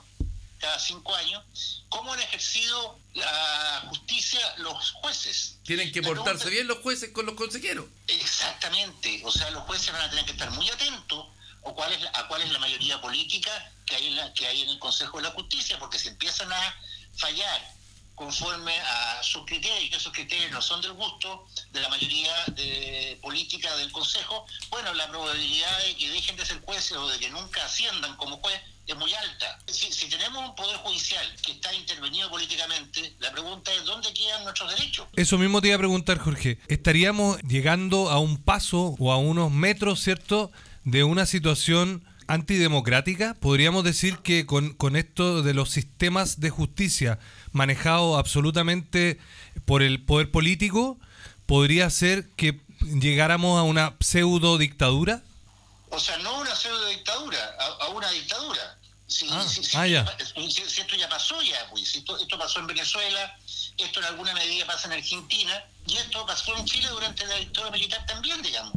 cada 0.59 0.79
cinco 0.79 1.13
años, 1.15 1.43
cómo 1.89 2.13
han 2.13 2.19
ejercido 2.19 2.99
la 3.13 3.85
justicia 3.89 4.39
los 4.57 4.91
jueces. 4.91 5.57
Tienen 5.63 5.91
que 5.91 6.01
La 6.01 6.07
portarse 6.07 6.45
pregunta- 6.45 6.49
bien 6.49 6.67
los 6.67 6.79
jueces 6.79 7.11
con 7.11 7.25
los 7.25 7.35
consejeros. 7.35 7.85
Exactamente, 8.07 9.21
o 9.25 9.31
sea, 9.31 9.49
los 9.51 9.63
jueces 9.63 9.91
van 9.91 10.01
a 10.01 10.09
tener 10.09 10.25
que 10.25 10.31
estar 10.31 10.49
muy 10.51 10.69
atentos 10.69 11.25
o 11.63 11.73
cuál 11.75 11.91
es 11.93 12.01
la- 12.01 12.11
a 12.13 12.27
cuál 12.27 12.41
es 12.41 12.51
la 12.51 12.59
mayoría 12.59 12.99
política 13.01 13.51
que 13.85 13.95
hay, 13.95 14.07
en 14.07 14.15
la- 14.15 14.33
que 14.33 14.47
hay 14.47 14.61
en 14.61 14.69
el 14.69 14.79
Consejo 14.79 15.17
de 15.17 15.23
la 15.23 15.31
Justicia, 15.31 15.77
porque 15.79 15.99
si 15.99 16.07
empiezan 16.09 16.51
a 16.51 16.75
fallar 17.17 17.75
conforme 18.15 18.77
a 18.79 19.21
sus 19.21 19.45
criterios, 19.45 19.83
y 19.83 19.89
que 19.91 19.97
esos 19.97 20.11
criterios 20.11 20.51
no 20.51 20.61
son 20.61 20.81
del 20.81 20.93
gusto 20.93 21.47
de 21.71 21.81
la 21.81 21.89
mayoría 21.89 22.33
de 22.47 23.19
política 23.21 23.75
del 23.75 23.91
Consejo, 23.91 24.45
bueno, 24.69 24.91
la 24.95 25.07
probabilidad 25.07 25.77
de 25.83 25.95
que 25.95 26.09
dejen 26.09 26.35
de 26.35 26.45
ser 26.45 26.59
jueces 26.61 26.93
o 26.97 27.07
de 27.09 27.19
que 27.19 27.29
nunca 27.29 27.63
asciendan 27.65 28.15
como 28.17 28.37
juez 28.37 28.59
es 28.87 28.95
muy 28.97 29.13
alta. 29.13 29.59
Si, 29.67 29.91
si 29.91 30.07
tenemos 30.07 30.49
un 30.49 30.55
poder 30.55 30.77
judicial 30.77 31.25
que 31.43 31.51
está 31.51 31.73
intervenido 31.73 32.29
políticamente, 32.29 33.15
la 33.19 33.31
pregunta 33.31 33.71
es 33.73 33.83
¿dónde 33.85 34.13
quedan 34.13 34.43
nuestros 34.43 34.69
derechos? 34.71 35.07
Eso 35.15 35.37
mismo 35.37 35.61
te 35.61 35.67
iba 35.67 35.75
a 35.75 35.79
preguntar, 35.79 36.17
Jorge. 36.17 36.57
¿Estaríamos 36.67 37.39
llegando 37.41 38.09
a 38.09 38.19
un 38.19 38.37
paso 38.37 38.95
o 38.97 39.11
a 39.11 39.17
unos 39.17 39.51
metros, 39.51 39.99
¿cierto?, 39.99 40.51
de 40.85 41.03
una 41.03 41.25
situación 41.25 42.05
antidemocrática? 42.27 43.35
¿Podríamos 43.35 43.83
decir 43.83 44.19
que 44.19 44.45
con, 44.45 44.73
con 44.73 44.95
esto 44.95 45.43
de 45.43 45.53
los 45.53 45.69
sistemas 45.69 46.39
de 46.39 46.49
justicia 46.49 47.19
manejados 47.51 48.17
absolutamente 48.17 49.19
por 49.65 49.81
el 49.81 50.03
poder 50.05 50.31
político, 50.31 50.97
podría 51.45 51.89
ser 51.89 52.29
que 52.35 52.61
llegáramos 52.81 53.59
a 53.59 53.63
una 53.63 53.95
pseudo 53.99 54.57
dictadura? 54.57 55.23
O 55.89 55.99
sea, 55.99 56.17
no 56.17 56.39
una 56.39 56.55
pseudo 56.55 56.85
dictadura, 56.87 57.39
a, 57.59 57.85
a 57.85 57.87
una 57.89 58.09
Si, 59.07 59.25
Ah, 59.31 59.45
si- 59.47 59.63
si- 59.63 59.77
ah, 59.77 59.87
ya. 59.87 60.17
si- 60.35 60.51
si 60.51 60.81
esto 60.81 60.95
ya 60.97 61.07
pasó 61.07 61.41
ya, 61.41 61.69
pues, 61.71 61.89
si 61.89 61.99
esto, 61.99 62.17
esto 62.17 62.37
pasó 62.37 62.59
en 62.59 62.67
Venezuela, 62.67 63.37
esto 63.77 63.99
en 64.01 64.05
alguna 64.05 64.33
medida 64.33 64.65
pasa 64.65 64.87
en 64.87 64.93
Argentina, 64.93 65.63
y 65.87 65.95
esto 65.97 66.25
pasó 66.25 66.55
en 66.57 66.65
Chile 66.65 66.89
durante 66.89 67.25
la 67.25 67.35
dictadura 67.35 67.71
militar 67.71 68.05
también, 68.05 68.41
digamos. 68.41 68.73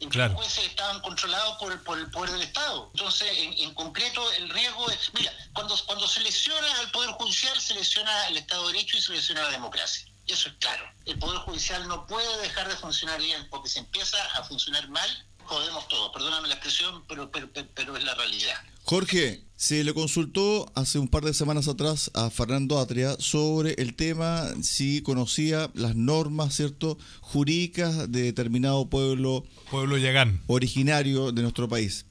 En 0.00 0.08
que 0.10 0.14
Claro. 0.14 0.34
los 0.34 0.42
jueces 0.42 0.64
estaban 0.66 1.00
controlados 1.00 1.56
por, 1.58 1.72
el- 1.72 1.80
por 1.80 1.98
el 1.98 2.10
poder 2.10 2.30
del 2.32 2.42
Estado. 2.42 2.90
Entonces, 2.94 3.36
en, 3.38 3.52
en 3.54 3.74
concreto, 3.74 4.30
el 4.32 4.48
riesgo 4.50 4.88
es... 4.90 5.10
Mira, 5.14 5.32
cuando, 5.54 5.76
cuando 5.86 6.06
se 6.06 6.20
lesiona 6.20 6.78
al 6.80 6.90
Poder 6.90 7.10
Judicial, 7.12 7.60
se 7.60 7.74
lesiona 7.74 8.28
el 8.28 8.36
Estado 8.36 8.66
de 8.68 8.74
Derecho 8.74 8.96
y 8.96 9.02
se 9.02 9.12
lesiona 9.12 9.42
la 9.42 9.50
democracia. 9.50 10.06
Eso 10.26 10.48
es 10.48 10.54
claro. 10.60 10.84
El 11.06 11.18
Poder 11.18 11.38
Judicial 11.40 11.86
no 11.88 12.06
puede 12.06 12.36
dejar 12.38 12.68
de 12.68 12.76
funcionar 12.76 13.20
bien, 13.20 13.48
porque 13.50 13.68
si 13.68 13.78
empieza 13.78 14.22
a 14.34 14.44
funcionar 14.44 14.88
mal, 14.88 15.26
jodemos 15.44 15.88
todo. 15.88 16.12
Perdóname 16.12 16.48
la 16.48 16.54
expresión, 16.54 17.02
pero, 17.08 17.30
pero, 17.30 17.50
pero, 17.52 17.68
pero 17.74 17.96
es 17.96 18.04
la 18.04 18.14
realidad. 18.14 18.54
Jorge, 18.84 19.44
se 19.56 19.82
le 19.82 19.94
consultó 19.94 20.70
hace 20.74 20.98
un 20.98 21.08
par 21.08 21.24
de 21.24 21.32
semanas 21.32 21.68
atrás 21.68 22.10
a 22.12 22.28
Fernando 22.28 22.78
Atria 22.78 23.16
sobre 23.18 23.74
el 23.78 23.94
tema 23.94 24.46
si 24.62 25.00
conocía 25.00 25.70
las 25.74 25.96
normas, 25.96 26.54
¿cierto?, 26.54 26.98
jurídicas 27.20 28.12
de 28.12 28.22
determinado 28.22 28.90
pueblo 28.90 29.44
Pueblo 29.70 29.96
Yagán. 29.96 30.42
originario 30.48 31.32
de 31.32 31.42
nuestro 31.42 31.68
país. 31.68 32.04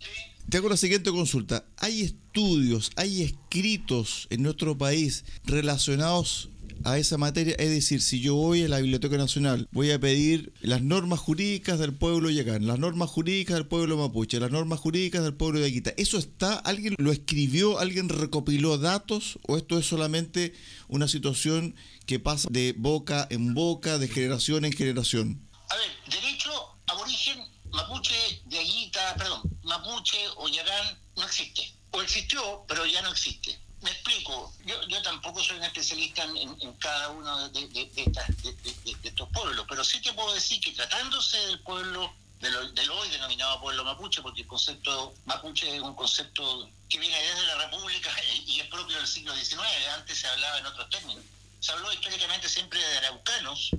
Te 0.49 0.57
hago 0.57 0.69
la 0.69 0.77
siguiente 0.77 1.11
consulta. 1.11 1.65
¿Hay 1.77 2.01
estudios, 2.01 2.91
hay 2.95 3.21
escritos 3.21 4.27
en 4.29 4.41
nuestro 4.41 4.77
país 4.77 5.23
relacionados 5.45 6.49
a 6.85 6.97
esa 6.97 7.17
materia? 7.17 7.55
Es 7.57 7.69
decir, 7.69 8.01
si 8.01 8.19
yo 8.19 8.35
voy 8.35 8.63
a 8.63 8.67
la 8.67 8.79
Biblioteca 8.79 9.17
Nacional, 9.17 9.67
voy 9.71 9.91
a 9.91 9.99
pedir 9.99 10.53
las 10.61 10.81
normas 10.81 11.19
jurídicas 11.19 11.79
del 11.79 11.93
pueblo 11.93 12.29
yacán, 12.29 12.67
las 12.67 12.79
normas 12.79 13.09
jurídicas 13.09 13.55
del 13.55 13.67
pueblo 13.67 13.97
mapuche, 13.97 14.39
las 14.39 14.51
normas 14.51 14.79
jurídicas 14.79 15.23
del 15.23 15.33
pueblo 15.33 15.59
de 15.59 15.67
Aquita. 15.67 15.93
¿Eso 15.97 16.17
está? 16.17 16.55
¿Alguien 16.55 16.95
lo 16.97 17.11
escribió? 17.11 17.79
¿Alguien 17.79 18.09
recopiló 18.09 18.77
datos? 18.77 19.39
¿O 19.47 19.57
esto 19.57 19.77
es 19.77 19.85
solamente 19.85 20.53
una 20.87 21.07
situación 21.07 21.75
que 22.05 22.19
pasa 22.19 22.47
de 22.51 22.73
boca 22.77 23.27
en 23.29 23.53
boca, 23.53 23.97
de 23.97 24.07
generación 24.07 24.65
en 24.65 24.73
generación? 24.73 25.47
A 25.69 25.75
ver, 25.75 25.89
derecho 26.09 26.51
aborigen 26.87 27.39
mapuche 27.71 28.15
de 28.45 28.59
Aguita, 28.59 29.15
perdón, 29.15 29.41
mapuche 29.63 30.17
o 30.37 30.47
yagán 30.47 30.97
no 31.17 31.23
existe. 31.23 31.73
O 31.91 32.01
existió, 32.01 32.65
pero 32.67 32.85
ya 32.85 33.01
no 33.01 33.11
existe. 33.11 33.59
Me 33.83 33.91
explico, 33.91 34.53
yo, 34.65 34.81
yo 34.87 35.01
tampoco 35.01 35.43
soy 35.43 35.57
un 35.57 35.63
especialista 35.63 36.23
en, 36.23 36.73
cada 36.79 37.09
uno 37.09 37.49
de, 37.49 37.67
de- 37.67 37.85
de 37.87 38.03
estas- 38.03 38.27
de- 38.41 38.53
de- 38.53 38.73
de- 38.85 38.95
de 38.95 39.09
estos 39.09 39.27
pueblos, 39.29 39.65
pero 39.67 39.83
sí 39.83 40.01
te 40.01 40.13
puedo 40.13 40.33
decir 40.33 40.59
que 40.61 40.71
tratándose 40.71 41.37
del 41.47 41.59
pueblo, 41.59 42.13
de 42.39 42.49
lo- 42.49 42.71
del 42.71 42.89
hoy 42.91 43.09
denominado 43.09 43.59
pueblo 43.61 43.83
mapuche, 43.83 44.21
porque 44.21 44.41
el 44.41 44.47
concepto 44.47 45.13
mapuche 45.25 45.75
es 45.75 45.81
un 45.81 45.95
concepto 45.95 46.69
que 46.89 46.97
viene 46.97 47.17
desde 47.21 47.45
la 47.45 47.55
República 47.65 48.09
y 48.47 48.59
es 48.61 48.67
propio 48.67 48.95
del 48.97 49.07
siglo 49.07 49.35
XIX, 49.35 49.61
antes 49.95 50.17
se 50.17 50.27
hablaba 50.27 50.57
en 50.59 50.65
otros 50.65 50.89
términos. 50.89 51.23
Se 51.59 51.71
habló 51.73 51.91
históricamente 51.93 52.47
siempre 52.49 52.79
de 52.79 52.97
araucanos, 52.99 53.71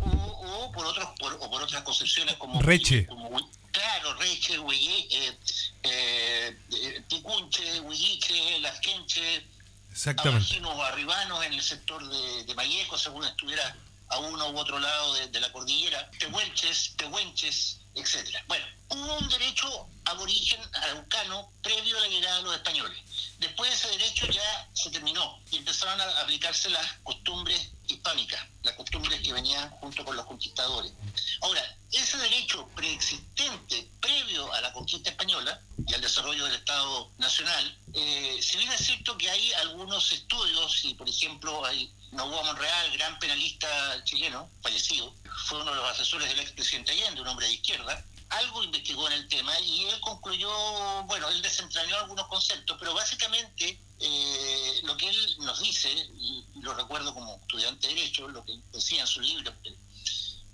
o, 0.00 0.06
o 0.06 0.72
por 0.72 0.86
otros 0.86 1.08
por, 1.18 1.34
o 1.34 1.50
por 1.50 1.62
otras 1.62 1.82
concepciones 1.82 2.36
como 2.36 2.60
Reche. 2.62 3.06
como 3.06 3.28
claro 3.72 4.14
Reche 4.14 4.58
Huille, 4.58 5.06
eh, 5.10 5.38
eh, 5.82 6.17
Picunche 7.28 7.80
Huilliche 7.80 8.58
Lasquenche 8.60 9.46
Exactamente. 9.90 10.38
abajinos 10.38 10.74
o 10.74 10.82
arribanos 10.82 11.44
en 11.44 11.52
el 11.52 11.62
sector 11.62 12.02
de, 12.08 12.44
de 12.44 12.54
Mayeco 12.54 12.96
según 12.96 13.22
estuviera 13.24 13.76
a 14.08 14.18
uno 14.18 14.48
u 14.48 14.58
otro 14.58 14.78
lado 14.78 15.12
de, 15.14 15.28
de 15.28 15.40
la 15.40 15.52
cordillera 15.52 16.10
Tehuelches 16.18 16.94
Tehuenches 16.96 17.80
etcétera 17.94 18.42
bueno 18.48 18.64
hubo 18.88 19.18
un 19.18 19.28
derecho 19.28 19.88
aborigen 20.06 20.60
araucano 20.72 21.52
previo 21.62 21.98
a 21.98 22.00
la 22.00 22.08
llegada 22.08 22.36
de 22.38 22.42
los 22.44 22.54
españoles 22.54 22.98
después 23.38 23.72
ese 23.72 23.88
derecho 23.90 24.26
ya 24.26 24.68
se 24.72 24.90
terminó 24.90 25.40
y 25.50 25.58
empezaron 25.58 26.00
a 26.00 26.20
aplicarse 26.20 26.68
las 26.70 26.86
costumbres 27.02 27.70
hispánicas, 27.86 28.40
las 28.62 28.74
costumbres 28.74 29.20
que 29.20 29.32
venían 29.32 29.70
junto 29.70 30.04
con 30.04 30.16
los 30.16 30.26
conquistadores. 30.26 30.92
Ahora, 31.40 31.62
ese 31.90 32.18
derecho 32.18 32.68
preexistente 32.74 33.90
previo 34.00 34.52
a 34.52 34.60
la 34.60 34.72
conquista 34.72 35.10
española 35.10 35.60
y 35.86 35.94
al 35.94 36.00
desarrollo 36.00 36.44
del 36.44 36.56
Estado 36.56 37.12
Nacional, 37.18 37.78
eh, 37.94 38.38
si 38.42 38.58
bien 38.58 38.70
es 38.72 38.84
cierto 38.84 39.16
que 39.16 39.30
hay 39.30 39.52
algunos 39.54 40.12
estudios, 40.12 40.84
y 40.84 40.94
por 40.94 41.08
ejemplo 41.08 41.64
hay 41.64 41.92
Novoa 42.12 42.42
Monreal, 42.42 42.92
gran 42.92 43.18
penalista 43.18 44.02
chileno, 44.04 44.50
fallecido, 44.62 45.14
fue 45.46 45.60
uno 45.60 45.70
de 45.70 45.76
los 45.76 45.90
asesores 45.90 46.28
del 46.28 46.40
expresidente 46.40 46.92
Allende, 46.92 47.20
un 47.20 47.28
hombre 47.28 47.46
de 47.46 47.54
izquierda, 47.54 48.04
algo 48.30 48.62
investigó 48.62 49.06
en 49.06 49.14
el 49.14 49.28
tema 49.28 49.58
y 49.60 49.86
él 49.86 50.00
concluyó, 50.00 50.50
bueno, 51.04 51.28
él 51.28 51.40
desentrañó 51.40 51.96
algunos 51.96 52.26
conceptos, 52.26 52.76
pero 52.78 52.94
básicamente 52.94 53.80
eh, 54.00 54.80
lo 54.84 54.96
que 54.96 55.08
él 55.08 55.36
nos 55.40 55.60
dice, 55.60 56.10
lo 56.60 56.74
recuerdo 56.74 57.14
como 57.14 57.36
estudiante 57.36 57.88
de 57.88 57.94
Derecho, 57.94 58.28
lo 58.28 58.44
que 58.44 58.58
decía 58.72 59.00
en 59.00 59.06
su 59.06 59.20
libro, 59.20 59.52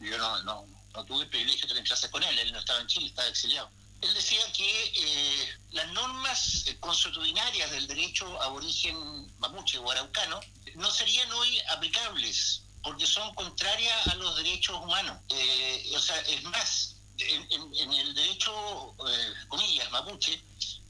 yo 0.00 0.18
no, 0.18 0.42
no, 0.42 1.04
tuve 1.04 1.24
el 1.24 1.28
privilegio 1.28 1.62
de 1.62 1.68
tener 1.68 1.84
clases 1.84 2.10
con 2.10 2.22
él, 2.22 2.38
él 2.38 2.52
no 2.52 2.58
estaba 2.58 2.80
en 2.80 2.86
Chile, 2.86 3.06
estaba 3.06 3.28
exiliado. 3.28 3.70
Él 4.00 4.12
decía 4.12 4.40
que 4.52 4.92
eh, 4.96 5.58
las 5.72 5.90
normas 5.92 6.66
eh, 6.66 6.76
consuetudinarias 6.78 7.70
del 7.70 7.86
derecho 7.86 8.40
aborigen 8.42 9.34
mapuche 9.38 9.78
o 9.78 9.90
araucano 9.90 10.40
no 10.74 10.90
serían 10.90 11.30
hoy 11.32 11.58
aplicables 11.70 12.62
porque 12.82 13.06
son 13.06 13.34
contrarias 13.34 14.06
a 14.08 14.14
los 14.16 14.36
derechos 14.36 14.76
humanos. 14.76 15.18
O 15.96 15.98
sea, 16.00 16.20
es 16.20 16.42
más, 16.42 16.93
en, 17.18 17.52
en- 17.52 17.74
en 17.74 17.92
el 17.92 18.14
derecho, 18.14 18.94
eh, 19.08 19.32
comillas, 19.48 19.90
mapuche, 19.90 20.40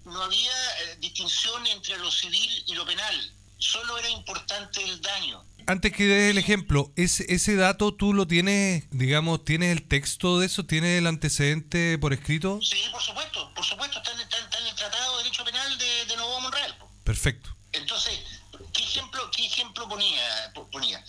no 0.05 0.22
había 0.22 0.51
eh, 0.83 0.97
distinción 1.01 1.66
entre 1.66 1.97
lo 1.99 2.11
civil 2.11 2.64
y 2.66 2.75
lo 2.75 2.85
penal. 2.87 3.33
Solo 3.59 3.97
era 3.99 4.09
importante 4.11 4.83
el 4.83 5.01
daño. 5.01 5.43
Antes 5.66 5.93
que 5.93 6.05
des 6.05 6.31
el 6.33 6.37
ejemplo, 6.39 6.93
ese, 6.97 7.25
ese 7.33 7.57
dato 7.57 7.95
tú 7.95 8.12
lo 8.12 8.27
tienes, 8.27 8.85
digamos, 8.91 9.45
tienes 9.47 9.72
el 9.72 9.89
texto 9.89 10.39
de 10.39 10.47
eso, 10.47 10.66
tienes 10.66 10.99
el 10.99 11.07
antecedente 11.07 11.97
por 11.99 12.12
escrito. 12.12 12.61
Sí, 12.61 12.83
por 12.93 13.01
supuesto, 13.01 13.51
por 13.55 13.64
supuesto, 13.64 13.97
está 13.99 14.12
en, 14.12 14.20
está 14.20 14.37
en- 14.39 14.45
está 14.45 14.59
en 14.59 14.66
el 14.66 14.75
Tratado 14.75 15.16
de 15.16 15.22
Derecho 15.25 15.45
Penal 15.45 15.79
de, 15.79 16.05
de 16.05 16.16
Novo 16.18 16.41
Monreal. 16.41 16.77
Perfecto. 17.05 17.57
Entonces, 17.72 18.20
¿qué 18.75 18.83
ejemplo, 18.83 19.31
qué 19.35 19.47
ejemplo 19.47 19.89
ponía, 19.89 20.53
po- 20.55 20.68
ponía? 20.70 21.03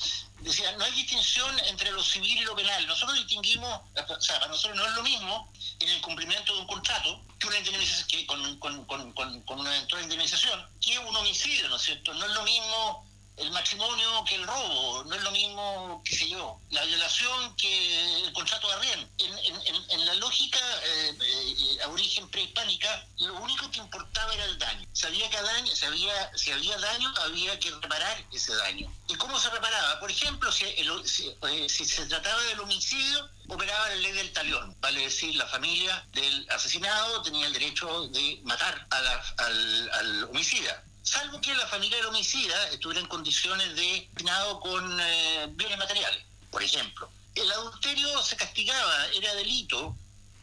Decía, 0.45 0.71
no 0.73 0.85
hay 0.85 0.91
distinción 0.91 1.59
entre 1.67 1.91
lo 1.91 2.03
civil 2.03 2.37
y 2.37 2.45
lo 2.45 2.55
penal. 2.55 2.85
Nosotros 2.87 3.17
distinguimos, 3.17 3.81
o 3.95 4.21
sea, 4.21 4.39
para 4.39 4.51
nosotros 4.51 4.77
no 4.77 4.85
es 4.85 4.93
lo 4.93 5.03
mismo 5.03 5.51
en 5.79 5.89
el 5.89 6.01
cumplimiento 6.01 6.53
de 6.53 6.61
un 6.61 6.67
contrato 6.67 7.21
que 7.39 7.47
una 7.47 7.57
indemnización, 7.57 8.07
que 8.07 8.25
con, 8.27 8.59
con, 8.59 8.85
con, 8.85 9.41
con 9.41 9.59
una 9.59 9.75
eventual 9.75 10.03
indemnización, 10.03 10.69
que 10.79 10.99
un 10.99 11.15
homicidio, 11.15 11.67
¿no 11.67 11.75
es 11.75 11.81
cierto? 11.81 12.13
No 12.13 12.25
es 12.25 12.31
lo 12.31 12.43
mismo 12.43 13.14
el 13.37 13.51
matrimonio 13.51 14.23
que 14.27 14.35
el 14.35 14.47
robo, 14.47 15.03
no 15.03 15.15
es 15.15 15.21
lo 15.23 15.31
mismo, 15.31 16.01
qué 16.05 16.15
sé 16.15 16.29
yo, 16.29 16.59
la 16.69 16.83
violación 16.85 17.55
que 17.55 18.23
el 18.23 18.33
contrato 18.33 18.67
de 18.67 18.73
arriendo. 18.75 19.09
En, 19.17 19.91
en, 19.91 20.05
la 20.05 20.13
lógica 20.15 20.59
eh, 20.83 21.17
eh, 21.19 21.83
a 21.83 21.87
origen 21.89 22.29
prehispánica, 22.29 23.07
lo 23.17 23.33
único 23.35 23.69
que 23.71 23.79
importaba 23.79 24.33
era 24.33 24.45
el 24.45 24.57
daño. 24.57 24.87
Si 24.93 25.05
había, 25.05 25.29
que 25.29 25.41
daño, 25.41 25.75
si, 25.75 25.85
había, 25.85 26.37
si 26.37 26.51
había 26.51 26.77
daño, 26.77 27.13
había 27.23 27.59
que 27.59 27.71
reparar 27.71 28.25
ese 28.31 28.55
daño. 28.55 28.91
¿Y 29.07 29.15
cómo 29.15 29.39
se 29.39 29.49
reparaba? 29.49 29.99
Por 29.99 30.11
ejemplo, 30.11 30.51
si, 30.51 30.65
eh, 30.65 31.67
si, 31.67 31.85
se 31.85 32.05
trataba 32.05 32.41
del 32.43 32.59
homicidio, 32.59 33.29
operaba 33.47 33.89
la 33.89 33.95
ley 33.95 34.11
del 34.13 34.31
talión, 34.31 34.75
vale 34.79 35.01
decir, 35.01 35.35
la 35.35 35.47
familia 35.47 36.07
del 36.13 36.47
asesinado 36.51 37.21
tenía 37.21 37.47
el 37.47 37.53
derecho 37.53 38.07
de 38.09 38.39
matar 38.43 38.87
al, 38.89 39.89
al 39.91 40.23
homicida 40.25 40.83
salvo 41.05 41.39
que 41.39 41.53
la 41.53 41.67
familia 41.67 41.97
del 41.97 42.07
homicida 42.07 42.69
estuviera 42.69 42.99
en 42.99 43.07
condiciones 43.07 43.75
de 43.75 44.07
destinado 44.15 44.59
con 44.59 44.99
eh, 44.99 45.47
bienes 45.51 45.77
materiales, 45.77 46.25
por 46.49 46.61
ejemplo. 46.63 47.09
El 47.35 47.49
adulterio 47.51 48.21
se 48.23 48.35
castigaba, 48.35 49.07
era 49.13 49.33
delito, 49.35 49.95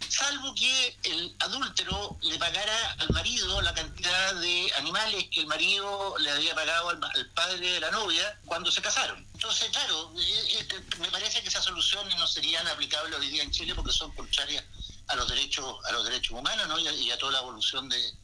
salvo 0.09 0.55
que 0.55 0.97
el 1.05 1.35
adúltero 1.41 2.17
le 2.23 2.39
pagara 2.39 2.93
al 2.99 3.11
marido 3.11 3.61
la 3.63 3.75
cantidad 3.75 4.35
de 4.37 4.73
animales 4.77 5.27
que 5.31 5.41
el 5.41 5.47
marido 5.47 6.15
le 6.19 6.31
había 6.31 6.55
pagado 6.55 6.91
al, 6.91 7.31
padre 7.35 7.73
de 7.73 7.81
la 7.81 7.91
novia 7.91 8.39
cuando 8.45 8.71
se 8.71 8.81
casaron. 8.81 9.27
Entonces, 9.35 9.69
claro, 9.71 10.13
eh, 10.17 10.67
eh, 10.71 10.81
me 11.01 11.11
parece 11.11 11.43
que 11.43 11.49
esas 11.49 11.65
soluciones 11.65 12.17
no 12.17 12.27
serían 12.27 12.67
aplicables 12.69 13.19
hoy 13.19 13.31
día 13.31 13.43
en 13.43 13.51
Chile 13.51 13.75
porque 13.75 13.93
son 13.93 14.13
contrarias 14.13 14.65
a 15.09 15.17
los 15.17 15.29
derechos 15.29 15.85
a 15.87 15.93
los 15.93 16.05
derechos 16.05 16.39
humanos 16.39 16.69
¿no? 16.69 16.79
y 16.79 17.11
a 17.11 17.19
toda 17.19 17.33
la 17.33 17.39
evolución 17.41 17.89
de, 17.89 18.15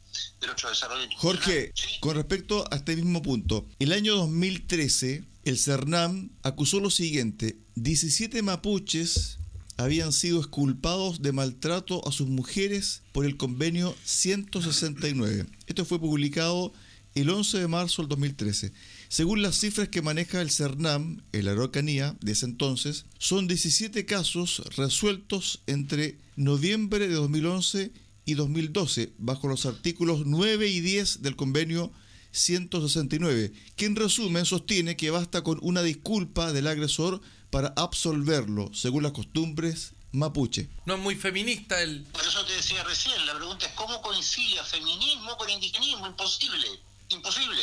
Jorge, 1.17 1.73
con 2.01 2.17
respecto 2.17 2.65
a 2.71 2.77
este 2.77 2.97
mismo 2.97 3.23
punto, 3.23 3.67
el 3.79 3.93
año 3.93 4.15
2013 4.17 5.25
el 5.45 5.59
CERNAM 5.59 6.31
acusó 6.43 6.81
lo 6.81 6.91
siguiente, 6.91 7.57
17 7.77 8.43
mapuches 8.43 9.39
habían 9.79 10.13
sido 10.13 10.41
esculpados 10.41 11.23
de 11.23 11.33
maltrato 11.33 12.07
a 12.07 12.13
sus 12.13 12.29
mujeres 12.29 13.03
por 13.13 13.25
el 13.25 13.37
convenio 13.37 13.97
169. 14.05 15.47
Esto 15.67 15.85
fue 15.85 16.01
publicado 16.01 16.73
el 17.15 17.31
11 17.31 17.61
de 17.61 17.69
marzo 17.69 18.03
del 18.03 18.09
2013. 18.11 18.73
Según 19.09 19.41
las 19.41 19.59
cifras 19.59 19.89
que 19.89 20.03
maneja 20.03 20.41
el 20.43 20.51
CERNAM, 20.51 21.23
el 21.33 21.49
Araucanía, 21.49 22.17
de 22.21 22.33
ese 22.33 22.47
entonces, 22.47 23.07
son 23.19 23.49
17 23.49 24.05
casos 24.05 24.63
resueltos 24.77 25.63
entre 25.67 26.19
noviembre 26.37 27.09
de 27.09 27.15
2011 27.15 27.93
y 28.29 28.35
2012, 28.35 29.15
bajo 29.17 29.49
los 29.49 29.65
artículos 29.65 30.27
9 30.27 30.69
y 30.69 30.81
10 30.81 31.23
del 31.23 31.35
convenio 31.35 31.91
169, 32.33 33.55
que 33.75 33.87
en 33.87 33.97
resumen 33.97 34.45
sostiene 34.45 34.99
que 34.99 35.09
basta 35.09 35.43
con 35.43 35.59
una 35.63 35.83
disculpa 35.83 36.53
del 36.53 36.67
agresor 36.67 37.23
para 37.49 37.73
absolverlo, 37.75 38.69
según 38.75 39.03
las 39.03 39.13
costumbres 39.13 39.95
mapuche. 40.13 40.69
No 40.85 40.97
es 40.97 41.01
muy 41.01 41.15
feminista 41.15 41.81
el... 41.81 42.03
Por 42.03 42.21
eso 42.21 42.45
te 42.45 42.53
decía 42.53 42.85
recién, 42.85 43.25
la 43.25 43.35
pregunta 43.35 43.65
es 43.65 43.73
cómo 43.73 44.03
coincide 44.03 44.63
feminismo 44.63 45.35
con 45.39 45.49
indigenismo, 45.49 46.07
imposible, 46.07 46.67
imposible. 47.09 47.63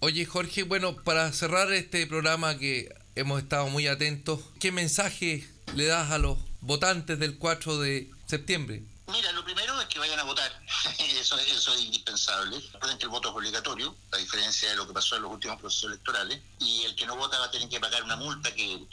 Oye 0.00 0.26
Jorge, 0.26 0.64
bueno, 0.64 0.96
para 0.96 1.32
cerrar 1.32 1.72
este 1.72 2.06
programa 2.06 2.58
que 2.58 2.94
hemos 3.14 3.40
estado 3.40 3.68
muy 3.70 3.86
atentos, 3.86 4.40
¿qué 4.60 4.70
mensaje 4.70 5.48
le 5.74 5.86
das 5.86 6.10
a 6.10 6.18
los 6.18 6.36
votantes 6.60 7.18
del 7.18 7.38
4 7.38 7.78
de 7.78 8.10
septiembre? 8.26 8.82
Mira, 9.10 9.32
lo 9.32 9.42
primero 9.42 9.67
vayan 9.98 10.18
a 10.20 10.24
votar. 10.24 10.50
eso, 10.98 11.36
es 11.38 11.80
indispensable. 11.80 12.58
Recuerden 12.72 12.98
que 12.98 13.04
el 13.04 13.10
voto 13.10 13.28
es 13.28 13.34
obligatorio, 13.34 13.94
a 14.12 14.16
diferencia 14.16 14.70
de 14.70 14.76
lo 14.76 14.86
que 14.86 14.92
pasó 14.92 15.16
en 15.16 15.22
los 15.22 15.32
últimos 15.32 15.58
procesos 15.60 15.90
electorales. 15.90 16.40
Y 16.60 16.82
el 16.84 16.94
que 16.96 17.06
no 17.06 17.16
vota 17.16 17.38
va 17.38 17.46
a 17.46 17.50
tener 17.50 17.68
que 17.68 17.80
pagar 17.80 18.02
una 18.02 18.16
multa 18.16 18.54
que, 18.54 18.86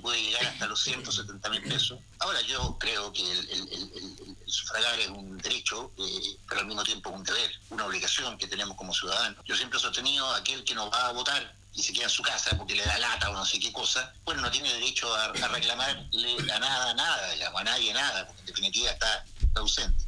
puede 0.00 0.22
llegar 0.22 0.46
hasta 0.46 0.66
los 0.66 0.80
170 0.80 1.50
mil 1.50 1.62
pesos. 1.62 1.98
Ahora, 2.20 2.40
yo 2.42 2.76
creo 2.78 3.12
que 3.12 3.28
el, 3.32 4.36
sufragar 4.46 4.98
es 5.00 5.08
un 5.08 5.36
derecho, 5.38 5.90
eh, 5.98 6.36
pero 6.48 6.60
al 6.60 6.66
mismo 6.68 6.84
tiempo 6.84 7.10
un 7.10 7.24
deber, 7.24 7.50
una 7.70 7.84
obligación 7.84 8.38
que 8.38 8.46
tenemos 8.46 8.76
como 8.76 8.94
ciudadanos. 8.94 9.44
Yo 9.44 9.56
siempre 9.56 9.78
he 9.78 9.82
sostenido 9.82 10.28
aquel 10.34 10.62
que 10.62 10.74
no 10.74 10.88
va 10.88 11.08
a 11.08 11.12
votar 11.12 11.58
y 11.78 11.82
se 11.82 11.92
queda 11.92 12.04
en 12.04 12.10
su 12.10 12.22
casa 12.22 12.56
porque 12.56 12.74
le 12.74 12.84
da 12.84 12.98
lata 12.98 13.30
o 13.30 13.34
no 13.34 13.44
sé 13.44 13.58
qué 13.60 13.72
cosa, 13.72 14.12
bueno, 14.24 14.42
no 14.42 14.50
tiene 14.50 14.72
derecho 14.72 15.14
a, 15.14 15.32
reclamarle 15.32 16.36
a 16.52 16.58
nada, 16.58 16.94
nada, 16.94 17.32
digamos, 17.32 17.60
a 17.60 17.64
nadie 17.64 17.94
nada, 17.94 18.26
porque 18.26 18.40
en 18.40 18.46
definitiva 18.46 18.90
está, 18.90 19.24
ausente. 19.54 20.04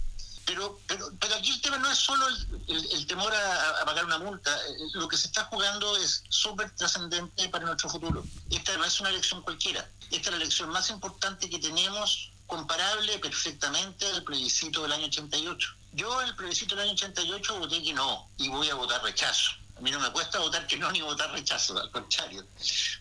Pero, 0.51 0.81
pero, 0.89 1.37
aquí 1.37 1.53
el 1.53 1.61
tema 1.61 1.79
no 1.79 1.89
es 1.89 1.99
solo 1.99 2.27
el, 2.27 3.07
temor 3.07 3.33
a, 3.33 3.85
pagar 3.85 4.05
una 4.05 4.19
multa, 4.19 4.51
eh, 4.51 4.89
lo 4.95 5.07
que 5.07 5.17
se 5.17 5.29
está 5.29 5.45
jugando 5.45 5.97
es 5.97 6.25
súper 6.29 6.69
trascendente 6.73 7.49
para 7.51 7.67
nuestro 7.67 7.89
futuro. 7.89 8.25
Esta 8.51 8.77
no 8.77 8.85
es 8.85 8.99
una 9.01 9.11
elección 9.11 9.43
cualquiera, 9.43 9.89
esta 10.11 10.31
es 10.31 10.31
la 10.31 10.37
elección 10.39 10.71
más 10.71 10.91
importante 10.91 11.49
que 11.49 11.61
tenemos, 11.61 12.33
comparable 12.49 13.21
perfectamente 13.21 14.07
al 14.09 14.25
plebiscito 14.25 14.83
del 14.83 14.93
año 14.93 15.07
88. 15.07 15.69
Yo 15.93 16.21
el 16.21 16.35
plebiscito 16.35 16.75
del 16.75 16.87
año 16.87 16.95
88 16.95 17.59
voté 17.61 17.81
que 17.85 17.95
no 17.95 18.29
y 18.37 18.49
voy 18.49 18.69
a 18.71 18.75
votar 18.75 19.01
rechazo 19.05 19.53
a 19.81 19.83
mí 19.83 19.91
no 19.91 19.99
me 19.99 20.11
cuesta 20.11 20.39
votar 20.39 20.67
que 20.67 20.77
no 20.77 20.93
ni 20.93 21.01
votar 21.01 21.33
rechazo, 21.33 21.79
al 21.79 21.91
contrario. 21.91 22.45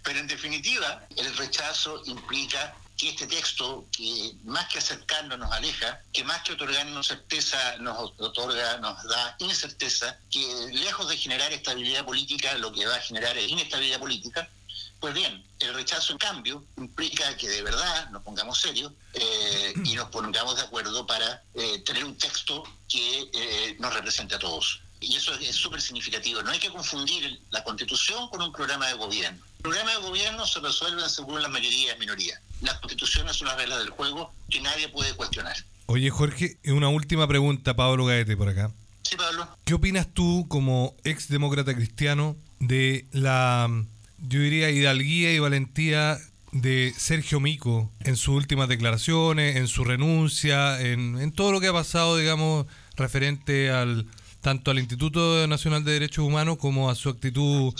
Pero 0.01 0.19
en 0.19 0.27
definitiva, 0.27 1.05
el 1.17 1.35
rechazo 1.35 2.01
implica 2.05 2.73
que 2.99 3.09
este 3.09 3.27
texto, 3.27 3.87
que 3.91 4.33
más 4.43 4.67
que 4.67 4.79
acercarnos 4.79 5.39
nos 5.39 5.51
aleja, 5.53 6.01
que 6.11 6.23
más 6.25 6.41
que 6.43 6.51
otorgarnos 6.53 7.07
certeza 7.07 7.77
nos 7.77 7.97
otorga, 8.17 8.77
nos 8.77 9.01
da 9.05 9.35
incerteza, 9.39 10.19
que 10.29 10.67
lejos 10.73 11.07
de 11.07 11.15
generar 11.15 11.51
estabilidad 11.53 12.03
política, 12.03 12.53
lo 12.57 12.73
que 12.73 12.85
va 12.85 12.95
a 12.95 12.99
generar 12.99 13.37
es 13.37 13.49
inestabilidad 13.49 13.99
política, 13.99 14.49
pues 14.99 15.13
bien, 15.13 15.45
el 15.59 15.73
rechazo, 15.73 16.11
en 16.11 16.17
cambio, 16.17 16.65
implica 16.75 17.37
que 17.37 17.47
de 17.47 17.63
verdad 17.63 18.09
nos 18.09 18.21
pongamos 18.21 18.59
serios 18.59 18.91
eh, 19.13 19.73
y 19.85 19.95
nos 19.95 20.09
pongamos 20.09 20.57
de 20.57 20.63
acuerdo 20.63 21.07
para 21.07 21.41
eh, 21.53 21.79
tener 21.85 22.03
un 22.03 22.17
texto 22.17 22.63
que 22.89 23.29
eh, 23.33 23.77
nos 23.79 23.93
represente 23.93 24.35
a 24.35 24.39
todos. 24.39 24.81
Y 25.01 25.15
eso 25.15 25.33
es 25.35 25.55
súper 25.55 25.81
significativo. 25.81 26.41
No 26.41 26.51
hay 26.51 26.59
que 26.59 26.69
confundir 26.69 27.39
la 27.51 27.63
constitución 27.63 28.27
con 28.29 28.41
un 28.41 28.51
programa 28.51 28.87
de 28.87 28.95
gobierno. 28.95 29.41
El 29.57 29.63
programa 29.63 29.91
de 29.91 29.97
gobierno 29.97 30.45
se 30.45 30.59
resuelve 30.59 31.07
según 31.09 31.41
las 31.41 31.51
mayorías 31.51 31.95
y 31.95 31.99
minorías. 31.99 32.39
La 32.61 32.77
constitución 32.79 33.29
es 33.29 33.41
una 33.41 33.55
regla 33.55 33.77
del 33.77 33.89
juego 33.89 34.33
que 34.49 34.61
nadie 34.61 34.89
puede 34.89 35.13
cuestionar. 35.13 35.55
Oye, 35.85 36.09
Jorge, 36.09 36.57
una 36.65 36.89
última 36.89 37.27
pregunta, 37.27 37.75
Pablo 37.75 38.05
Gaete, 38.05 38.35
por 38.35 38.49
acá. 38.49 38.71
Sí, 39.03 39.15
Pablo. 39.15 39.47
¿Qué 39.63 39.73
opinas 39.73 40.07
tú, 40.13 40.45
como 40.49 40.95
ex 41.03 41.29
demócrata 41.29 41.73
cristiano, 41.73 42.35
de 42.59 43.07
la, 43.11 43.69
yo 44.17 44.39
diría, 44.39 44.69
hidalguía 44.69 45.33
y 45.33 45.39
valentía 45.39 46.19
de 46.51 46.93
Sergio 46.97 47.39
Mico 47.39 47.91
en 48.01 48.17
sus 48.17 48.35
últimas 48.35 48.67
declaraciones, 48.67 49.55
en 49.55 49.67
su 49.67 49.83
renuncia, 49.83 50.79
en, 50.81 51.19
en 51.19 51.31
todo 51.31 51.51
lo 51.51 51.61
que 51.61 51.67
ha 51.67 51.73
pasado, 51.73 52.17
digamos, 52.17 52.65
referente 52.95 53.71
al, 53.71 54.05
tanto 54.41 54.71
al 54.71 54.79
Instituto 54.79 55.47
Nacional 55.47 55.83
de 55.83 55.93
Derechos 55.93 56.25
Humanos 56.25 56.57
como 56.57 56.89
a 56.89 56.95
su 56.95 57.09
actitud, 57.09 57.73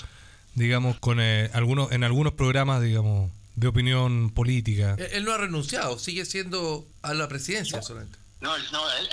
digamos, 0.55 0.99
con 0.99 1.20
eh, 1.20 1.49
algunos 1.53 1.91
en 1.91 2.03
algunos 2.03 2.34
programas, 2.34 2.82
digamos, 2.82 3.32
de 3.55 3.68
opinión 3.68 4.30
política. 4.32 4.95
Él, 5.12 5.26
no 5.26 5.34
ha 5.34 5.38
renunciado, 5.38 5.99
sigue 5.99 6.26
siendo 6.26 6.86
a 7.01 7.14
la 7.14 7.28
presidencia 7.28 7.82
solamente. 7.82 8.18
No, 8.41 8.57
no 8.72 8.91
él, 8.91 9.10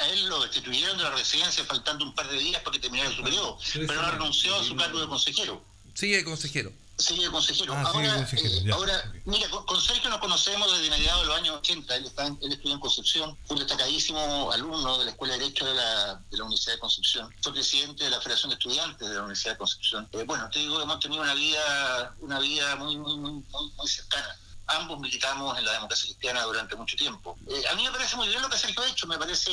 a 0.00 0.08
él 0.08 0.28
lo 0.28 0.42
destituyeron 0.42 0.96
de 0.98 1.04
la 1.04 1.10
residencia 1.10 1.64
faltando 1.64 2.04
un 2.04 2.14
par 2.14 2.28
de 2.28 2.38
días 2.38 2.60
para 2.62 2.72
que 2.72 2.80
terminara 2.80 3.10
su 3.10 3.22
periodo, 3.22 3.58
pero 3.72 4.02
no 4.02 4.10
renunció 4.10 4.56
a 4.56 4.64
su 4.64 4.74
cargo 4.74 5.00
de 5.00 5.06
consejero. 5.06 5.62
Sigue 5.94 6.24
consejero. 6.24 6.72
Sigue 7.00 7.30
consejero. 7.30 7.72
Ah, 7.74 7.82
ahora, 7.86 8.28
eh, 8.32 8.70
ahora, 8.72 9.12
mira, 9.24 9.48
con, 9.48 9.80
Sergio 9.80 10.10
nos 10.10 10.18
conocemos 10.18 10.70
desde 10.72 10.90
mediados 10.90 11.22
de 11.22 11.28
los 11.28 11.36
años 11.36 11.56
80. 11.56 11.96
Él, 11.96 12.04
está, 12.04 12.26
él 12.26 12.52
estudió 12.52 12.74
en 12.74 12.80
Concepción, 12.80 13.38
fue 13.46 13.56
un 13.56 13.60
destacadísimo 13.60 14.52
alumno 14.52 14.98
de 14.98 15.06
la 15.06 15.10
Escuela 15.12 15.34
de 15.34 15.40
Derecho 15.40 15.64
de 15.64 15.74
la, 15.74 16.22
de 16.30 16.36
la 16.36 16.44
Universidad 16.44 16.74
de 16.74 16.80
Concepción. 16.80 17.34
Fue 17.40 17.52
presidente 17.52 18.04
de 18.04 18.10
la 18.10 18.20
Federación 18.20 18.50
de 18.50 18.54
Estudiantes 18.56 19.08
de 19.08 19.14
la 19.14 19.20
Universidad 19.20 19.52
de 19.52 19.58
Concepción. 19.58 20.08
Eh, 20.12 20.24
bueno, 20.26 20.48
te 20.50 20.58
digo, 20.58 20.80
hemos 20.80 21.00
tenido 21.00 21.22
una 21.22 21.34
vida, 21.34 22.14
una 22.20 22.38
vida 22.38 22.76
muy, 22.76 22.96
muy, 22.96 23.16
muy, 23.16 23.42
muy, 23.42 23.88
cercana 23.88 24.36
ambos 24.66 25.00
militamos 25.00 25.58
en 25.58 25.64
la 25.64 25.72
democracia 25.72 26.06
cristiana 26.06 26.44
durante 26.44 26.76
mucho 26.76 26.96
tiempo. 26.96 27.36
Eh, 27.48 27.62
a 27.72 27.74
mí 27.74 27.82
me 27.82 27.90
parece 27.90 28.14
muy 28.14 28.28
bien 28.28 28.40
lo 28.40 28.48
que 28.48 28.56
Sergio 28.56 28.80
ha 28.82 28.88
hecho, 28.88 29.08
me 29.08 29.18
parece, 29.18 29.50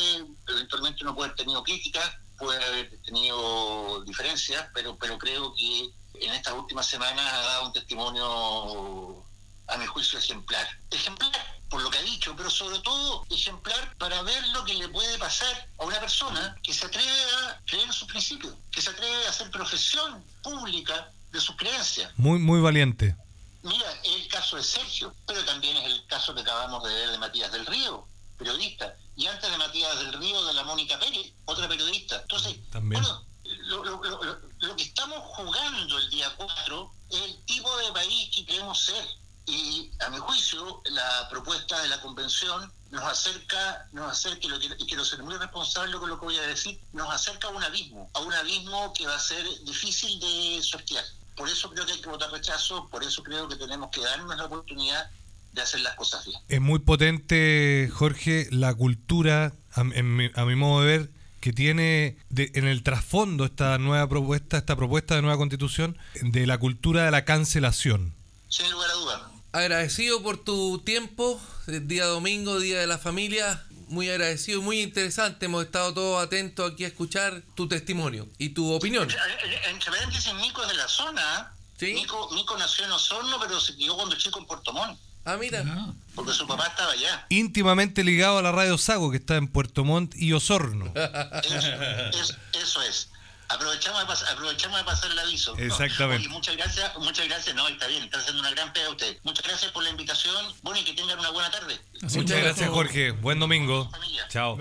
eventualmente 0.48 1.04
uno 1.04 1.16
puede 1.16 1.30
haber 1.30 1.38
tenido 1.38 1.64
críticas, 1.64 2.08
puede 2.38 2.64
haber 2.64 3.02
tenido 3.04 4.04
diferencias, 4.04 4.68
pero, 4.74 4.95
pero 4.95 5.18
creo 5.18 5.54
que 5.56 5.89
en 6.22 6.34
estas 6.34 6.53
últimas 6.53 6.86
semanas 6.86 7.26
ha 7.34 7.41
dado 7.41 7.65
un 7.68 7.74
testimonio, 7.74 9.26
a 9.68 9.78
mi 9.78 9.86
juicio, 9.86 10.20
ejemplar. 10.20 10.68
Ejemplar 10.91 11.57
por 11.70 11.82
lo 11.82 11.89
que 11.89 11.97
ha 11.97 12.03
dicho, 12.03 12.34
pero 12.36 12.49
sobre 12.49 12.80
todo 12.80 13.26
ejemplar 13.30 13.95
para 13.97 14.22
ver 14.22 14.47
lo 14.49 14.63
que 14.63 14.74
le 14.74 14.88
puede 14.89 15.18
pasar 15.18 15.70
a 15.78 15.86
una 15.86 15.99
persona 15.99 16.55
que 16.63 16.74
se 16.74 16.86
atreve 16.86 17.09
a 17.09 17.61
creer 17.65 17.86
en 17.86 17.93
sus 17.93 18.07
principios, 18.07 18.53
que 18.72 18.82
se 18.82 18.89
atreve 18.89 19.26
a 19.26 19.30
hacer 19.30 19.51
profesión 19.51 20.24
pública 20.41 21.11
de 21.32 21.41
sus 21.41 21.55
creencias. 21.57 22.11
Muy, 22.18 22.39
muy 22.39 22.61
valiente. 22.61 23.15
Mira, 23.63 23.91
es 24.03 24.15
el 24.15 24.28
caso 24.30 24.55
de 24.55 24.63
Sergio, 24.63 25.13
pero 25.26 25.43
también 25.43 25.76
es 25.78 25.86
el 25.86 26.05
caso 26.07 26.34
que 26.34 26.41
acabamos 26.41 26.84
de 26.84 26.93
ver 26.93 27.11
de 27.11 27.18
Matías 27.18 27.51
del 27.51 27.65
Río, 27.65 28.07
periodista. 28.38 28.95
Y 29.18 29.28
antes 29.28 29.49
de 29.49 29.57
Matías 29.57 29.99
del 29.99 30.13
Río, 30.13 30.45
de 30.45 30.53
la 30.53 30.63
Mónica 30.63 30.97
Pérez, 30.99 31.34
otra 31.45 31.68
periodista. 31.68 32.22
Entonces, 32.22 32.55
También. 32.72 33.01
bueno, 33.01 33.26
lo, 33.68 33.84
lo- 33.84 34.01
lo- 34.03 34.39
lo- 34.59 34.76
que 34.76 34.84
estamos 34.84 35.20
jugando 35.36 35.97
el 35.97 36.09
día 36.09 36.32
4 36.38 36.91
es 37.11 37.22
el 37.22 37.38
tipo 37.45 37.76
de 37.78 37.91
país 37.91 38.30
que 38.36 38.45
queremos 38.45 38.80
ser. 38.84 39.05
Y 39.45 39.89
a 40.05 40.09
mi 40.09 40.18
juicio, 40.18 40.82
la 40.86 41.28
propuesta 41.30 41.82
de 41.82 41.88
la 41.88 42.01
convención 42.01 42.72
nos 42.91 43.03
acerca, 43.03 43.88
nos 43.93 44.11
acerca, 44.11 44.45
y 44.45 44.49
lo 44.49 44.59
quiero- 44.59 44.76
y 44.78 44.86
quiero 44.86 45.05
ser 45.05 45.24
muy 45.24 45.36
responsable 45.36 45.97
con 45.97 46.09
lo 46.09 46.20
que 46.20 46.26
voy 46.26 46.38
a 46.38 46.41
decir, 46.47 46.80
nos 46.93 47.09
acerca 47.13 47.47
a 47.47 47.51
un 47.51 47.63
abismo, 47.63 48.09
a 48.13 48.20
un 48.20 48.34
abismo 48.34 48.91
que 48.93 49.05
va 49.07 49.15
a 49.15 49.20
ser 49.20 49.45
difícil 49.63 50.20
de 50.20 50.59
sortear. 50.63 51.03
Por 51.36 51.47
eso 51.47 51.70
creo 51.70 51.86
que 51.86 51.93
hay 51.93 52.01
que 52.01 52.09
votar 52.09 52.32
rechazo, 52.32 52.89
por 52.89 53.03
eso 53.03 53.24
creo 53.24 53.47
que 53.47 53.55
tenemos 53.55 53.89
que 53.91 54.01
darnos 54.01 54.36
la 54.36 54.45
oportunidad 54.45 55.09
de 55.53 55.61
hacer 55.61 55.80
las 55.82 55.95
cosas 55.95 56.26
bien. 56.26 56.39
Es 56.49 56.59
muy 56.61 56.80
potente, 56.80 57.89
Jorge, 57.93 58.47
la 58.51 58.74
cultura, 58.74 59.53
a, 59.74 59.82
en 59.82 60.32
a 60.36 60.45
mi 60.45 60.55
modo 60.55 60.82
de 60.84 60.97
ver, 60.97 61.09
que 61.48 61.54
tiene 61.54 62.18
de- 62.30 62.52
en 62.56 62.68
el 62.68 62.84
trasfondo 62.84 63.45
esta 63.45 63.78
nueva 63.78 64.06
propuesta, 64.10 64.58
esta 64.58 64.76
propuesta 64.76 65.16
de 65.16 65.22
nueva 65.22 65.38
constitución, 65.38 65.98
de 66.22 66.45
la 66.45 66.58
cultura 66.58 67.06
de 67.06 67.12
la 67.12 67.24
cancelación. 67.24 68.14
Sin 68.50 68.70
lugar 68.70 68.89
a 68.89 68.93
dudas. 68.95 69.22
Agradecido 69.54 70.22
por 70.22 70.43
tu 70.43 70.80
tiempo, 70.80 71.39
el 71.68 71.88
día 71.88 72.04
domingo, 72.06 72.60
día 72.60 72.82
de 72.82 72.88
la 72.88 72.98
familia. 72.98 73.64
Muy 73.88 74.10
agradecido, 74.10 74.62
muy 74.62 74.82
interesante. 74.82 75.45
Hemos 75.45 75.64
estado 75.64 75.93
todos 75.93 76.22
atentos 76.22 76.70
aquí 76.70 76.84
a 76.84 76.88
escuchar 76.88 77.41
tu 77.56 77.66
testimonio 77.70 78.28
y 78.38 78.50
tu 78.50 78.70
opinión. 78.74 79.04
Entre- 79.10 79.70
Entre 79.72 79.89
paréntesis, 79.89 80.34
Nico 80.41 80.62
es 80.64 80.68
de 80.68 80.74
la 80.76 80.88
zona. 80.89 81.54
Sí. 81.80 81.93
Nico, 81.93 82.30
Nico 82.36 82.58
nació 82.58 82.84
en 82.84 82.91
Osorno, 82.91 83.39
pero 83.39 83.62
se 83.62 83.74
crió 83.76 83.95
cuando 83.95 84.18
chico 84.18 84.38
en 84.39 84.45
Puerto 84.48 84.74
Montt, 84.74 85.00
Ah, 85.30 85.38
mira. 85.38 85.63
Ah, 85.67 85.93
porque 86.15 86.32
su 86.32 86.47
papá 86.47 86.67
estaba 86.67 86.91
allá. 86.93 87.25
Íntimamente 87.30 88.03
ligado 88.03 88.38
a 88.38 88.41
la 88.41 88.51
radio 88.53 88.78
Sago, 88.78 89.11
que 89.11 89.17
está 89.17 89.36
en 89.36 89.47
Puerto 89.49 89.84
Montt 89.84 90.15
y 90.15 90.32
Osorno. 90.34 90.86
Eso, 91.43 92.21
es- 92.21 92.38
eso 92.61 92.82
es. 92.84 93.09
Aprovechamos 93.50 94.02
de, 94.02 94.08
pas- 94.08 94.24
aprovechamos 94.32 94.78
de 94.78 94.84
pasar 94.84 95.12
el 95.12 95.20
aviso. 95.20 95.56
No, 95.56 95.64
Exactamente. 95.64 96.28
oye, 96.28 96.30
muchas 96.36 96.56
gracias, 96.58 96.91
muchas 97.00 97.28
gracias. 97.28 97.56
No, 97.56 97.68
está 97.68 97.88
bien, 97.88 98.04
está 98.04 98.20
haciendo 98.20 98.41
una 98.41 98.52
gran 98.52 98.74
pega 98.74 98.89
usted. 98.89 99.18
Muchas 99.24 99.45
gracias 99.45 99.72
por 99.72 99.84
la 99.84 99.89
invitación. 99.89 100.36
Bueno, 100.64 100.80
y 100.80 100.84
que 100.84 100.93
tengan 100.93 101.18
una 101.20 101.30
buena 101.32 101.50
tarde. 101.50 101.80
así 102.02 102.18
Muchas 102.20 102.41
gracias, 102.41 102.70
Jorge. 102.70 103.12
Buen 103.12 103.39
domingo. 103.39 103.89
Familia. 103.89 104.26
Chao. 104.30 104.58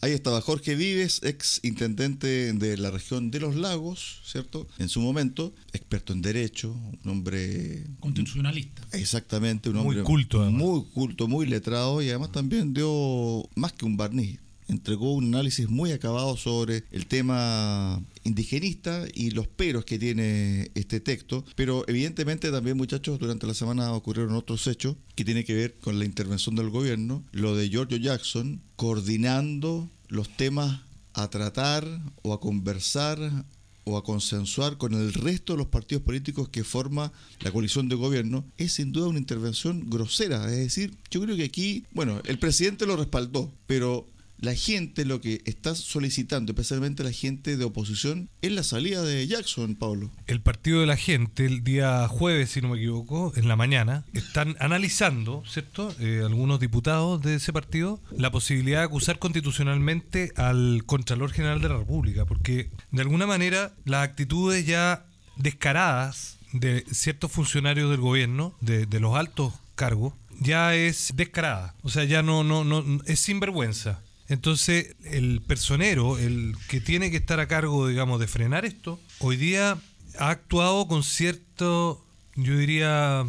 Ahí 0.00 0.12
estaba 0.12 0.40
Jorge 0.40 0.74
Vives, 0.74 1.20
ex 1.22 1.60
intendente 1.62 2.52
de 2.54 2.76
la 2.78 2.90
región 2.90 3.30
de 3.30 3.40
los 3.40 3.54
lagos, 3.56 4.20
¿cierto? 4.24 4.66
En 4.78 4.88
su 4.88 5.00
momento, 5.00 5.54
experto 5.72 6.12
en 6.12 6.22
derecho, 6.22 6.70
un 6.70 7.10
hombre 7.10 7.84
Constitucionalista. 8.00 8.82
Exactamente, 8.92 9.68
un 9.68 9.76
Muy 9.76 9.86
hombre 9.86 10.02
culto, 10.04 10.40
además. 10.42 10.60
muy 10.62 10.84
culto, 10.94 11.28
muy 11.28 11.46
letrado 11.46 12.00
y 12.02 12.08
además 12.08 12.32
también 12.32 12.72
dio 12.72 13.48
más 13.54 13.72
que 13.72 13.84
un 13.84 13.96
barniz. 13.96 14.40
Entregó 14.68 15.14
un 15.14 15.34
análisis 15.34 15.68
muy 15.68 15.92
acabado 15.92 16.36
sobre 16.36 16.84
el 16.90 17.06
tema 17.06 18.02
indigenista 18.24 19.06
y 19.14 19.30
los 19.30 19.48
peros 19.48 19.84
que 19.84 19.98
tiene 19.98 20.70
este 20.74 21.00
texto. 21.00 21.44
Pero 21.56 21.84
evidentemente 21.88 22.50
también, 22.50 22.76
muchachos, 22.76 23.18
durante 23.18 23.46
la 23.46 23.54
semana 23.54 23.92
ocurrieron 23.92 24.34
otros 24.34 24.66
hechos 24.66 24.96
que 25.14 25.24
tienen 25.24 25.44
que 25.44 25.54
ver 25.54 25.74
con 25.80 25.98
la 25.98 26.04
intervención 26.04 26.54
del 26.54 26.70
gobierno. 26.70 27.24
Lo 27.32 27.56
de 27.56 27.68
Giorgio 27.68 27.96
Jackson 27.96 28.60
coordinando 28.76 29.88
los 30.08 30.28
temas 30.36 30.80
a 31.14 31.28
tratar 31.30 31.86
o 32.22 32.32
a 32.32 32.40
conversar 32.40 33.18
o 33.84 33.96
a 33.96 34.04
consensuar 34.04 34.76
con 34.76 34.92
el 34.92 35.12
resto 35.14 35.54
de 35.54 35.58
los 35.58 35.68
partidos 35.68 36.04
políticos 36.04 36.48
que 36.48 36.62
forma 36.62 37.10
la 37.40 37.50
coalición 37.50 37.88
de 37.88 37.96
gobierno, 37.96 38.44
es 38.58 38.74
sin 38.74 38.92
duda 38.92 39.08
una 39.08 39.18
intervención 39.18 39.88
grosera. 39.88 40.44
Es 40.44 40.58
decir, 40.58 40.94
yo 41.10 41.22
creo 41.22 41.36
que 41.36 41.44
aquí, 41.44 41.84
bueno, 41.92 42.20
el 42.26 42.38
presidente 42.38 42.86
lo 42.86 42.96
respaldó, 42.96 43.50
pero 43.66 44.06
la 44.40 44.54
gente 44.54 45.04
lo 45.04 45.20
que 45.20 45.42
está 45.44 45.74
solicitando, 45.74 46.52
especialmente 46.52 47.02
la 47.04 47.12
gente 47.12 47.56
de 47.56 47.64
oposición, 47.64 48.28
es 48.42 48.52
la 48.52 48.62
salida 48.62 49.02
de 49.02 49.26
Jackson, 49.26 49.74
Pablo. 49.74 50.10
El 50.26 50.40
partido 50.40 50.80
de 50.80 50.86
la 50.86 50.96
gente, 50.96 51.44
el 51.44 51.64
día 51.64 52.06
jueves, 52.08 52.50
si 52.50 52.60
no 52.60 52.68
me 52.68 52.76
equivoco, 52.76 53.32
en 53.36 53.48
la 53.48 53.56
mañana, 53.56 54.04
están 54.12 54.56
analizando, 54.60 55.42
¿cierto? 55.46 55.94
Eh, 56.00 56.22
algunos 56.24 56.60
diputados 56.60 57.22
de 57.22 57.36
ese 57.36 57.52
partido, 57.52 58.00
la 58.10 58.30
posibilidad 58.30 58.78
de 58.78 58.84
acusar 58.84 59.18
constitucionalmente 59.18 60.32
al 60.36 60.84
Contralor 60.86 61.32
General 61.32 61.60
de 61.60 61.68
la 61.68 61.76
República, 61.78 62.24
porque 62.24 62.70
de 62.90 63.02
alguna 63.02 63.26
manera 63.26 63.74
las 63.84 64.04
actitudes 64.04 64.66
ya 64.66 65.06
descaradas 65.36 66.38
de 66.52 66.84
ciertos 66.90 67.30
funcionarios 67.30 67.90
del 67.90 68.00
gobierno, 68.00 68.54
de, 68.60 68.86
de 68.86 69.00
los 69.00 69.16
altos 69.16 69.52
cargos, 69.74 70.14
ya 70.40 70.74
es 70.74 71.12
descarada. 71.14 71.74
O 71.82 71.88
sea, 71.88 72.04
ya 72.04 72.22
no, 72.22 72.44
no, 72.44 72.64
no, 72.64 73.02
es 73.06 73.20
sinvergüenza. 73.20 74.00
Entonces, 74.28 74.94
el 75.04 75.40
personero, 75.40 76.18
el 76.18 76.54
que 76.68 76.80
tiene 76.80 77.10
que 77.10 77.16
estar 77.16 77.40
a 77.40 77.48
cargo, 77.48 77.88
digamos, 77.88 78.20
de 78.20 78.26
frenar 78.26 78.64
esto, 78.64 79.00
hoy 79.20 79.36
día 79.36 79.78
ha 80.18 80.30
actuado 80.30 80.86
con 80.86 81.02
cierto, 81.02 82.04
yo 82.36 82.56
diría, 82.58 83.24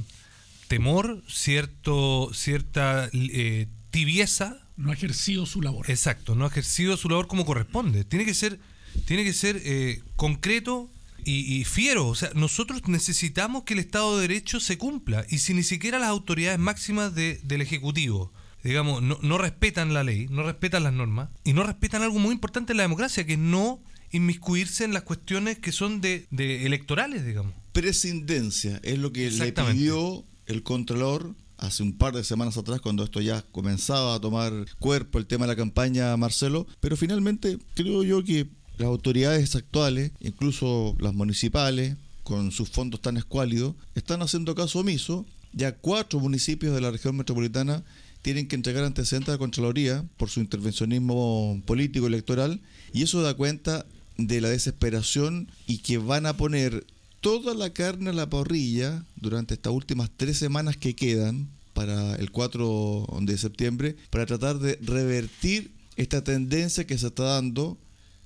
temor, 0.68 1.24
cierto, 1.28 2.32
cierta 2.34 3.10
eh, 3.14 3.68
tibieza. 3.92 4.58
No 4.76 4.92
ha 4.92 4.94
ejercido 4.94 5.46
su 5.46 5.62
labor. 5.62 5.90
Exacto, 5.90 6.36
no 6.36 6.46
ha 6.46 6.50
ejercido 6.50 6.98
su 6.98 7.10
labor 7.10 7.28
como 7.28 7.46
corresponde. 7.46 8.04
Tiene 8.04 8.26
que 8.26 8.34
ser, 8.34 8.60
tiene 9.06 9.24
que 9.24 9.34
ser 9.34 9.62
eh, 9.64 10.02
concreto 10.18 10.90
y, 11.24 11.60
y 11.60 11.64
fiero. 11.66 12.08
O 12.08 12.16
sea, 12.16 12.32
nosotros 12.36 12.82
necesitamos 12.88 13.64
que 13.64 13.74
el 13.74 13.80
Estado 13.80 14.16
de 14.18 14.28
Derecho 14.28 14.60
se 14.60 14.78
cumpla. 14.78 15.26
Y 15.30 15.40
si 15.40 15.54
ni 15.54 15.64
siquiera 15.64 15.98
las 16.00 16.10
autoridades 16.10 16.60
máximas 16.60 17.14
de- 17.16 17.40
del 17.44 17.62
Ejecutivo, 17.62 18.32
digamos, 18.64 19.02
no, 19.02 19.20
no 19.22 19.38
respetan 19.38 19.94
la 19.94 20.04
ley, 20.04 20.28
no 20.30 20.44
respetan 20.44 20.84
las 20.84 20.94
normas, 20.94 21.30
y 21.44 21.54
no 21.54 21.64
respetan 21.64 22.02
algo 22.02 22.20
muy 22.20 22.34
importante 22.34 22.74
en 22.74 22.78
la 22.78 22.84
democracia, 22.84 23.26
que 23.26 23.34
es 23.34 23.40
no 23.40 23.82
inmiscuirse 24.12 24.84
en 24.84 24.94
las 24.94 25.04
cuestiones 25.04 25.60
que 25.60 25.72
son 25.72 26.02
de, 26.02 26.28
de 26.32 26.66
electorales, 26.66 27.26
digamos. 27.26 27.54
Prescindencia 27.74 28.80
es 28.84 28.98
lo 28.98 29.14
que 29.14 29.30
le 29.30 29.52
pidió 29.52 30.26
el 30.48 30.64
Contralor 30.64 31.36
hace 31.58 31.84
un 31.84 31.98
par 31.98 32.16
de 32.16 32.24
semanas 32.24 32.58
atrás, 32.58 32.82
cuando 32.82 33.04
esto 33.04 33.22
ya 33.22 33.44
comenzaba 33.52 34.16
a 34.16 34.20
tomar 34.20 34.54
cuerpo, 34.80 35.20
el 35.20 35.28
tema 35.28 35.46
de 35.46 35.54
la 35.54 35.56
campaña, 35.56 36.16
Marcelo. 36.18 36.68
Pero 36.80 36.98
finalmente 36.98 37.58
creo 37.76 38.04
yo 38.04 38.24
que 38.24 38.48
las 38.78 38.88
autoridades 38.88 39.56
actuales, 39.56 40.12
incluso 40.20 40.96
las 41.00 41.14
municipales, 41.14 41.98
con 42.24 42.52
sus 42.52 42.70
fondos 42.70 43.02
tan 43.02 43.18
escuálidos, 43.18 43.76
están 43.96 44.22
haciendo 44.22 44.56
caso 44.56 44.80
omiso. 44.80 45.26
Ya 45.52 45.76
cuatro 45.76 46.20
municipios 46.20 46.76
de 46.76 46.82
la 46.82 46.92
región 46.92 47.18
metropolitana 47.18 47.84
tienen 48.22 48.48
que 48.48 48.56
entregar 48.56 48.84
antecedentes 48.84 49.30
a 49.30 49.34
la 49.34 49.38
Contraloría 49.38 50.06
por 50.18 50.30
su 50.30 50.40
intervencionismo 50.40 51.62
político 51.66 52.08
electoral 52.08 52.62
y 52.94 53.04
eso 53.04 53.22
da 53.22 53.34
cuenta 53.34 53.86
de 54.18 54.42
la 54.42 54.50
desesperación 54.50 55.50
y 55.68 55.80
que 55.80 55.98
van 55.98 56.26
a 56.26 56.36
poner 56.36 56.86
toda 57.22 57.54
la 57.54 57.72
carne 57.72 58.10
a 58.10 58.14
la 58.14 58.30
parrilla 58.30 59.06
durante 59.16 59.54
estas 59.54 59.74
últimas 59.74 60.10
tres 60.16 60.38
semanas 60.38 60.78
que 60.78 60.96
quedan 60.96 61.50
para 61.74 62.16
el 62.16 62.32
4 62.32 63.08
de 63.22 63.38
septiembre 63.38 63.96
para 64.10 64.26
tratar 64.26 64.60
de 64.60 64.78
revertir 64.82 65.72
esta 65.96 66.24
tendencia 66.24 66.86
que 66.86 66.98
se 66.98 67.08
está 67.08 67.24
dando 67.24 67.78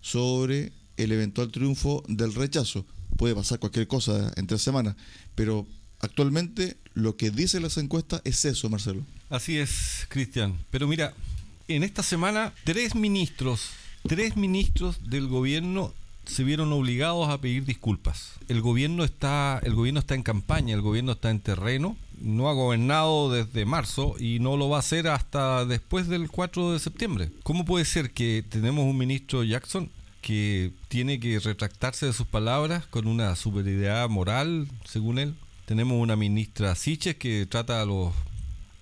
sobre 0.01 0.73
el 0.97 1.11
eventual 1.11 1.51
triunfo 1.51 2.03
del 2.07 2.33
rechazo. 2.33 2.85
Puede 3.17 3.35
pasar 3.35 3.59
cualquier 3.59 3.87
cosa 3.87 4.31
en 4.35 4.47
tres 4.47 4.61
semanas, 4.61 4.95
pero 5.35 5.67
actualmente 5.99 6.77
lo 6.93 7.15
que 7.15 7.31
dicen 7.31 7.63
las 7.63 7.77
encuestas 7.77 8.21
es 8.25 8.45
eso, 8.45 8.69
Marcelo. 8.69 9.03
Así 9.34 9.57
es, 9.57 10.05
Cristian. 10.09 10.59
Pero 10.69 10.88
mira, 10.88 11.15
en 11.67 11.81
esta 11.81 12.03
semana 12.03 12.53
tres 12.65 12.93
ministros, 12.93 13.71
tres 14.07 14.38
ministros 14.38 15.09
del 15.09 15.27
gobierno 15.27 15.91
se 16.23 16.43
vieron 16.43 16.71
obligados 16.71 17.27
a 17.27 17.41
pedir 17.41 17.65
disculpas. 17.65 18.34
El 18.47 18.61
gobierno 18.61 19.03
está, 19.03 19.59
el 19.63 19.73
gobierno 19.73 20.01
está 20.01 20.13
en 20.13 20.21
campaña, 20.21 20.75
el 20.75 20.84
gobierno 20.84 21.13
está 21.13 21.31
en 21.31 21.39
terreno, 21.39 21.97
no 22.21 22.47
ha 22.47 22.53
gobernado 22.53 23.31
desde 23.31 23.65
marzo 23.65 24.13
y 24.19 24.38
no 24.38 24.55
lo 24.55 24.69
va 24.69 24.77
a 24.77 24.81
hacer 24.81 25.07
hasta 25.07 25.65
después 25.65 26.07
del 26.07 26.29
4 26.29 26.73
de 26.73 26.79
septiembre. 26.79 27.31
¿Cómo 27.41 27.65
puede 27.65 27.86
ser 27.86 28.11
que 28.11 28.45
tenemos 28.47 28.86
un 28.86 28.99
ministro 28.99 29.43
Jackson 29.43 29.89
que 30.21 30.73
tiene 30.89 31.19
que 31.19 31.39
retractarse 31.39 32.05
de 32.05 32.13
sus 32.13 32.27
palabras 32.27 32.86
con 32.86 33.07
una 33.07 33.36
superioridad 33.36 34.07
moral, 34.09 34.67
según 34.86 35.17
él? 35.17 35.34
Tenemos 35.65 35.99
una 35.99 36.15
ministra 36.15 36.75
Siches 36.75 37.15
que 37.15 37.47
trata 37.47 37.81
a 37.81 37.86
los 37.86 38.13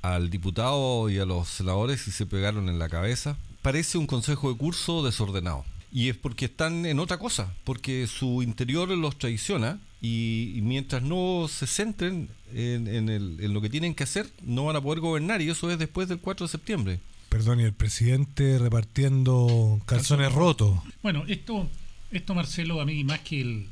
al 0.01 0.29
diputado 0.29 1.09
y 1.09 1.19
a 1.19 1.25
los 1.25 1.47
senadores 1.47 2.07
y 2.07 2.11
se 2.11 2.25
pegaron 2.25 2.69
en 2.69 2.79
la 2.79 2.89
cabeza. 2.89 3.37
Parece 3.61 3.97
un 3.97 4.07
consejo 4.07 4.51
de 4.51 4.57
curso 4.57 5.03
desordenado. 5.03 5.65
Y 5.93 6.07
es 6.09 6.15
porque 6.15 6.45
están 6.45 6.85
en 6.85 6.99
otra 6.99 7.17
cosa, 7.17 7.53
porque 7.65 8.07
su 8.07 8.41
interior 8.43 8.87
los 8.89 9.17
traiciona 9.17 9.77
y, 10.01 10.53
y 10.55 10.61
mientras 10.61 11.03
no 11.03 11.47
se 11.49 11.67
centren 11.67 12.29
en, 12.53 12.87
en 12.87 13.09
el- 13.09 13.37
en 13.41 13.53
lo 13.53 13.61
que 13.61 13.69
tienen 13.69 13.93
que 13.93 14.03
hacer, 14.05 14.27
no 14.41 14.65
van 14.65 14.77
a 14.77 14.81
poder 14.81 15.01
gobernar 15.01 15.41
y 15.41 15.49
eso 15.49 15.69
es 15.69 15.77
después 15.77 16.07
del 16.07 16.19
4 16.19 16.47
de 16.47 16.51
septiembre. 16.51 16.99
Perdón, 17.29 17.59
y 17.59 17.63
el 17.63 17.73
presidente 17.73 18.57
repartiendo 18.57 19.81
calzones 19.85 20.31
rotos. 20.33 20.79
Bueno, 21.03 21.23
esto, 21.27 21.69
esto 22.11 22.33
Marcelo, 22.35 22.81
a 22.81 22.85
mí 22.85 23.03
más 23.03 23.19
que 23.19 23.41
el 23.41 23.67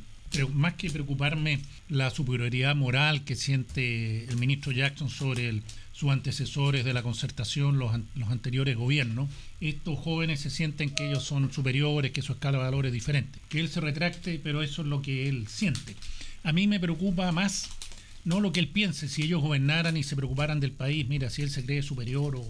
más 0.54 0.76
que 0.76 0.92
preocuparme 0.92 1.60
la 1.88 2.12
superioridad 2.12 2.76
moral 2.76 3.24
que 3.26 3.36
siente 3.36 4.26
el 4.26 4.38
ministro 4.38 4.72
Jackson 4.72 5.10
sobre 5.10 5.50
el, 5.50 5.64
sus 6.00 6.12
antecesores 6.12 6.86
de 6.86 6.94
la 6.94 7.04
concertación, 7.04 7.78
los, 7.78 7.92
los 8.16 8.30
anteriores 8.30 8.78
gobiernos, 8.78 9.28
estos 9.60 10.00
jóvenes 10.00 10.40
se 10.40 10.50
sienten 10.50 10.92
que 10.92 11.10
ellos 11.10 11.24
son 11.24 11.52
superiores, 11.52 12.14
que 12.14 12.22
su 12.22 12.32
escala 12.32 12.58
de 12.58 12.64
valor 12.64 12.86
es 12.86 12.94
diferente. 12.94 13.38
Que 13.50 13.60
él 13.60 13.68
se 13.68 13.82
retracte, 13.82 14.40
pero 14.42 14.64
eso 14.64 14.82
es 14.82 14.88
lo 14.88 15.02
que 15.02 15.28
él 15.28 15.50
siente. 15.50 15.98
A 16.44 16.54
mí 16.54 16.68
me 16.68 16.80
preocupa 16.80 17.30
más 17.34 17.68
no 18.24 18.40
lo 18.40 18.54
que 18.54 18.62
él 18.62 18.70
piense, 18.70 19.10
si 19.10 19.24
ellos 19.24 19.42
gobernaran 19.42 19.98
y 19.98 20.04
se 20.04 20.16
preocuparan 20.16 20.62
del 20.62 20.72
país, 20.72 21.06
mira, 21.10 21.30
si 21.30 21.42
él 21.42 21.50
se 21.50 21.66
cree 21.66 21.84
superior 21.84 22.38
o, 22.38 22.46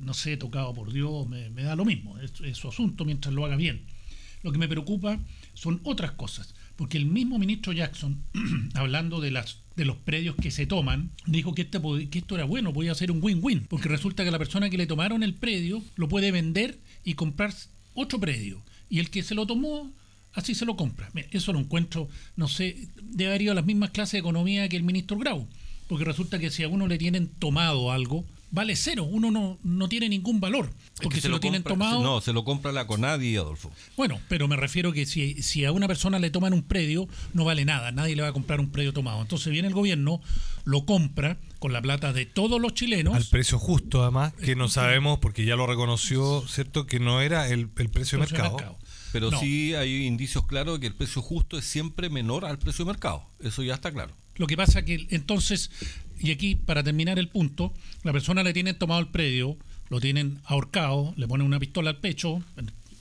no 0.00 0.14
sé, 0.14 0.38
tocado 0.38 0.72
por 0.72 0.90
Dios, 0.90 1.28
me, 1.28 1.50
da 1.50 1.76
lo 1.76 1.84
mismo, 1.84 2.16
es 2.18 2.56
su 2.56 2.68
asunto 2.68 3.04
mientras 3.04 3.34
lo 3.34 3.44
haga 3.44 3.56
bien. 3.56 3.82
Lo 4.42 4.52
que 4.52 4.58
me 4.58 4.68
preocupa 4.68 5.18
son 5.52 5.82
otras 5.84 6.12
cosas, 6.12 6.54
porque 6.78 6.96
el 6.96 7.06
mismo 7.06 7.40
ministro 7.40 7.72
Jackson, 7.72 8.22
hablando 8.74 9.20
de 9.20 9.32
las 9.32 9.58
de 9.74 9.84
los 9.84 9.96
predios 9.96 10.34
que 10.36 10.50
se 10.50 10.66
toman, 10.66 11.10
dijo 11.26 11.54
que, 11.54 11.62
este, 11.62 11.80
que 12.08 12.18
esto 12.18 12.34
era 12.34 12.44
bueno, 12.44 12.72
podía 12.72 12.94
ser 12.94 13.12
un 13.12 13.22
win-win, 13.22 13.66
porque 13.68 13.88
resulta 13.88 14.24
que 14.24 14.30
la 14.30 14.38
persona 14.38 14.70
que 14.70 14.78
le 14.78 14.86
tomaron 14.86 15.22
el 15.22 15.34
predio 15.34 15.82
lo 15.94 16.08
puede 16.08 16.32
vender 16.32 16.78
y 17.04 17.14
comprar 17.14 17.54
otro 17.94 18.18
predio, 18.18 18.62
y 18.88 18.98
el 18.98 19.10
que 19.10 19.22
se 19.22 19.36
lo 19.36 19.46
tomó 19.46 19.92
así 20.32 20.54
se 20.54 20.64
lo 20.64 20.76
compra. 20.76 21.10
Eso 21.30 21.52
lo 21.52 21.58
encuentro, 21.58 22.08
no 22.36 22.48
sé, 22.48 22.88
debe 23.02 23.30
haber 23.30 23.42
ido 23.42 23.52
a 23.52 23.56
las 23.56 23.66
mismas 23.66 23.90
clases 23.90 24.12
de 24.12 24.18
economía 24.18 24.68
que 24.68 24.76
el 24.76 24.84
ministro 24.84 25.16
Grau, 25.16 25.48
porque 25.88 26.04
resulta 26.04 26.38
que 26.38 26.50
si 26.50 26.62
a 26.62 26.68
uno 26.68 26.86
le 26.86 26.98
tienen 26.98 27.28
tomado 27.28 27.90
algo, 27.90 28.24
vale 28.50 28.76
cero, 28.76 29.04
uno 29.04 29.30
no, 29.30 29.58
no 29.62 29.88
tiene 29.88 30.08
ningún 30.08 30.40
valor. 30.40 30.70
Porque 31.02 31.20
se, 31.20 31.28
lo, 31.28 31.38
tienen 31.40 31.62
tomado. 31.62 32.02
No, 32.02 32.20
se 32.20 32.32
lo 32.32 32.44
compra 32.44 32.72
la 32.72 32.86
Conadi, 32.86 33.36
Adolfo. 33.36 33.70
Bueno, 33.96 34.20
pero 34.28 34.48
me 34.48 34.56
refiero 34.56 34.92
que 34.92 35.06
si, 35.06 35.42
si 35.42 35.64
a 35.64 35.72
una 35.72 35.86
persona 35.86 36.18
le 36.18 36.30
toman 36.30 36.52
un 36.52 36.62
predio, 36.62 37.08
no 37.34 37.44
vale 37.44 37.64
nada, 37.64 37.92
nadie 37.92 38.16
le 38.16 38.22
va 38.22 38.28
a 38.28 38.32
comprar 38.32 38.60
un 38.60 38.70
predio 38.70 38.92
tomado. 38.92 39.20
Entonces 39.20 39.52
viene 39.52 39.68
el 39.68 39.74
gobierno, 39.74 40.20
lo 40.64 40.84
compra 40.84 41.38
con 41.58 41.72
la 41.72 41.82
plata 41.82 42.12
de 42.12 42.26
todos 42.26 42.60
los 42.60 42.74
chilenos. 42.74 43.14
Al 43.14 43.24
precio 43.26 43.58
justo, 43.58 44.02
además, 44.02 44.32
que 44.32 44.56
no 44.56 44.68
sabemos, 44.68 45.18
porque 45.18 45.44
ya 45.44 45.56
lo 45.56 45.66
reconoció, 45.66 46.44
¿cierto? 46.48 46.86
Que 46.86 47.00
no 47.00 47.20
era 47.20 47.48
el, 47.48 47.68
precio, 47.68 48.18
de 48.18 48.26
mercado. 48.26 48.78
Pero 49.12 49.30
sí 49.38 49.74
hay 49.74 50.06
indicios 50.06 50.46
claros 50.46 50.74
de 50.74 50.80
que 50.80 50.86
el 50.86 50.94
precio 50.94 51.22
justo 51.22 51.58
es 51.58 51.64
siempre 51.64 52.10
menor 52.10 52.44
al 52.44 52.58
precio 52.58 52.84
de 52.84 52.92
mercado. 52.92 53.24
Eso 53.40 53.62
ya 53.62 53.74
está 53.74 53.92
claro. 53.92 54.14
Lo 54.36 54.46
que 54.46 54.56
pasa 54.56 54.84
que 54.84 55.06
entonces 55.10 55.70
y 56.20 56.30
aquí, 56.30 56.54
para 56.56 56.82
terminar 56.82 57.18
el 57.18 57.28
punto, 57.28 57.72
la 58.02 58.12
persona 58.12 58.42
le 58.42 58.52
tienen 58.52 58.76
tomado 58.76 59.00
el 59.00 59.08
predio, 59.08 59.56
lo 59.88 60.00
tienen 60.00 60.38
ahorcado, 60.44 61.14
le 61.16 61.26
ponen 61.26 61.46
una 61.46 61.58
pistola 61.58 61.90
al 61.90 61.98
pecho, 61.98 62.42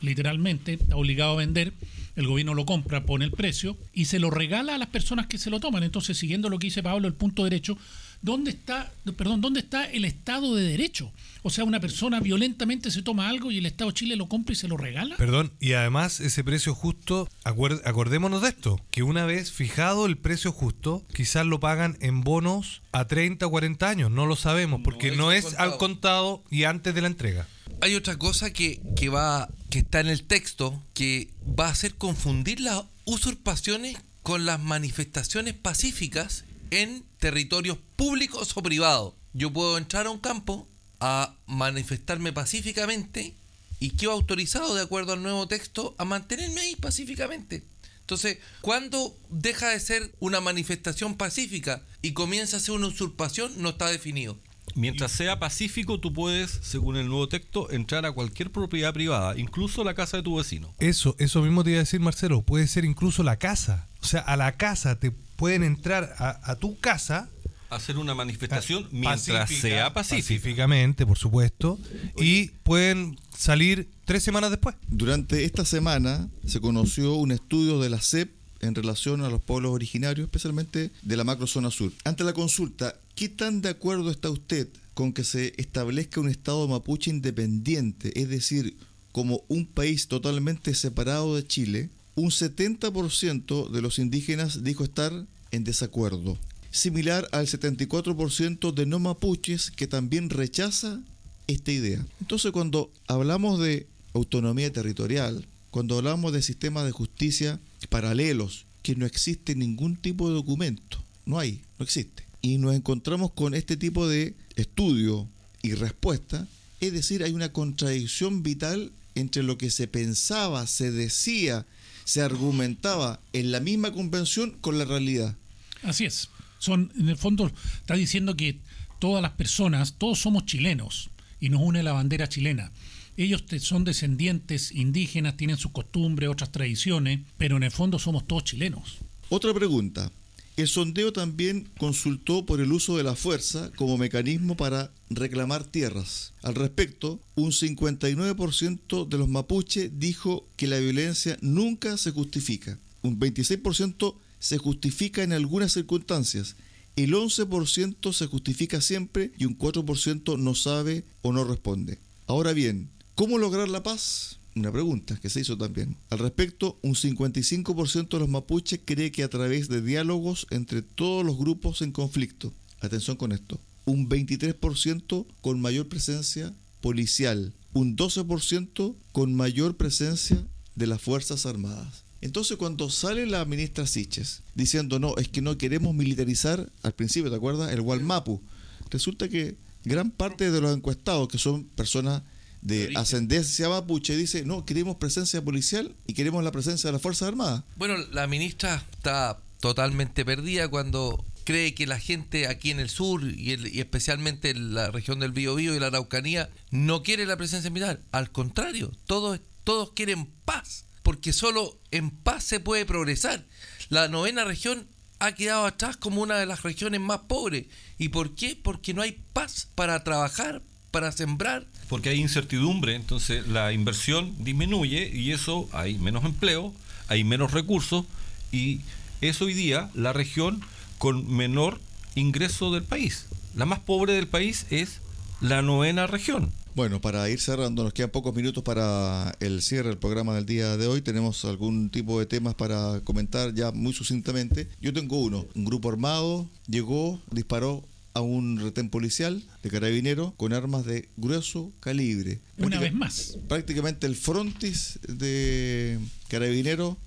literalmente, 0.01 0.73
está 0.73 0.95
obligado 0.95 1.33
a 1.33 1.37
vender, 1.37 1.73
el 2.15 2.27
gobierno 2.27 2.53
lo 2.53 2.65
compra, 2.65 3.05
pone 3.05 3.25
el 3.25 3.31
precio 3.31 3.77
y 3.93 4.05
se 4.05 4.19
lo 4.19 4.29
regala 4.29 4.75
a 4.75 4.77
las 4.77 4.89
personas 4.89 5.27
que 5.27 5.37
se 5.37 5.49
lo 5.49 5.59
toman. 5.59 5.83
Entonces, 5.83 6.17
siguiendo 6.17 6.49
lo 6.49 6.59
que 6.59 6.67
dice 6.67 6.83
Pablo, 6.83 7.07
el 7.07 7.13
punto 7.13 7.43
derecho, 7.43 7.77
¿dónde 8.21 8.51
está, 8.51 8.91
perdón, 9.15 9.41
dónde 9.41 9.59
está 9.59 9.85
el 9.85 10.05
Estado 10.05 10.55
de 10.55 10.63
Derecho? 10.63 11.11
O 11.43 11.49
sea, 11.49 11.63
una 11.63 11.79
persona 11.79 12.19
violentamente 12.19 12.91
se 12.91 13.01
toma 13.01 13.29
algo 13.29 13.51
y 13.51 13.57
el 13.57 13.65
Estado 13.65 13.91
de 13.91 13.95
Chile 13.95 14.15
lo 14.15 14.27
compra 14.27 14.53
y 14.53 14.55
se 14.55 14.67
lo 14.67 14.77
regala. 14.77 15.15
Perdón, 15.17 15.53
y 15.59 15.73
además 15.73 16.19
ese 16.19 16.43
precio 16.43 16.75
justo, 16.75 17.29
acordémonos 17.43 18.41
de 18.41 18.49
esto, 18.49 18.81
que 18.91 19.03
una 19.03 19.25
vez 19.25 19.51
fijado 19.51 20.05
el 20.05 20.17
precio 20.17 20.51
justo, 20.51 21.05
quizás 21.13 21.45
lo 21.45 21.59
pagan 21.59 21.97
en 22.01 22.21
bonos 22.21 22.81
a 22.91 23.05
30 23.05 23.47
o 23.47 23.49
40 23.49 23.89
años, 23.89 24.11
no 24.11 24.25
lo 24.25 24.35
sabemos, 24.35 24.81
porque 24.83 25.15
no, 25.15 25.31
es, 25.31 25.53
al 25.55 25.77
contado 25.77 26.43
y 26.49 26.63
antes 26.63 26.93
de 26.93 27.01
la 27.01 27.07
entrega. 27.07 27.47
Hay 27.81 27.95
otra 27.95 28.17
cosa 28.17 28.51
que, 28.51 28.81
que, 28.95 29.09
va, 29.09 29.49
que 29.69 29.79
está 29.79 29.99
en 29.99 30.07
el 30.07 30.23
texto 30.23 30.81
que 30.93 31.29
va 31.57 31.67
a 31.67 31.71
hacer 31.71 31.95
confundir 31.95 32.59
las 32.59 32.83
usurpaciones 33.05 33.97
con 34.23 34.45
las 34.45 34.59
manifestaciones 34.59 35.53
pacíficas 35.53 36.43
en 36.71 37.03
territorios 37.19 37.77
públicos 37.95 38.55
o 38.55 38.63
privados. 38.63 39.13
Yo 39.33 39.51
puedo 39.51 39.77
entrar 39.77 40.07
a 40.07 40.09
un 40.09 40.19
campo 40.19 40.67
a 40.99 41.35
manifestarme 41.45 42.33
pacíficamente 42.33 43.35
y 43.79 43.91
quedo 43.91 44.11
autorizado, 44.11 44.73
de 44.73 44.81
acuerdo 44.81 45.13
al 45.13 45.23
nuevo 45.23 45.47
texto, 45.47 45.95
a 45.97 46.05
mantenerme 46.05 46.61
ahí 46.61 46.75
pacíficamente. 46.75 47.63
Entonces, 48.01 48.37
cuando 48.61 49.15
deja 49.29 49.69
de 49.69 49.79
ser 49.79 50.15
una 50.19 50.39
manifestación 50.39 51.15
pacífica 51.15 51.83
y 52.01 52.13
comienza 52.13 52.57
a 52.57 52.59
ser 52.61 52.75
una 52.75 52.87
usurpación, 52.87 53.51
no 53.61 53.69
está 53.69 53.89
definido. 53.89 54.37
Mientras 54.75 55.11
sea 55.11 55.39
pacífico, 55.39 55.99
tú 55.99 56.13
puedes, 56.13 56.59
según 56.61 56.97
el 56.97 57.07
nuevo 57.07 57.27
texto, 57.27 57.71
entrar 57.71 58.05
a 58.05 58.11
cualquier 58.11 58.51
propiedad 58.51 58.93
privada, 58.93 59.37
incluso 59.37 59.83
la 59.83 59.93
casa 59.93 60.17
de 60.17 60.23
tu 60.23 60.37
vecino. 60.37 60.73
Eso, 60.79 61.15
eso 61.19 61.41
mismo 61.41 61.63
te 61.63 61.71
iba 61.71 61.79
a 61.79 61.83
decir, 61.83 61.99
Marcelo, 61.99 62.43
puede 62.43 62.67
ser 62.67 62.85
incluso 62.85 63.23
la 63.23 63.37
casa. 63.37 63.87
O 64.01 64.05
sea, 64.05 64.21
a 64.21 64.37
la 64.37 64.53
casa 64.53 64.99
te 64.99 65.11
pueden 65.37 65.63
entrar 65.63 66.13
a, 66.17 66.55
tu 66.55 66.77
casa 66.79 67.29
hacer 67.69 67.97
una 67.97 68.15
manifestación 68.15 68.87
mientras 68.91 69.49
sea 69.49 69.93
pacífica. 69.93 70.23
Pacíficamente, 70.23 71.05
por 71.05 71.17
supuesto. 71.17 71.79
Y 72.17 72.47
pueden 72.63 73.19
salir 73.35 73.89
tres 74.05 74.23
semanas 74.23 74.51
después. 74.51 74.75
Durante 74.87 75.45
esta 75.45 75.65
semana 75.65 76.29
se 76.45 76.59
conoció 76.59 77.15
un 77.15 77.31
estudio 77.31 77.79
de 77.79 77.89
la 77.89 78.01
CEP 78.01 78.31
en 78.61 78.73
relación 78.73 79.21
a 79.21 79.29
los 79.29 79.41
pueblos 79.41 79.71
originarios, 79.71 80.25
especialmente 80.25 80.91
de 81.01 81.17
la 81.17 81.23
macrozona 81.23 81.71
sur. 81.71 81.91
Ante 82.03 82.23
la 82.23 82.33
consulta, 82.33 82.95
¿qué 83.15 83.29
tan 83.29 83.61
de 83.61 83.69
acuerdo 83.69 84.09
está 84.09 84.29
usted 84.29 84.67
con 84.93 85.13
que 85.13 85.23
se 85.23 85.53
establezca 85.57 86.19
un 86.19 86.29
Estado 86.29 86.67
mapuche 86.67 87.11
independiente, 87.11 88.19
es 88.19 88.29
decir, 88.29 88.77
como 89.11 89.43
un 89.47 89.67
país 89.67 90.07
totalmente 90.07 90.73
separado 90.73 91.35
de 91.35 91.45
Chile? 91.45 91.89
Un 92.17 92.31
70% 92.31 93.69
de 93.69 93.81
los 93.83 93.99
indígenas 93.99 94.63
dijo 94.63 94.83
estar 94.83 95.13
en 95.51 95.63
desacuerdo, 95.63 96.35
similar 96.71 97.27
al 97.31 97.45
74% 97.45 98.73
de 98.73 98.87
no 98.87 98.97
mapuches 98.97 99.69
que 99.69 99.85
también 99.85 100.31
rechaza 100.31 100.99
esta 101.45 101.71
idea. 101.71 102.03
Entonces 102.19 102.51
cuando 102.51 102.91
hablamos 103.05 103.59
de 103.59 103.85
autonomía 104.15 104.73
territorial, 104.73 105.45
cuando 105.69 105.95
hablamos 105.95 106.33
de 106.33 106.41
sistemas 106.41 106.85
de 106.85 106.91
justicia 106.91 107.59
paralelos, 107.87 108.65
que 108.81 108.95
no 108.95 109.05
existe 109.05 109.53
ningún 109.53 109.95
tipo 109.95 110.27
de 110.27 110.33
documento, 110.33 110.97
no 111.27 111.37
hay, 111.37 111.61
no 111.77 111.83
existe. 111.83 112.23
Y 112.41 112.57
nos 112.57 112.73
encontramos 112.73 113.31
con 113.33 113.53
este 113.53 113.77
tipo 113.77 114.07
de 114.07 114.33
estudio 114.55 115.27
y 115.61 115.75
respuesta, 115.75 116.47
es 116.81 116.93
decir, 116.93 117.23
hay 117.23 117.33
una 117.33 117.53
contradicción 117.53 118.41
vital 118.41 118.91
entre 119.13 119.43
lo 119.43 119.59
que 119.59 119.69
se 119.69 119.87
pensaba, 119.87 120.65
se 120.65 120.89
decía, 120.89 121.67
se 122.07 122.21
argumentaba 122.21 123.19
en 123.33 123.51
la 123.51 123.59
misma 123.59 123.91
convención 123.91 124.51
con 124.61 124.79
la 124.79 124.85
realidad. 124.85 125.35
Así 125.83 126.05
es. 126.05 126.29
Son, 126.57 126.89
en 126.97 127.09
el 127.09 127.17
fondo, 127.17 127.51
está 127.81 127.95
diciendo 127.95 128.37
que 128.37 128.59
todas 128.97 129.21
las 129.21 129.33
personas, 129.33 129.95
todos 129.97 130.17
somos 130.17 130.45
chilenos 130.45 131.09
y 131.41 131.49
nos 131.49 131.61
une 131.61 131.83
la 131.83 131.91
bandera 131.91 132.29
chilena. 132.29 132.71
Ellos 133.17 133.43
son 133.59 133.83
descendientes 133.83 134.71
indígenas, 134.71 135.35
tienen 135.35 135.57
sus 135.57 135.73
costumbres, 135.73 136.29
otras 136.29 136.53
tradiciones, 136.53 137.19
pero 137.37 137.57
en 137.57 137.63
el 137.63 137.71
fondo 137.71 137.99
somos 137.99 138.25
todos 138.25 138.45
chilenos. 138.45 138.99
Otra 139.27 139.53
pregunta. 139.53 140.09
El 140.57 140.67
sondeo 140.67 141.13
también 141.13 141.69
consultó 141.77 142.47
por 142.47 142.59
el 142.61 142.71
uso 142.71 142.97
de 142.97 143.03
la 143.03 143.15
fuerza 143.15 143.71
como 143.75 143.99
mecanismo 143.99 144.57
para 144.57 144.91
reclamar 145.07 145.63
tierras. 145.63 146.33
Al 146.41 146.55
respecto, 146.55 147.19
un 147.35 147.51
59% 147.51 149.07
de 149.07 149.17
los 149.19 149.29
mapuches 149.29 149.91
dijo 149.99 150.47
que 150.55 150.65
la 150.65 150.79
violencia 150.79 151.37
nunca 151.41 151.95
se 151.97 152.09
justifica. 152.09 152.79
Un 153.03 153.19
26% 153.19 154.15
se 154.39 154.57
justifica 154.57 155.21
en 155.21 155.31
algunas 155.31 155.73
circunstancias. 155.73 156.55
El 156.95 157.13
11% 157.13 158.11
se 158.11 158.25
justifica 158.25 158.81
siempre 158.81 159.31
y 159.37 159.45
un 159.45 159.55
4% 159.59 160.39
no 160.39 160.55
sabe 160.55 161.03
o 161.21 161.33
no 161.33 161.43
responde. 161.43 161.99
Ahora 162.25 162.53
bien, 162.53 162.89
¿cómo 163.13 163.37
lograr 163.37 163.69
la 163.69 163.83
paz? 163.83 164.39
Una 164.59 164.71
pregunta 164.71 165.17
que 165.21 165.29
se 165.29 165.41
hizo 165.41 165.57
también. 165.57 165.97
Al 166.09 166.19
respecto, 166.19 166.77
un 166.81 166.95
55% 166.95 168.09
de 168.09 168.19
los 168.19 168.29
mapuches 168.29 168.79
cree 168.83 169.11
que 169.11 169.23
a 169.23 169.29
través 169.29 169.67
de 169.69 169.81
diálogos 169.81 170.47
entre 170.49 170.81
todos 170.81 171.25
los 171.25 171.37
grupos 171.37 171.81
en 171.81 171.91
conflicto, 171.91 172.53
atención 172.81 173.17
con 173.17 173.31
esto, 173.31 173.59
un 173.85 174.09
23% 174.09 175.25
con 175.41 175.61
mayor 175.61 175.87
presencia 175.87 176.53
policial, 176.81 177.53
un 177.73 177.95
12% 177.95 178.95
con 179.11 179.33
mayor 179.33 179.77
presencia 179.77 180.43
de 180.75 180.87
las 180.87 181.01
Fuerzas 181.01 181.45
Armadas. 181.45 182.03
Entonces 182.21 182.57
cuando 182.57 182.89
sale 182.89 183.25
la 183.25 183.45
ministra 183.45 183.85
Siches 183.85 184.41
diciendo 184.55 184.99
no, 184.99 185.15
es 185.17 185.27
que 185.27 185.41
no 185.41 185.57
queremos 185.57 185.93
militarizar, 185.93 186.71
al 186.83 186.93
principio, 186.93 187.29
¿te 187.29 187.37
acuerdas? 187.37 187.71
El 187.71 187.81
Walmapu, 187.81 188.41
resulta 188.89 189.29
que 189.29 189.55
gran 189.83 190.11
parte 190.11 190.51
de 190.51 190.61
los 190.61 190.75
encuestados, 190.75 191.27
que 191.27 191.37
son 191.37 191.63
personas 191.63 192.23
de 192.61 192.93
ascendencia 192.95 193.69
mapuche 193.69 194.15
dice, 194.15 194.43
no, 194.45 194.65
queremos 194.65 194.97
presencia 194.97 195.43
policial 195.43 195.95
y 196.07 196.13
queremos 196.13 196.43
la 196.43 196.51
presencia 196.51 196.87
de 196.87 196.93
las 196.93 197.01
Fuerzas 197.01 197.29
Armadas. 197.29 197.63
Bueno, 197.75 197.97
la 198.11 198.27
ministra 198.27 198.83
está 198.91 199.39
totalmente 199.59 200.25
perdida 200.25 200.67
cuando 200.67 201.25
cree 201.43 201.73
que 201.73 201.87
la 201.87 201.97
gente 201.97 202.47
aquí 202.47 202.71
en 202.71 202.79
el 202.79 202.89
sur 202.89 203.23
y, 203.23 203.79
especialmente 203.79 204.49
en 204.49 204.73
la 204.73 204.91
región 204.91 205.19
del 205.19 205.31
Biobío 205.31 205.73
y 205.73 205.79
la 205.79 205.87
Araucanía 205.87 206.49
no 206.71 207.03
quiere 207.03 207.25
la 207.25 207.37
presencia 207.37 207.69
militar. 207.69 208.01
Al 208.11 208.31
contrario, 208.31 208.91
todos, 209.05 209.39
todos 209.63 209.93
quieren 209.93 210.27
paz. 210.43 210.83
porque 211.03 211.31
solo 211.31 211.79
en 211.91 212.11
paz 212.11 212.43
se 212.43 212.59
puede 212.59 212.85
progresar. 212.85 213.45
La 213.87 214.09
novena 214.09 214.43
región 214.43 214.89
ha 215.19 215.31
quedado 215.31 215.65
atrás 215.65 215.95
como 215.95 216.21
una 216.21 216.37
de 216.37 216.45
las 216.45 216.63
regiones 216.63 216.99
más 216.99 217.19
pobres. 217.19 217.67
¿Y 217.97 218.09
por 218.09 218.35
qué? 218.35 218.59
Porque 218.61 218.93
no 218.93 219.01
hay 219.01 219.23
paz 219.31 219.69
para 219.73 220.03
trabajar, 220.03 220.61
para 220.91 221.13
sembrar. 221.13 221.65
Porque 221.87 222.09
hay 222.09 222.19
incertidumbre, 222.19 222.95
entonces 222.95 223.47
la 223.47 223.71
inversión 223.71 224.35
disminuye 224.39 225.09
y 225.13 225.31
eso 225.31 225.69
hay 225.71 225.97
menos 225.97 226.25
empleo, 226.25 226.73
hay 227.07 227.23
menos 227.23 227.51
recursos 227.51 228.05
y 228.51 228.81
es 229.21 229.41
hoy 229.41 229.53
día 229.53 229.89
la 229.93 230.13
región 230.13 230.61
con 230.97 231.31
menor 231.31 231.79
ingreso 232.15 232.73
del 232.73 232.83
país. 232.83 233.27
La 233.55 233.65
más 233.65 233.79
pobre 233.79 234.13
del 234.13 234.27
país 234.27 234.65
es 234.69 234.99
la 235.41 235.61
novena 235.61 236.07
región. 236.07 236.51
Bueno, 236.77 237.01
para 237.01 237.27
ir 237.27 237.39
cerrando, 237.39 237.83
nos 237.83 237.91
quedan 237.91 238.11
pocos 238.11 238.35
minutos 238.35 238.63
para 238.63 239.35
el 239.39 239.63
cierre 239.63 239.89
del 239.89 239.97
programa 239.97 240.35
del 240.35 240.45
día 240.45 240.77
de 240.77 240.85
hoy. 240.85 241.01
Tenemos 241.01 241.43
algún 241.43 241.89
tipo 241.89 242.19
de 242.19 242.27
temas 242.27 242.53
para 242.53 243.01
comentar 243.03 243.55
ya 243.55 243.71
muy 243.71 243.93
sucintamente. 243.93 244.67
Yo 244.79 244.93
tengo 244.93 245.19
uno. 245.19 245.47
Un 245.55 245.65
grupo 245.65 245.89
armado 245.89 246.47
llegó, 246.67 247.19
disparó 247.31 247.83
a 248.17 248.21
un 248.21 248.59
retén 248.59 248.89
policial 248.89 249.43
de 249.63 249.69
carabinero 249.69 250.33
con 250.37 250.53
armas 250.53 250.85
de 250.85 251.09
grueso 251.17 251.71
calibre. 251.79 252.39
Una 252.57 252.79
vez 252.79 252.93
más. 252.93 253.37
Prácticamente 253.47 254.07
el 254.07 254.15
frontis 254.15 254.99
de 255.07 255.99
carabinero 256.27 256.97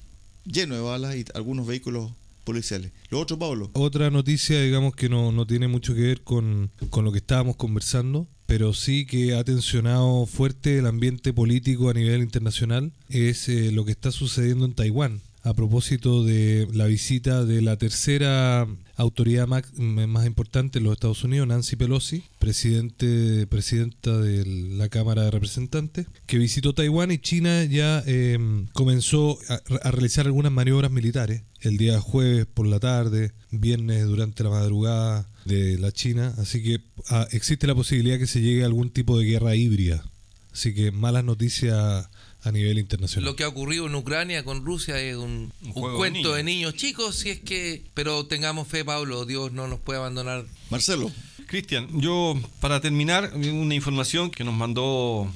lleno 0.44 0.74
de 0.74 0.80
balas 0.80 1.16
y 1.16 1.24
algunos 1.34 1.66
vehículos 1.66 2.12
policiales. 2.44 2.92
Lo 3.10 3.20
otro, 3.20 3.38
Pablo. 3.38 3.70
Otra 3.74 4.10
noticia, 4.10 4.60
digamos, 4.62 4.94
que 4.94 5.08
no, 5.08 5.32
no 5.32 5.46
tiene 5.46 5.68
mucho 5.68 5.94
que 5.94 6.00
ver 6.00 6.22
con, 6.22 6.70
con 6.90 7.04
lo 7.04 7.12
que 7.12 7.18
estábamos 7.18 7.56
conversando, 7.56 8.26
pero 8.46 8.72
sí 8.72 9.04
que 9.04 9.34
ha 9.34 9.44
tensionado 9.44 10.26
fuerte 10.26 10.78
el 10.78 10.86
ambiente 10.86 11.32
político 11.32 11.90
a 11.90 11.94
nivel 11.94 12.22
internacional, 12.22 12.92
es 13.08 13.48
eh, 13.48 13.70
lo 13.72 13.84
que 13.84 13.92
está 13.92 14.10
sucediendo 14.10 14.64
en 14.64 14.74
Taiwán 14.74 15.20
a 15.42 15.54
propósito 15.54 16.24
de 16.24 16.68
la 16.72 16.86
visita 16.86 17.44
de 17.44 17.62
la 17.62 17.76
tercera 17.76 18.66
autoridad 19.00 19.46
más, 19.46 19.64
más 19.76 20.26
importante 20.26 20.78
en 20.78 20.84
los 20.84 20.92
Estados 20.92 21.24
Unidos, 21.24 21.48
Nancy 21.48 21.76
Pelosi, 21.76 22.24
presidente, 22.38 23.46
presidenta 23.46 24.18
de 24.18 24.44
la 24.46 24.88
Cámara 24.88 25.22
de 25.22 25.30
Representantes, 25.30 26.06
que 26.26 26.38
visitó 26.38 26.74
Taiwán 26.74 27.10
y 27.10 27.18
China 27.18 27.64
ya 27.64 28.02
em, 28.06 28.66
comenzó 28.72 29.38
a, 29.48 29.90
realizar 29.90 30.26
algunas 30.26 30.52
maniobras 30.52 30.90
militares 30.90 31.42
el 31.60 31.76
día 31.76 32.00
jueves 32.00 32.46
por 32.46 32.66
la 32.66 32.80
tarde, 32.80 33.32
viernes 33.50 34.06
durante 34.06 34.44
la 34.44 34.50
madrugada 34.50 35.28
de 35.44 35.78
la 35.78 35.92
China, 35.92 36.34
así 36.38 36.62
que 36.62 36.80
ah, 37.08 37.26
existe 37.32 37.66
la 37.66 37.74
posibilidad 37.74 38.18
que 38.18 38.26
se 38.26 38.40
llegue 38.40 38.62
a 38.62 38.66
algún 38.66 38.90
tipo 38.90 39.18
de 39.18 39.24
guerra 39.24 39.56
híbrida. 39.56 40.04
Así 40.52 40.74
que 40.74 40.90
malas 40.90 41.24
noticias 41.24 42.08
a 42.42 42.50
nivel 42.50 42.78
internacional. 42.78 43.24
Lo 43.24 43.36
que 43.36 43.44
ha 43.44 43.48
ocurrido 43.48 43.86
en 43.86 43.94
Ucrania 43.94 44.44
con 44.44 44.64
Rusia 44.64 45.00
es 45.00 45.16
un, 45.16 45.52
cuento 45.72 46.34
de 46.34 46.42
niños. 46.42 46.74
chicos, 46.74 47.16
si 47.16 47.30
es 47.30 47.40
que... 47.40 47.82
Pero 47.94 48.26
tengamos 48.26 48.68
fe, 48.68 48.84
Pablo, 48.84 49.26
Dios 49.26 49.52
no 49.52 49.68
nos 49.68 49.80
puede 49.80 49.98
abandonar. 49.98 50.44
Marcelo. 50.70 51.10
Cristian, 51.46 51.88
yo 52.00 52.40
para 52.60 52.80
terminar, 52.80 53.32
una 53.34 53.74
información 53.74 54.30
que 54.30 54.44
nos 54.44 54.54
mandó 54.54 55.28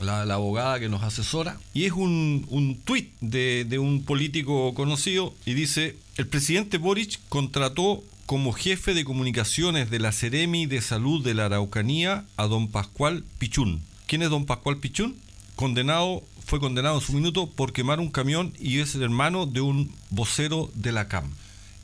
la, 0.00 0.22
abogada 0.22 0.78
que 0.78 0.88
nos 0.88 1.02
asesora, 1.02 1.58
y 1.74 1.84
es 1.84 1.92
un, 1.92 2.46
un 2.50 2.76
tuit 2.76 3.10
de, 3.20 3.64
de 3.68 3.78
un 3.78 4.04
político 4.04 4.74
conocido, 4.74 5.34
y 5.44 5.54
dice, 5.54 5.96
el 6.16 6.28
presidente 6.28 6.78
Boric 6.78 7.18
contrató 7.28 8.04
como 8.26 8.52
jefe 8.52 8.94
de 8.94 9.04
comunicaciones 9.04 9.90
de 9.90 9.98
la 9.98 10.12
Ceremi 10.12 10.66
de 10.66 10.80
Salud 10.80 11.24
de 11.24 11.34
la 11.34 11.46
Araucanía 11.46 12.24
a 12.36 12.46
don 12.46 12.68
Pascual 12.68 13.24
Pichún. 13.38 13.82
¿Quién 14.06 14.22
es 14.22 14.30
don 14.30 14.46
Pascual 14.46 14.78
Pichún? 14.78 15.16
Condenado 15.54 16.22
fue 16.46 16.60
condenado 16.60 16.94
en 16.94 17.00
su 17.00 17.12
minuto 17.12 17.50
por 17.50 17.72
quemar 17.72 17.98
un 17.98 18.10
camión 18.10 18.54
y 18.58 18.78
es 18.78 18.94
el 18.94 19.02
hermano 19.02 19.46
de 19.46 19.60
un 19.60 19.92
vocero 20.10 20.70
de 20.74 20.92
la 20.92 21.08
CAM. 21.08 21.34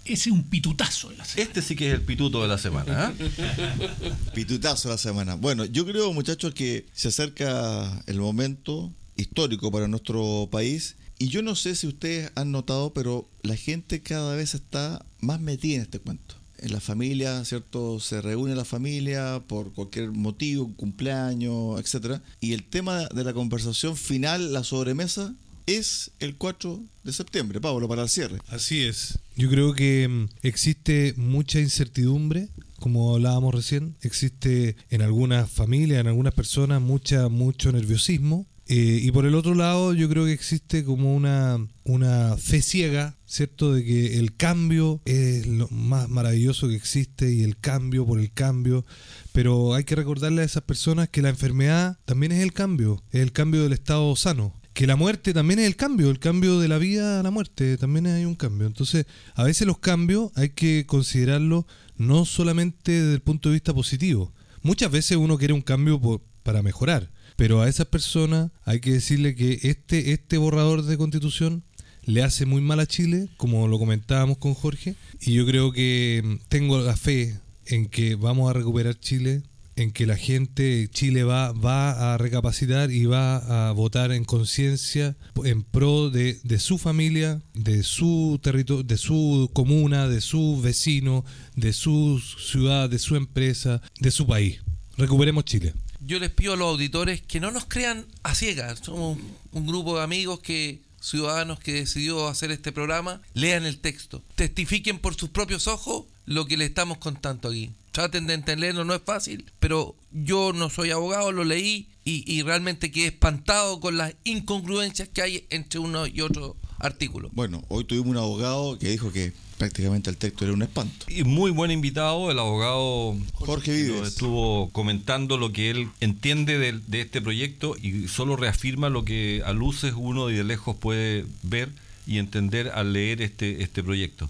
Ese 0.04 0.30
es 0.30 0.34
un 0.34 0.44
pitutazo 0.44 1.10
de 1.10 1.16
la 1.16 1.24
semana. 1.24 1.48
Este 1.48 1.62
sí 1.62 1.76
que 1.76 1.88
es 1.88 1.94
el 1.94 2.02
pituto 2.02 2.42
de 2.42 2.48
la 2.48 2.58
semana. 2.58 3.12
¿eh? 3.18 3.90
pitutazo 4.34 4.88
de 4.88 4.94
la 4.94 4.98
semana. 4.98 5.34
Bueno, 5.34 5.64
yo 5.64 5.84
creo, 5.84 6.12
muchachos, 6.12 6.54
que 6.54 6.86
se 6.92 7.08
acerca 7.08 8.02
el 8.06 8.20
momento 8.20 8.92
histórico 9.16 9.70
para 9.72 9.88
nuestro 9.88 10.48
país. 10.50 10.96
Y 11.18 11.28
yo 11.28 11.42
no 11.42 11.56
sé 11.56 11.74
si 11.74 11.88
ustedes 11.88 12.30
han 12.36 12.52
notado, 12.52 12.92
pero 12.92 13.28
la 13.42 13.56
gente 13.56 14.00
cada 14.00 14.34
vez 14.34 14.54
está 14.54 15.04
más 15.20 15.40
metida 15.40 15.76
en 15.76 15.82
este 15.82 15.98
cuento 15.98 16.41
en 16.62 16.72
la 16.72 16.80
familia, 16.80 17.44
¿cierto? 17.44 18.00
Se 18.00 18.22
reúne 18.22 18.54
la 18.54 18.64
familia 18.64 19.42
por 19.46 19.72
cualquier 19.72 20.12
motivo, 20.12 20.72
cumpleaños, 20.76 21.80
etcétera. 21.80 22.22
Y 22.40 22.52
el 22.52 22.64
tema 22.64 23.06
de 23.08 23.24
la 23.24 23.32
conversación 23.32 23.96
final, 23.96 24.52
la 24.52 24.64
sobremesa, 24.64 25.34
es 25.66 26.10
el 26.18 26.36
4 26.36 26.82
de 27.04 27.12
septiembre, 27.12 27.60
Pablo, 27.60 27.88
para 27.88 28.02
el 28.02 28.08
cierre. 28.08 28.38
Así 28.48 28.82
es. 28.82 29.18
Yo 29.36 29.48
creo 29.48 29.74
que 29.74 30.08
mm, 30.08 30.28
existe 30.42 31.14
mucha 31.16 31.60
incertidumbre, 31.60 32.48
como 32.78 33.14
hablábamos 33.14 33.54
recién, 33.54 33.96
existe 34.00 34.76
en 34.90 35.02
algunas 35.02 35.50
familias, 35.50 36.00
en 36.00 36.08
algunas 36.08 36.34
personas, 36.34 36.80
mucha, 36.80 37.28
mucho 37.28 37.70
nerviosismo, 37.70 38.46
eh, 38.68 39.00
y 39.02 39.10
por 39.10 39.26
el 39.26 39.34
otro 39.34 39.54
lado, 39.54 39.92
yo 39.92 40.08
creo 40.08 40.24
que 40.24 40.32
existe 40.32 40.84
como 40.84 41.14
una, 41.14 41.58
una 41.84 42.36
fe 42.36 42.62
ciega, 42.62 43.16
¿cierto? 43.26 43.74
De 43.74 43.84
que 43.84 44.18
el 44.18 44.36
cambio 44.36 45.00
es 45.04 45.46
lo 45.46 45.68
más 45.68 46.08
maravilloso 46.08 46.68
que 46.68 46.76
existe 46.76 47.32
y 47.32 47.42
el 47.42 47.58
cambio 47.58 48.06
por 48.06 48.20
el 48.20 48.32
cambio. 48.32 48.84
Pero 49.32 49.74
hay 49.74 49.84
que 49.84 49.96
recordarle 49.96 50.42
a 50.42 50.44
esas 50.44 50.62
personas 50.62 51.08
que 51.08 51.22
la 51.22 51.30
enfermedad 51.30 51.98
también 52.04 52.32
es 52.32 52.42
el 52.42 52.52
cambio, 52.52 53.02
es 53.10 53.20
el 53.20 53.32
cambio 53.32 53.62
del 53.62 53.72
estado 53.72 54.14
sano. 54.16 54.54
Que 54.74 54.86
la 54.86 54.96
muerte 54.96 55.34
también 55.34 55.58
es 55.58 55.66
el 55.66 55.76
cambio, 55.76 56.08
el 56.08 56.18
cambio 56.18 56.58
de 56.58 56.68
la 56.68 56.78
vida 56.78 57.20
a 57.20 57.22
la 57.22 57.30
muerte, 57.30 57.76
también 57.76 58.06
hay 58.06 58.24
un 58.24 58.36
cambio. 58.36 58.66
Entonces, 58.66 59.06
a 59.34 59.44
veces 59.44 59.66
los 59.66 59.78
cambios 59.80 60.30
hay 60.34 60.50
que 60.50 60.86
considerarlos 60.86 61.66
no 61.96 62.24
solamente 62.24 62.92
desde 62.92 63.14
el 63.14 63.20
punto 63.20 63.50
de 63.50 63.54
vista 63.54 63.74
positivo. 63.74 64.32
Muchas 64.62 64.90
veces 64.90 65.18
uno 65.18 65.36
quiere 65.36 65.52
un 65.52 65.60
cambio 65.60 66.00
para 66.42 66.62
mejorar 66.62 67.10
pero 67.42 67.60
a 67.60 67.68
esa 67.68 67.84
persona 67.84 68.52
hay 68.64 68.78
que 68.78 68.92
decirle 68.92 69.34
que 69.34 69.58
este, 69.64 70.12
este 70.12 70.38
borrador 70.38 70.84
de 70.84 70.96
constitución 70.96 71.64
le 72.04 72.22
hace 72.22 72.46
muy 72.46 72.60
mal 72.60 72.78
a 72.78 72.86
Chile, 72.86 73.30
como 73.36 73.66
lo 73.66 73.80
comentábamos 73.80 74.38
con 74.38 74.54
Jorge, 74.54 74.94
y 75.20 75.32
yo 75.32 75.44
creo 75.44 75.72
que 75.72 76.22
mm, 76.24 76.34
tengo 76.48 76.80
la 76.80 76.96
fe 76.96 77.36
en 77.66 77.86
que 77.86 78.14
vamos 78.14 78.48
a 78.48 78.52
recuperar 78.52 78.94
Chile, 78.94 79.42
en 79.74 79.90
que 79.90 80.06
la 80.06 80.16
gente, 80.16 80.88
Chile 80.92 81.24
va, 81.24 81.50
va 81.50 82.14
a 82.14 82.16
recapacitar 82.16 82.92
y 82.92 83.06
va 83.06 83.70
a 83.70 83.72
votar 83.72 84.12
en 84.12 84.24
conciencia 84.24 85.16
en 85.44 85.64
pro 85.64 86.10
de, 86.10 86.38
de, 86.44 86.60
su 86.60 86.78
familia, 86.78 87.42
de 87.54 87.82
su 87.82 88.38
territorio, 88.40 88.84
de 88.84 88.98
su 88.98 89.50
comuna, 89.52 90.06
de 90.06 90.20
su 90.20 90.60
vecino, 90.62 91.24
de 91.56 91.72
su 91.72 92.22
ciudad, 92.38 92.88
de 92.88 93.00
su 93.00 93.16
empresa, 93.16 93.82
de 93.98 94.12
su 94.12 94.28
país. 94.28 94.60
Recuperemos 94.96 95.44
Chile 95.44 95.72
yo 96.04 96.18
les 96.18 96.30
pido 96.30 96.54
a 96.54 96.56
los 96.56 96.68
auditores 96.68 97.20
que 97.22 97.40
no 97.40 97.50
nos 97.50 97.64
crean 97.66 98.06
a 98.22 98.34
ciegas. 98.34 98.80
Somos 98.82 99.18
un 99.52 99.66
grupo 99.66 99.96
de 99.96 100.04
amigos 100.04 100.40
que 100.40 100.80
ciudadanos 101.00 101.58
que 101.58 101.72
decidió 101.72 102.28
hacer 102.28 102.50
este 102.52 102.72
programa, 102.72 103.20
lean 103.34 103.64
el 103.64 103.78
texto, 103.78 104.22
testifiquen 104.36 104.98
por 104.98 105.14
sus 105.14 105.30
propios 105.30 105.66
ojos 105.66 106.04
lo 106.26 106.46
que 106.46 106.56
le 106.56 106.64
estamos 106.64 106.98
contando 106.98 107.48
aquí. 107.48 107.72
Traten 107.90 108.26
de 108.26 108.34
entenderlo, 108.34 108.84
no 108.84 108.94
es 108.94 109.02
fácil, 109.04 109.44
pero 109.58 109.94
yo 110.12 110.52
no 110.52 110.70
soy 110.70 110.92
abogado, 110.92 111.32
lo 111.32 111.44
leí 111.44 111.88
y, 112.04 112.24
y 112.32 112.42
realmente 112.42 112.90
quedé 112.90 113.06
espantado 113.06 113.80
con 113.80 113.96
las 113.96 114.14
incongruencias 114.24 115.08
que 115.08 115.22
hay 115.22 115.46
entre 115.50 115.78
uno 115.78 116.06
y 116.06 116.20
otro 116.20 116.56
artículo. 116.78 117.30
Bueno, 117.32 117.62
hoy 117.68 117.84
tuvimos 117.84 118.08
un 118.08 118.16
abogado 118.16 118.78
que 118.78 118.90
dijo 118.90 119.12
que 119.12 119.32
prácticamente 119.56 120.10
el 120.10 120.16
texto 120.16 120.44
era 120.44 120.52
un 120.52 120.62
espanto. 120.62 121.06
Y 121.08 121.22
muy 121.22 121.52
buen 121.52 121.70
invitado, 121.70 122.30
el 122.32 122.38
abogado 122.40 123.16
Jorge 123.34 123.72
Vives. 123.72 124.08
Estuvo 124.08 124.68
comentando 124.70 125.38
lo 125.38 125.52
que 125.52 125.70
él 125.70 125.88
entiende 126.00 126.58
de, 126.58 127.00
este 127.00 127.22
proyecto 127.22 127.76
y 127.80 128.08
solo 128.08 128.34
reafirma 128.34 128.88
lo 128.88 129.04
que 129.04 129.42
a 129.46 129.52
luces 129.52 129.94
uno 129.96 130.26
de 130.26 130.42
lejos 130.42 130.76
puede 130.76 131.26
ver 131.44 131.70
y 132.08 132.18
entender 132.18 132.72
al 132.74 132.92
leer 132.92 133.22
este, 133.22 133.62
este 133.62 133.84
proyecto. 133.84 134.28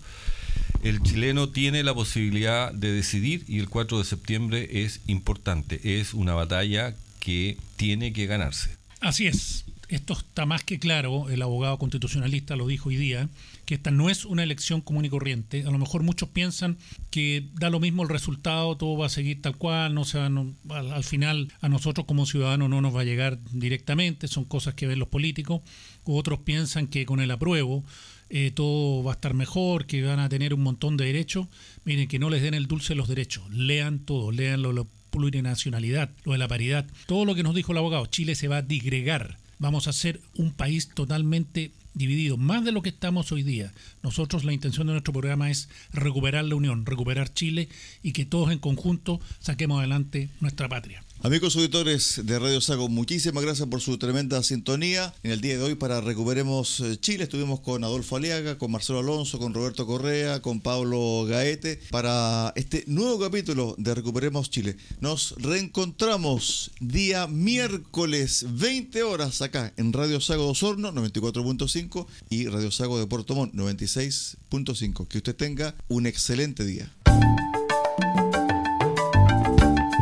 El 0.83 1.01
chileno 1.03 1.49
tiene 1.49 1.83
la 1.83 1.95
posibilidad 1.95 2.71
de 2.73 2.93
decidir 2.93 3.45
y 3.49 3.59
el 3.59 3.71
4 3.71 3.99
de 3.99 4.05
septiembre 4.05 4.85
es 4.85 5.01
importante. 5.07 6.01
Es 6.01 6.13
una 6.13 6.35
batalla 6.35 6.95
que 7.23 7.57
tiene 7.77 8.13
que 8.13 8.27
ganarse. 8.27 8.77
Así 9.01 9.29
es. 9.29 9.65
Esto 9.89 10.15
está 10.15 10.45
más 10.45 10.65
que 10.65 10.79
claro, 10.79 11.29
el 11.29 11.43
abogado 11.43 11.79
constitucionalista 11.79 12.57
lo 12.57 12.67
dijo 12.67 12.89
hoy 12.89 12.97
día, 12.97 13.29
que 13.65 13.75
esta 13.75 13.91
no 13.91 14.09
es 14.11 14.25
una 14.25 14.43
elección 14.43 14.81
común 14.81 15.05
y 15.05 15.11
corriente. 15.11 15.65
A 15.67 15.71
lo 15.71 15.79
mejor 15.79 16.03
muchos 16.03 16.31
piensan 16.31 16.79
que 17.11 17.49
da 17.53 17.69
lo 17.71 17.79
mismo 17.79 18.03
el 18.03 18.09
resultado, 18.09 18.77
todo 18.77 18.97
va 18.97 19.07
a 19.07 19.11
seguir 19.11 19.41
tal 19.41 19.57
cual, 19.57 19.95
no 19.95 20.05
se 20.05 20.19
al, 20.19 21.05
final 21.05 21.53
a 21.61 21.69
nosotros 21.69 22.07
como 22.07 22.27
ciudadanos 22.27 22.71
no 22.71 22.81
nos 22.81 22.97
va 22.97 23.03
a 23.03 23.05
llegar 23.05 23.39
directamente, 23.53 24.29
son 24.29 24.45
cosas 24.45 24.75
que 24.75 24.87
ven 24.87 24.99
los 24.99 25.09
políticos. 25.09 25.61
Otros 26.05 26.41
piensan 26.41 26.87
que 26.89 27.05
con 27.05 27.21
el 27.21 27.31
apruebo 27.31 27.85
eh, 28.31 28.51
todo 28.51 29.05
va 29.05 29.13
a 29.13 29.15
estar 29.15 29.35
mejor, 29.35 29.87
que 29.87 30.03
van 30.03 30.21
a 30.21 30.29
tener 30.29 30.55
un 30.55 30.63
montón 30.63 30.97
de 30.97 31.05
derechos. 31.05 31.47
Miren, 31.85 32.09
que 32.09 32.19
no 32.19 32.31
les 32.31 32.43
den 32.43 32.55
el 32.55 32.67
dulce 32.67 32.95
los 32.95 33.09
derechos, 33.09 33.49
lean 33.51 34.01
todo, 34.01 34.33
lean 34.33 34.63
lo, 34.63 34.89
plurinacionalidad, 35.13 36.11
lo 36.25 36.33
de 36.33 36.39
la 36.39 36.49
paridad, 36.49 36.87
todo 37.07 37.25
lo 37.25 37.37
que 37.37 37.45
nos 37.45 37.55
dijo 37.55 37.71
el 37.71 37.79
abogado, 37.79 38.07
Chile 38.07 38.35
se 38.35 38.49
va 38.49 38.57
a 38.57 38.63
digregar 38.63 39.39
vamos 39.63 39.87
a 39.87 39.93
ser 39.93 40.21
un 40.35 40.51
país 40.51 40.89
totalmente 40.89 41.71
divididos 41.95 42.37
más 42.37 42.65
de 42.65 42.73
lo 42.73 42.83
que 42.83 42.89
estamos 42.89 43.31
hoy 43.31 43.45
día. 43.45 43.73
Nosotros 44.03 44.43
la 44.43 44.53
intención 44.53 44.89
de 44.89 44.95
nuestro 44.95 45.13
programa 45.13 45.53
es 45.53 45.69
recuperar 45.93 46.45
la 46.45 46.57
unión, 46.57 46.85
recuperar 46.85 47.33
Chile 47.33 47.69
y 48.03 48.13
que 48.13 48.27
todos 48.27 48.51
en 48.51 48.59
conjunto 48.59 49.21
saquemos 49.39 49.79
adelante 49.79 50.31
nuestra 50.41 50.69
patria. 50.69 51.05
Amigos 51.25 51.55
auditores 51.55 52.21
de 52.25 52.37
Radio 52.41 52.61
Sago, 52.61 52.89
muchísimas 52.89 53.45
gracias 53.45 53.69
por 53.69 53.81
su 53.81 53.97
tremenda 53.97 54.43
sintonía. 54.43 55.15
En 55.23 55.31
el 55.31 55.41
día 55.41 55.57
de 55.57 55.63
hoy 55.63 55.77
para 55.77 56.01
Recuperemos 56.01 56.81
eh, 56.81 56.99
Chile 56.99 57.23
estuvimos 57.23 57.61
con 57.61 57.85
Adolfo 57.85 58.17
Aliaga, 58.17 58.59
con 58.59 58.73
Marcelo 58.73 58.99
Alonso, 58.99 59.39
con 59.39 59.55
Roberto 59.55 59.87
Correa, 59.87 60.43
con 60.43 60.61
Pablo 60.61 61.25
Gaete 61.29 61.79
para 61.93 62.53
este 62.57 62.83
nuevo 62.89 63.21
capítulo 63.21 63.77
de 63.79 63.95
Recuperemos 63.95 64.51
Chile. 64.51 64.77
Nos 64.99 65.37
reencontramos 65.39 66.73
día 66.81 67.29
miércoles 67.29 68.45
20 68.49 69.05
horas 69.05 69.43
acá 69.43 69.73
en 69.77 69.93
Radio 69.93 70.21
Sago 70.21 70.47
de 70.47 70.51
Osorno 70.51 70.93
94.5 70.93 72.05
y 72.31 72.49
Radio 72.49 72.73
Sago 72.73 72.99
de 72.99 73.07
Puerto 73.07 73.37
Montt 73.37 73.55
96.5. 73.55 75.07
Que 75.07 75.19
usted 75.19 75.37
tenga 75.37 75.77
un 75.87 76.07
excelente 76.07 76.65
día. 76.65 76.93